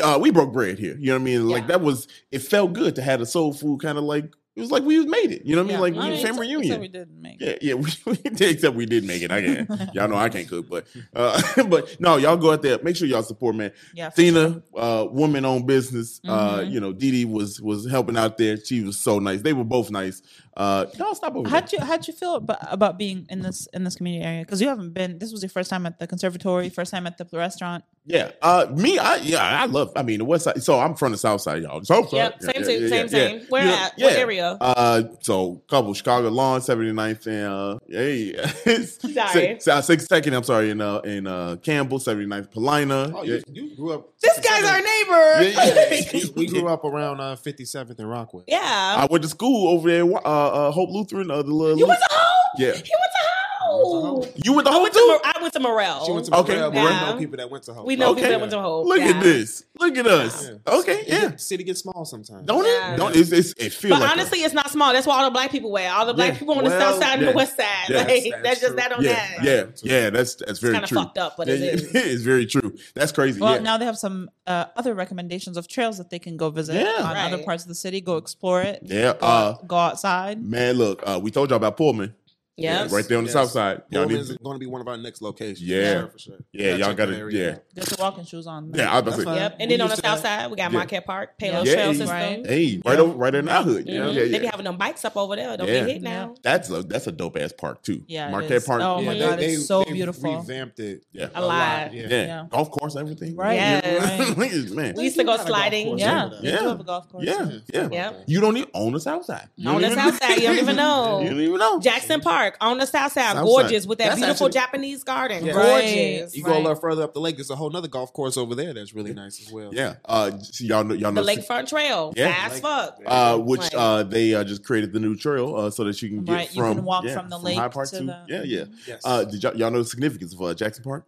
[0.03, 0.97] uh, we broke bread here.
[0.99, 1.47] You know what I mean?
[1.47, 1.67] Like Yeah.
[1.67, 4.25] that was it felt good to have the soul food kind of like
[4.55, 5.45] it was like we made it.
[5.45, 5.81] You know what I mean?
[5.81, 6.63] Like I mean, family reunion.
[6.63, 7.59] except we didn't make it.
[7.61, 9.29] Yeah, yeah, we, we did, except we did make it.
[9.29, 9.89] I can.
[9.93, 12.79] y'all know I can't cook, but uh, but no, y'all go out there.
[12.81, 13.73] Make sure y'all support, man.
[13.93, 16.21] Yeah, Tina, uh, woman owned business.
[16.25, 16.71] Uh, Mhm.
[16.71, 18.55] you know, Dee Dee was was helping out there.
[18.57, 19.41] She was so nice.
[19.41, 20.21] They were both nice.
[20.57, 23.95] Uh, y'all stop How'd you how'd you feel about, about being in this in this
[23.95, 24.41] community area?
[24.41, 25.19] Because you haven't been.
[25.19, 27.83] This was your first time at the conservatory, first time at the restaurant.
[28.07, 29.91] Yeah, uh, me, I yeah, I love.
[29.95, 30.61] I mean, the West Side.
[30.63, 31.83] So I'm from the South Side, y'all.
[31.83, 32.17] South Side.
[32.17, 33.39] Yep, Yeah, same, yeah, same, yeah, same, yeah, same.
[33.39, 33.45] yeah.
[33.49, 33.93] Where You know, at?
[33.97, 34.57] What area?
[34.61, 38.35] Uh, so couple Chicago Lawn, 79th and uh, hey,
[38.85, 39.29] Sorry.
[39.31, 40.35] six, uh, six second.
[40.35, 43.11] I'm sorry, in uh, in uh, Campbell, 79th Polina.
[43.13, 43.39] Oh, yeah.
[43.51, 44.09] you, you grew up.
[44.21, 45.41] This guy's our neighbor.
[45.41, 46.23] Yeah, yeah.
[46.35, 48.43] we grew up around uh, 57th and Rockwell.
[48.47, 48.59] Yeah.
[48.61, 51.31] I went to school over there, uh, uh, Hope Lutheran.
[51.31, 52.51] Uh, the little, you went to home?
[52.57, 52.67] Yeah.
[52.67, 53.34] He went to home.
[53.77, 55.07] No, You went the I whole to too?
[55.07, 56.05] Mor- I went to Morel.
[56.05, 57.11] She went to Okay, okay, but we yeah.
[57.11, 57.85] know people that went to Hope.
[57.85, 58.21] We know Okay.
[58.21, 58.85] people that went to Hope.
[58.87, 59.05] Look yeah.
[59.07, 59.63] at this.
[59.79, 60.49] Look at us.
[60.67, 61.21] Okay, Yeah.
[61.21, 61.27] yeah.
[61.29, 62.45] The city gets small sometimes.
[62.45, 62.93] Don't Yeah.
[62.93, 62.97] it?
[62.97, 64.93] Don't it's, it's it feels But like honestly, it's not small.
[64.93, 65.91] That's why all the black people wear.
[65.91, 66.39] All the black Yeah.
[66.39, 67.31] people on the Well, south side and yeah.
[67.31, 67.65] the west side.
[67.89, 67.97] Yeah.
[67.97, 69.43] like, That's- that's, that's just that on yeah, that.
[69.43, 69.63] yeah, yeah.
[70.03, 70.09] yeah.
[70.09, 70.97] That's that's very kinda true.
[70.99, 71.95] fucked up, but it Yeah, is.
[72.15, 72.75] It's very true.
[72.93, 73.39] That's crazy.
[73.41, 73.59] Well, yeah.
[73.61, 77.03] now they have some uh, other recommendations of trails that they can go visit Yeah.
[77.03, 77.45] on other Right.
[77.45, 77.99] parts of the city.
[78.01, 78.79] Go explore it.
[78.83, 80.43] Yeah, Go, uh, go outside.
[80.43, 82.13] Man, look, uh, we told y'all about Pullman.
[82.57, 82.91] Yes.
[82.91, 83.33] right there on the Yes.
[83.33, 83.81] south side.
[83.89, 85.61] Y'all Pullman need is going to be one of our next locations.
[85.61, 86.07] Yeah.
[86.07, 86.35] for sure.
[86.53, 87.49] Yeah, y'all gotta- yeah.
[87.49, 87.59] out.
[87.75, 88.71] Get your walking shoes on.
[88.73, 89.35] yeah, I was about to That's say.
[89.43, 89.55] Yep.
[89.59, 90.77] And We then on the south have- side, we got Yeah.
[90.77, 91.73] Marquette Park, Palos Yeah.
[91.73, 91.97] Trail Hey.
[91.97, 92.45] System.
[92.45, 93.85] Hey, right over, right there in our hood.
[93.87, 94.15] Yeah, yeah, mm-hmm.
[94.15, 94.51] They be yeah.
[94.51, 95.57] having them bikes up over there.
[95.57, 95.83] Don't Yeah.
[95.83, 96.35] be hit now.
[96.43, 98.03] That's a that's a dope ass park too.
[98.07, 98.65] Yeah, it Marquette.
[98.65, 98.81] Park.
[98.81, 100.35] Oh my they- God, it's so they've beautiful.
[100.39, 101.27] Revamped it Yeah.
[101.35, 101.93] A lot.
[101.93, 102.07] Yeah.
[102.07, 102.07] yeah.
[102.09, 102.45] Yeah.
[102.49, 103.35] golf course, everything.
[103.35, 103.55] Right.
[103.55, 104.69] Yes.
[104.71, 104.93] Man.
[104.95, 105.97] We used to go Got a golf sliding.
[105.97, 106.51] Yeah, over they there.
[106.53, 106.59] Yeah.
[106.61, 107.25] do have a golf course.
[107.25, 107.89] Yeah, yeah.
[107.91, 108.23] Yep.
[108.27, 109.49] You don't even own the south side.
[109.57, 111.19] You On the south side, you don't even know.
[111.21, 111.79] You don't even know.
[111.79, 113.89] Jackson Park on the south side, South gorgeous side.
[113.89, 115.45] with that That's beautiful actually- Japanese garden.
[115.45, 115.53] Yeah.
[115.53, 116.35] Gorgeous.
[116.35, 117.35] You go a little further up the lake.
[117.37, 119.73] There's a whole other golf course over there that's really nice as well.
[119.73, 119.95] Yeah.
[120.05, 122.13] Uh, y'all know, y'all know The Lakefront Trail.
[122.15, 122.33] Yeah.
[122.33, 122.99] Fast fuck.
[123.05, 126.09] uh, which Like- uh, they uh, just created the new trail uh, so that you
[126.09, 128.03] can get Right, you from can walk yeah, from the lake High Park to to,
[128.05, 128.65] the- yeah yeah.
[128.87, 129.01] Yes.
[129.03, 131.05] Uh, did y'all, y'all know the significance of uh, Jackson Park?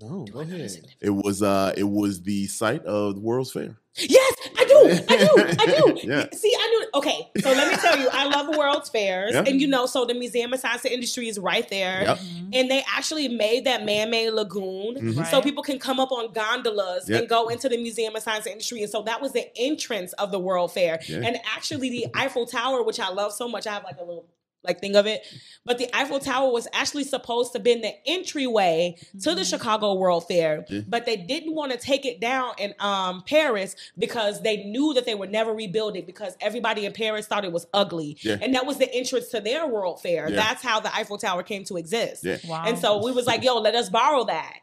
[0.00, 0.70] no, go ahead.
[1.00, 3.76] It was uh, it was the site of the World's Fair.
[3.96, 5.04] Yes, I do.
[5.08, 5.56] I do.
[5.60, 6.00] I do.
[6.06, 6.26] Yeah.
[6.32, 6.86] See, I knew.
[6.94, 9.44] Okay, so let me tell you, I love World's Fairs, Yeah.
[9.46, 12.18] and you know, so the Museum of Science and Industry is right there, Yep.
[12.52, 15.14] and they actually made that man-made lagoon Mhm.
[15.30, 15.44] so Right.
[15.44, 17.18] people can come up on gondolas Yeah.
[17.18, 20.12] and go into the Museum of Science and Industry, and so that was the entrance
[20.14, 21.18] of the World Fair, Yeah.
[21.24, 24.26] and actually the Eiffel Tower, which I love so much, I have like a little.
[24.66, 25.22] Like thing of it,
[25.64, 30.26] but the Eiffel Tower was actually supposed to be the entryway to the Chicago World
[30.26, 30.80] Fair, Yeah.
[30.88, 35.04] but they didn't want to take it down in um, Paris because they knew that
[35.06, 38.38] they would never rebuild it because everybody in Paris thought it was ugly, Yeah.
[38.42, 40.28] and that was the entrance to their World Fair.
[40.28, 40.36] Yeah.
[40.36, 42.24] That's how the Eiffel Tower came to exist.
[42.24, 42.38] Yeah.
[42.48, 42.64] Wow.
[42.66, 44.54] And so we was like, "Yo, let us borrow that,"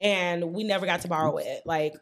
[0.00, 1.62] and we never got to borrow it.
[1.64, 1.98] Like, I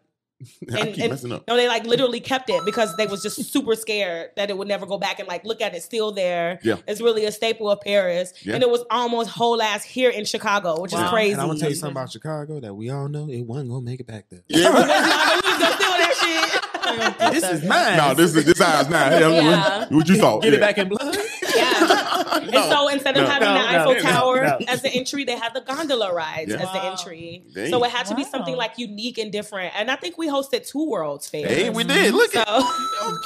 [0.68, 1.44] and, keep and- messing up.
[1.48, 4.68] no, they like literally kept it because they was just super scared that it would
[4.68, 6.58] never go back and like look at it still there.
[6.62, 6.76] Yeah.
[6.86, 8.54] It's really a staple of Paris, Yeah.
[8.54, 11.04] and it was almost whole ass here in Chicago, which Wow.
[11.04, 11.32] is crazy.
[11.32, 13.82] And I'm gonna tell you something about Chicago that we all know it wasn't gonna
[13.82, 14.42] make it back there.
[14.48, 14.68] Yeah.
[16.22, 17.32] we was gonna steal that shit.
[17.42, 17.96] This is mine.
[17.96, 19.10] no, this is this ours now.
[19.10, 19.78] Hey, Yeah.
[19.80, 20.42] what, what you thought?
[20.42, 20.58] Get Yeah.
[20.58, 21.16] it back in blood.
[21.54, 22.38] Yeah.
[22.40, 24.58] and so instead of no, having no, the Eiffel no, Tower no.
[24.68, 26.62] as the entry, they had the gondola rides Yeah.
[26.62, 27.44] as the entry.
[27.54, 27.68] Dang.
[27.70, 28.28] So it had to be Wow.
[28.30, 29.74] something like unique and different.
[29.78, 31.46] And I think we hosted two World's Fair.
[31.46, 32.14] Hey, we did.
[32.14, 32.48] Look So at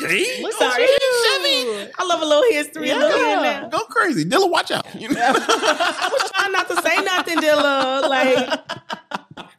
[0.03, 0.25] okay.
[0.59, 1.93] sorry, Chevy.
[1.99, 2.91] I love a little history.
[2.91, 3.69] a little Yeah, there.
[3.71, 4.51] go crazy, Dilla.
[4.51, 4.87] Watch out.
[4.95, 5.21] You know?
[5.21, 8.09] I was trying not to say nothing, Dilla.
[8.09, 8.61] Like,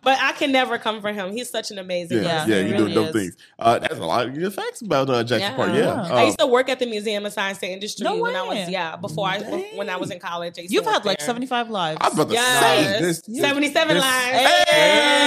[0.04, 1.32] but I can never come for him.
[1.32, 2.24] He's such an amazing.
[2.24, 3.27] Yeah, Yeah, yeah, it you really doing dope is.
[3.30, 3.42] Things.
[3.60, 5.70] Uh, that's a lot of good facts about uh, Jackson Park.
[5.74, 6.14] Yeah, Yeah.
[6.16, 8.42] I Uh, used to work at the Museum of Science and Industry No when I
[8.44, 9.40] was yeah before I
[9.76, 10.56] when I was in college.
[10.58, 11.26] I You've work had like there.
[11.28, 11.98] 75 lives.
[12.02, 12.60] I was about to Yes.
[12.62, 13.02] say.
[13.02, 15.18] This- this- 77 this- lives.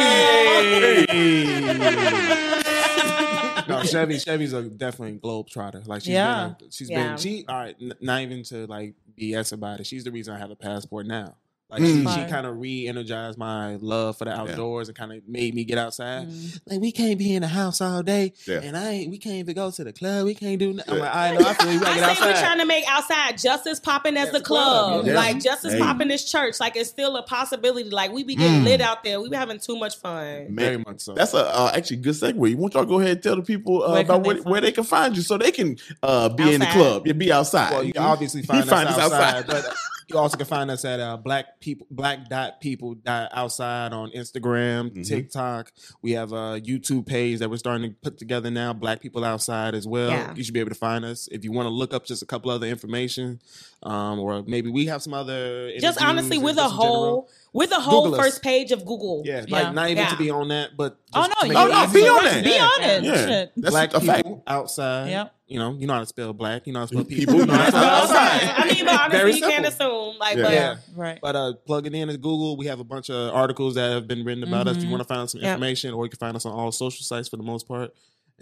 [3.69, 4.19] no, Chevy.
[4.19, 5.83] Chevy's a definitely globe trotter.
[5.87, 6.55] Like she's Yeah.
[6.59, 7.09] been, she's Yeah.
[7.11, 7.19] been.
[7.19, 7.77] She all right.
[7.81, 9.87] N- not even to like BS about it.
[9.87, 11.37] She's the reason I have a passport now.
[11.71, 12.15] Like Mm.
[12.15, 15.65] she, she kind of re-energized my love for the outdoors and kind of made me
[15.65, 16.29] get outside.
[16.29, 16.61] Mm.
[16.67, 18.61] Like we can't be in the house all day, Yeah.
[18.63, 19.11] and I ain't.
[19.11, 20.25] We can't even go to the club.
[20.27, 20.73] We can't do.
[20.73, 20.93] Nothing.
[20.95, 21.05] I'm Yeah.
[21.05, 21.49] like, I know.
[21.49, 21.81] I feel you.
[21.81, 24.33] We I gotta get say we're trying to make outside just as popping as As
[24.33, 25.15] the the club, club, yeah.
[25.15, 25.79] like just as Hey.
[25.79, 26.59] popping as church.
[26.61, 27.89] Like it's still a possibility.
[27.91, 28.65] Like we be getting Mm.
[28.65, 29.21] lit out there.
[29.21, 30.49] We be having too much fun.
[30.51, 31.15] Very much so.
[31.15, 32.51] that's a uh, actually good segue.
[32.51, 34.61] You want y'all go ahead and tell the people uh, Where about they where, where
[34.61, 37.71] they can find you, so they can uh, be in the club, yeah, be outside.
[37.73, 39.47] Well, you can obviously find, find us us outside, outside.
[39.47, 39.75] but
[40.11, 44.11] you also can find us at uh, black people black dot people dot outside on
[44.11, 45.07] Instagram, Mhm.
[45.07, 45.73] TikTok.
[46.03, 48.73] We have a YouTube page that we're starting to put together now.
[48.73, 50.11] Black people outside as well.
[50.11, 50.35] Yeah.
[50.35, 52.27] You should be able to find us if you want to look up just a
[52.27, 53.41] couple other information,
[53.83, 55.73] um, or maybe we have some other.
[55.79, 56.95] Just honestly, with a just general.
[56.95, 59.23] whole with a whole first page of Google.
[59.25, 59.63] Yeah, Yeah.
[59.65, 60.11] like not even Yeah.
[60.11, 62.25] to be on that, but Oh, just no, to you- it Oh, no, be on
[62.25, 62.45] that.
[62.45, 63.03] Be on it.
[63.05, 63.53] yeah, Shit.
[63.57, 64.19] that's Black a fact.
[64.25, 65.11] people outside.
[65.11, 65.35] Yep.
[65.51, 66.67] You know, you know how to spell black.
[66.67, 67.41] You know how to spell People, people.
[67.41, 68.55] you know how to spell outside.
[68.57, 70.17] I mean, but Very honestly, you can't assume.
[70.19, 70.43] Like, Yeah.
[70.45, 70.77] but Yeah.
[70.95, 71.19] Right.
[71.21, 72.57] But uh, plug it in as Google.
[72.57, 74.77] We have a bunch of articles that have been written about us.
[74.77, 74.93] If you Mhm.
[74.93, 75.51] want to find out some Yeah.
[75.55, 77.93] information, or you can find us on all social sites for the most part.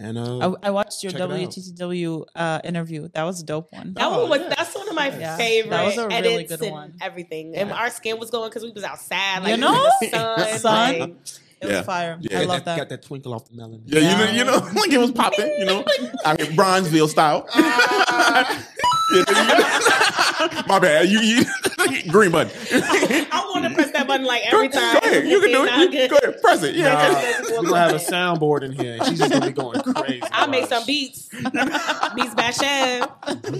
[0.01, 1.19] And uh, I, I watched your Check.
[1.21, 3.09] WTTW uh, interview.
[3.13, 3.95] That was a dope one.
[3.95, 4.53] That Oh, one was yeah.
[4.55, 5.35] that's one of my Yeah.
[5.35, 6.93] favorite That was a really edits good one.
[7.01, 7.55] everything.
[7.55, 9.89] And our skin was going because we was outside, like You know?
[10.09, 10.59] sun.
[10.59, 10.99] Sun.
[10.99, 11.15] like-
[11.61, 11.77] It Yeah.
[11.77, 12.17] was fire.
[12.21, 12.39] Yeah.
[12.39, 13.01] I love that, got that.
[13.01, 13.81] that twinkle off the melon.
[13.85, 14.11] Yeah, Yeah.
[14.11, 15.83] you know, you know, like it was popping, you know,
[16.25, 17.45] out here Bronzeville style.
[17.53, 18.65] Ah.
[19.11, 20.05] Yeah, you know.
[20.67, 21.09] My bad.
[21.09, 21.43] You, you
[22.11, 22.51] green button.
[23.31, 24.97] I want to press that button like Go, every go time.
[24.97, 25.27] ahead.
[25.27, 25.93] You can do it.
[25.93, 26.41] You- Go ahead.
[26.41, 26.75] Press it.
[26.75, 26.93] Yeah.
[26.93, 28.93] Nah, we're gonna have a soundboard in here.
[28.95, 30.21] and She's just gonna be going crazy.
[30.31, 31.29] I'll make some beats.
[31.29, 33.09] beats by Chef.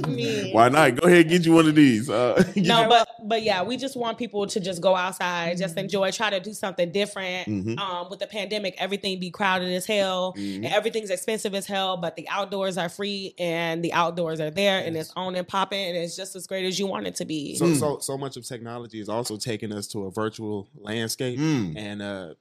[0.07, 0.51] Me.
[0.53, 0.95] Why not?
[0.95, 2.09] Go ahead and get you one of these.
[2.09, 5.79] Uh, No, but but yeah, we just want people to just go outside, just Mm-hmm.
[5.85, 7.47] enjoy, try to do something different.
[7.79, 10.65] Um, with the pandemic, everything be crowded as hell, Mm-hmm.
[10.65, 11.97] and everything's expensive as hell.
[11.97, 15.79] But the outdoors are free, and the outdoors are there, and it's on and popping,
[15.85, 17.55] and it's just as great as you want it to be.
[17.55, 17.79] So Mm.
[17.79, 21.77] so so much of technology is also taking us to a virtual landscape, Mm.
[21.77, 22.33] and uh,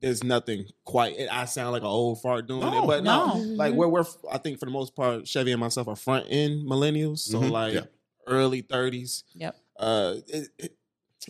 [0.00, 1.16] there's nothing quite.
[1.30, 3.54] I sound like an old fart doing No, it, but no, no.
[3.54, 6.66] like we're we're I think for the most part, Chevy and myself are front end
[6.66, 7.84] millennials, so Mhm, like yeah.
[8.26, 9.24] early thirties.
[9.34, 9.56] Yep.
[9.78, 10.76] Uh, it, it,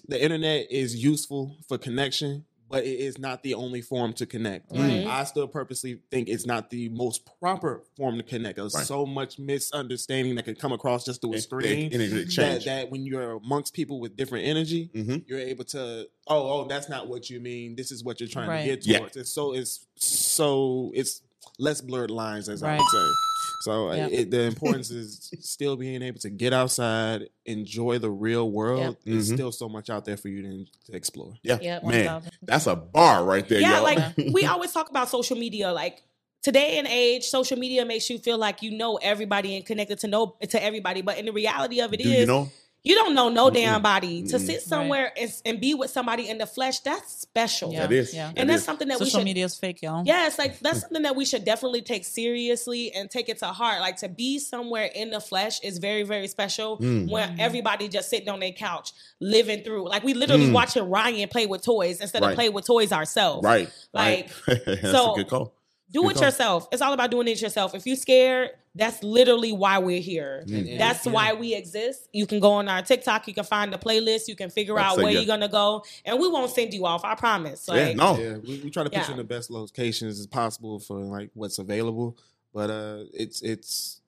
[0.08, 2.44] the internet is useful for connection.
[2.68, 4.72] But it is not the only form to connect.
[4.72, 5.06] Right.
[5.06, 8.56] I still purposely think it's not the most proper form to connect.
[8.56, 8.86] There's Right.
[8.86, 12.90] so much misunderstanding that can come across just through a screen In, in, that, that
[12.90, 15.24] when you're amongst people with different energy, Mhm.
[15.28, 17.76] you're able to oh oh that's not what you mean.
[17.76, 18.62] This is what you're trying Right.
[18.62, 18.98] to get Yeah.
[18.98, 19.16] towards.
[19.16, 21.20] It's so it's so it's
[21.58, 23.10] less blurred lines as I would say.
[23.60, 24.06] So uh, Yeah.
[24.10, 28.96] it, the importance is still being able to get outside, enjoy the real world.
[29.04, 29.34] There's Mhm.
[29.34, 31.34] still so much out there for you to, to explore.
[31.42, 31.84] yeah, Yep.
[31.84, 33.84] man, that's a bar right there, yeah, y'all.
[33.84, 33.98] like
[34.32, 35.72] we always talk about social media.
[35.72, 36.02] Like
[36.42, 40.08] today and age, social media makes you feel like you know everybody and connected to
[40.08, 41.00] know to everybody.
[41.00, 42.50] But in the reality of it is, do you know?
[42.84, 44.22] You don't know no damn body.
[44.24, 47.72] To sit somewhere and, and be with somebody in the flesh, that's special.
[47.72, 47.80] Yeah.
[47.86, 48.28] That is, Yeah.
[48.28, 48.64] that And that's is.
[48.66, 50.02] something that we Social should media is fake, y'all.
[50.06, 53.46] Yeah, it's like that's something that we should definitely take seriously and take it to
[53.46, 53.80] heart.
[53.80, 57.10] Like to be somewhere in the flesh is very, very special Mm.
[57.10, 59.88] when everybody just sitting on their couch living through.
[59.88, 62.26] Like we literally watching Ryan play with toys instead Mm.
[62.26, 62.30] Right.
[62.32, 63.44] of play with toys ourselves.
[63.44, 64.60] right, Like, right.
[64.66, 65.54] that's so- a good call.
[65.92, 66.66] Do it yourself.
[66.72, 67.74] It's all about doing it yourself.
[67.74, 70.42] If you're scared, that's literally why we're here.
[70.46, 72.08] That's why we exist.
[72.12, 73.28] You can go on our TikTok.
[73.28, 74.26] You can find the playlist.
[74.26, 75.18] You can figure I'd out say, where yeah.
[75.20, 77.04] you're gonna go, and we won't send you off.
[77.04, 77.68] I promise.
[77.72, 79.06] yeah, no, Yeah, we, we try to put Yeah.
[79.06, 82.18] you in the best locations as possible for like what's available.
[82.52, 84.00] But uh it's it's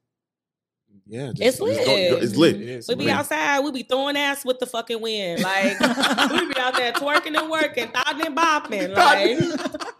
[1.08, 1.86] yeah, just, It's just lit.
[1.86, 2.56] go- go- It's lit.
[2.56, 2.88] It is.
[2.88, 3.14] We be Lit.
[3.14, 5.40] outside, we be throwing ass with the fucking wind.
[5.42, 5.78] Like
[6.32, 8.92] we be out there twerking and working, thotting and bopping.
[8.96, 9.95] Like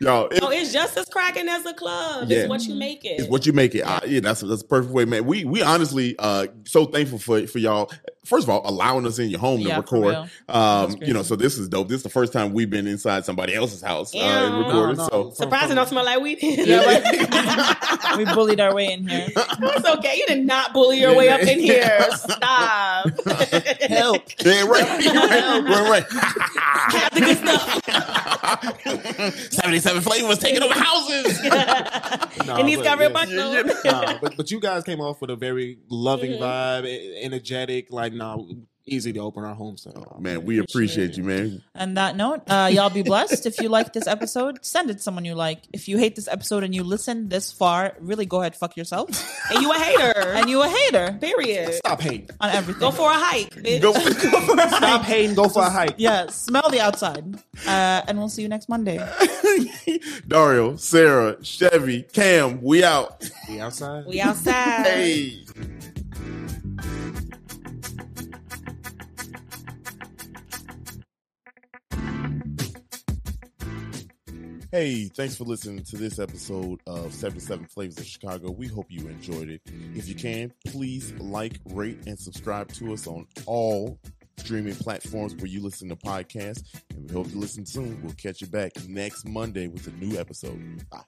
[0.00, 0.28] y'all.
[0.28, 2.28] it- so it's just as cracking as a club.
[2.28, 2.38] Yeah.
[2.38, 3.20] It's what you make it.
[3.20, 3.82] It's what you make it.
[3.82, 5.24] Uh, yeah, that's that's a perfect way, man.
[5.26, 7.90] We we honestly uh so thankful for for y'all.
[8.24, 10.30] First of all, allowing us in your home to Yeah, for record.
[10.48, 11.88] Um, you know, so this is dope.
[11.88, 14.58] This is the first time we've been inside somebody else's house uh, and Yeah.
[14.66, 14.98] recorded.
[14.98, 15.08] No, no.
[15.30, 16.38] So Surprising don't smell like weed.
[16.40, 18.16] Yeah, right.
[18.18, 19.26] we bullied our way in here.
[19.28, 20.18] it's okay.
[20.18, 21.98] You did not bully your way up in here.
[22.12, 23.10] Stop.
[23.88, 24.22] Help.
[24.44, 26.04] yeah, right, right, right, right.
[26.12, 27.80] Have the good stuff.
[29.52, 31.42] Seventy-seven flavors taking over houses.
[32.46, 33.14] Nah, and he's but got real yeah.
[33.14, 33.90] buck though.
[33.90, 38.11] Nah, but but you guys came off with a very loving vibe, e- energetic, like
[38.14, 38.38] nah,
[38.86, 39.82] easy to open our homes.
[39.82, 39.92] To.
[39.94, 41.62] Oh, man, we appreciate you, man.
[41.74, 43.46] On that note, uh, y'all be blessed.
[43.46, 45.62] If you like this episode, send it to someone you like.
[45.72, 49.08] If you hate this episode and you listen this far, really go ahead, fuck yourself.
[49.50, 50.20] And you a hater.
[50.32, 51.74] And you a hater Period.
[51.74, 52.30] Stop hating.
[52.40, 52.80] on everything.
[52.80, 53.80] Go for a hike, bitch.
[53.80, 53.92] Go.
[54.76, 55.34] Stop hating.
[55.34, 55.94] Go for a hike.
[55.98, 57.36] yeah, smell the outside.
[57.66, 58.98] Uh, and we'll see you next Monday.
[60.28, 63.28] Dario, Sarah, Chevy, Cam, we out.
[63.48, 64.06] We outside.
[64.06, 64.86] We outside.
[64.86, 65.44] Hey.
[74.72, 78.50] Hey, thanks for listening to this episode of 77 Flavors of Chicago.
[78.50, 79.60] We hope you enjoyed it.
[79.94, 83.98] If you can, please like, rate, and subscribe to us on all
[84.38, 86.74] streaming platforms where you listen to podcasts.
[86.88, 88.00] And we hope you listen soon.
[88.02, 90.82] We'll catch you back next Monday with a new episode.
[90.88, 91.02] Bye.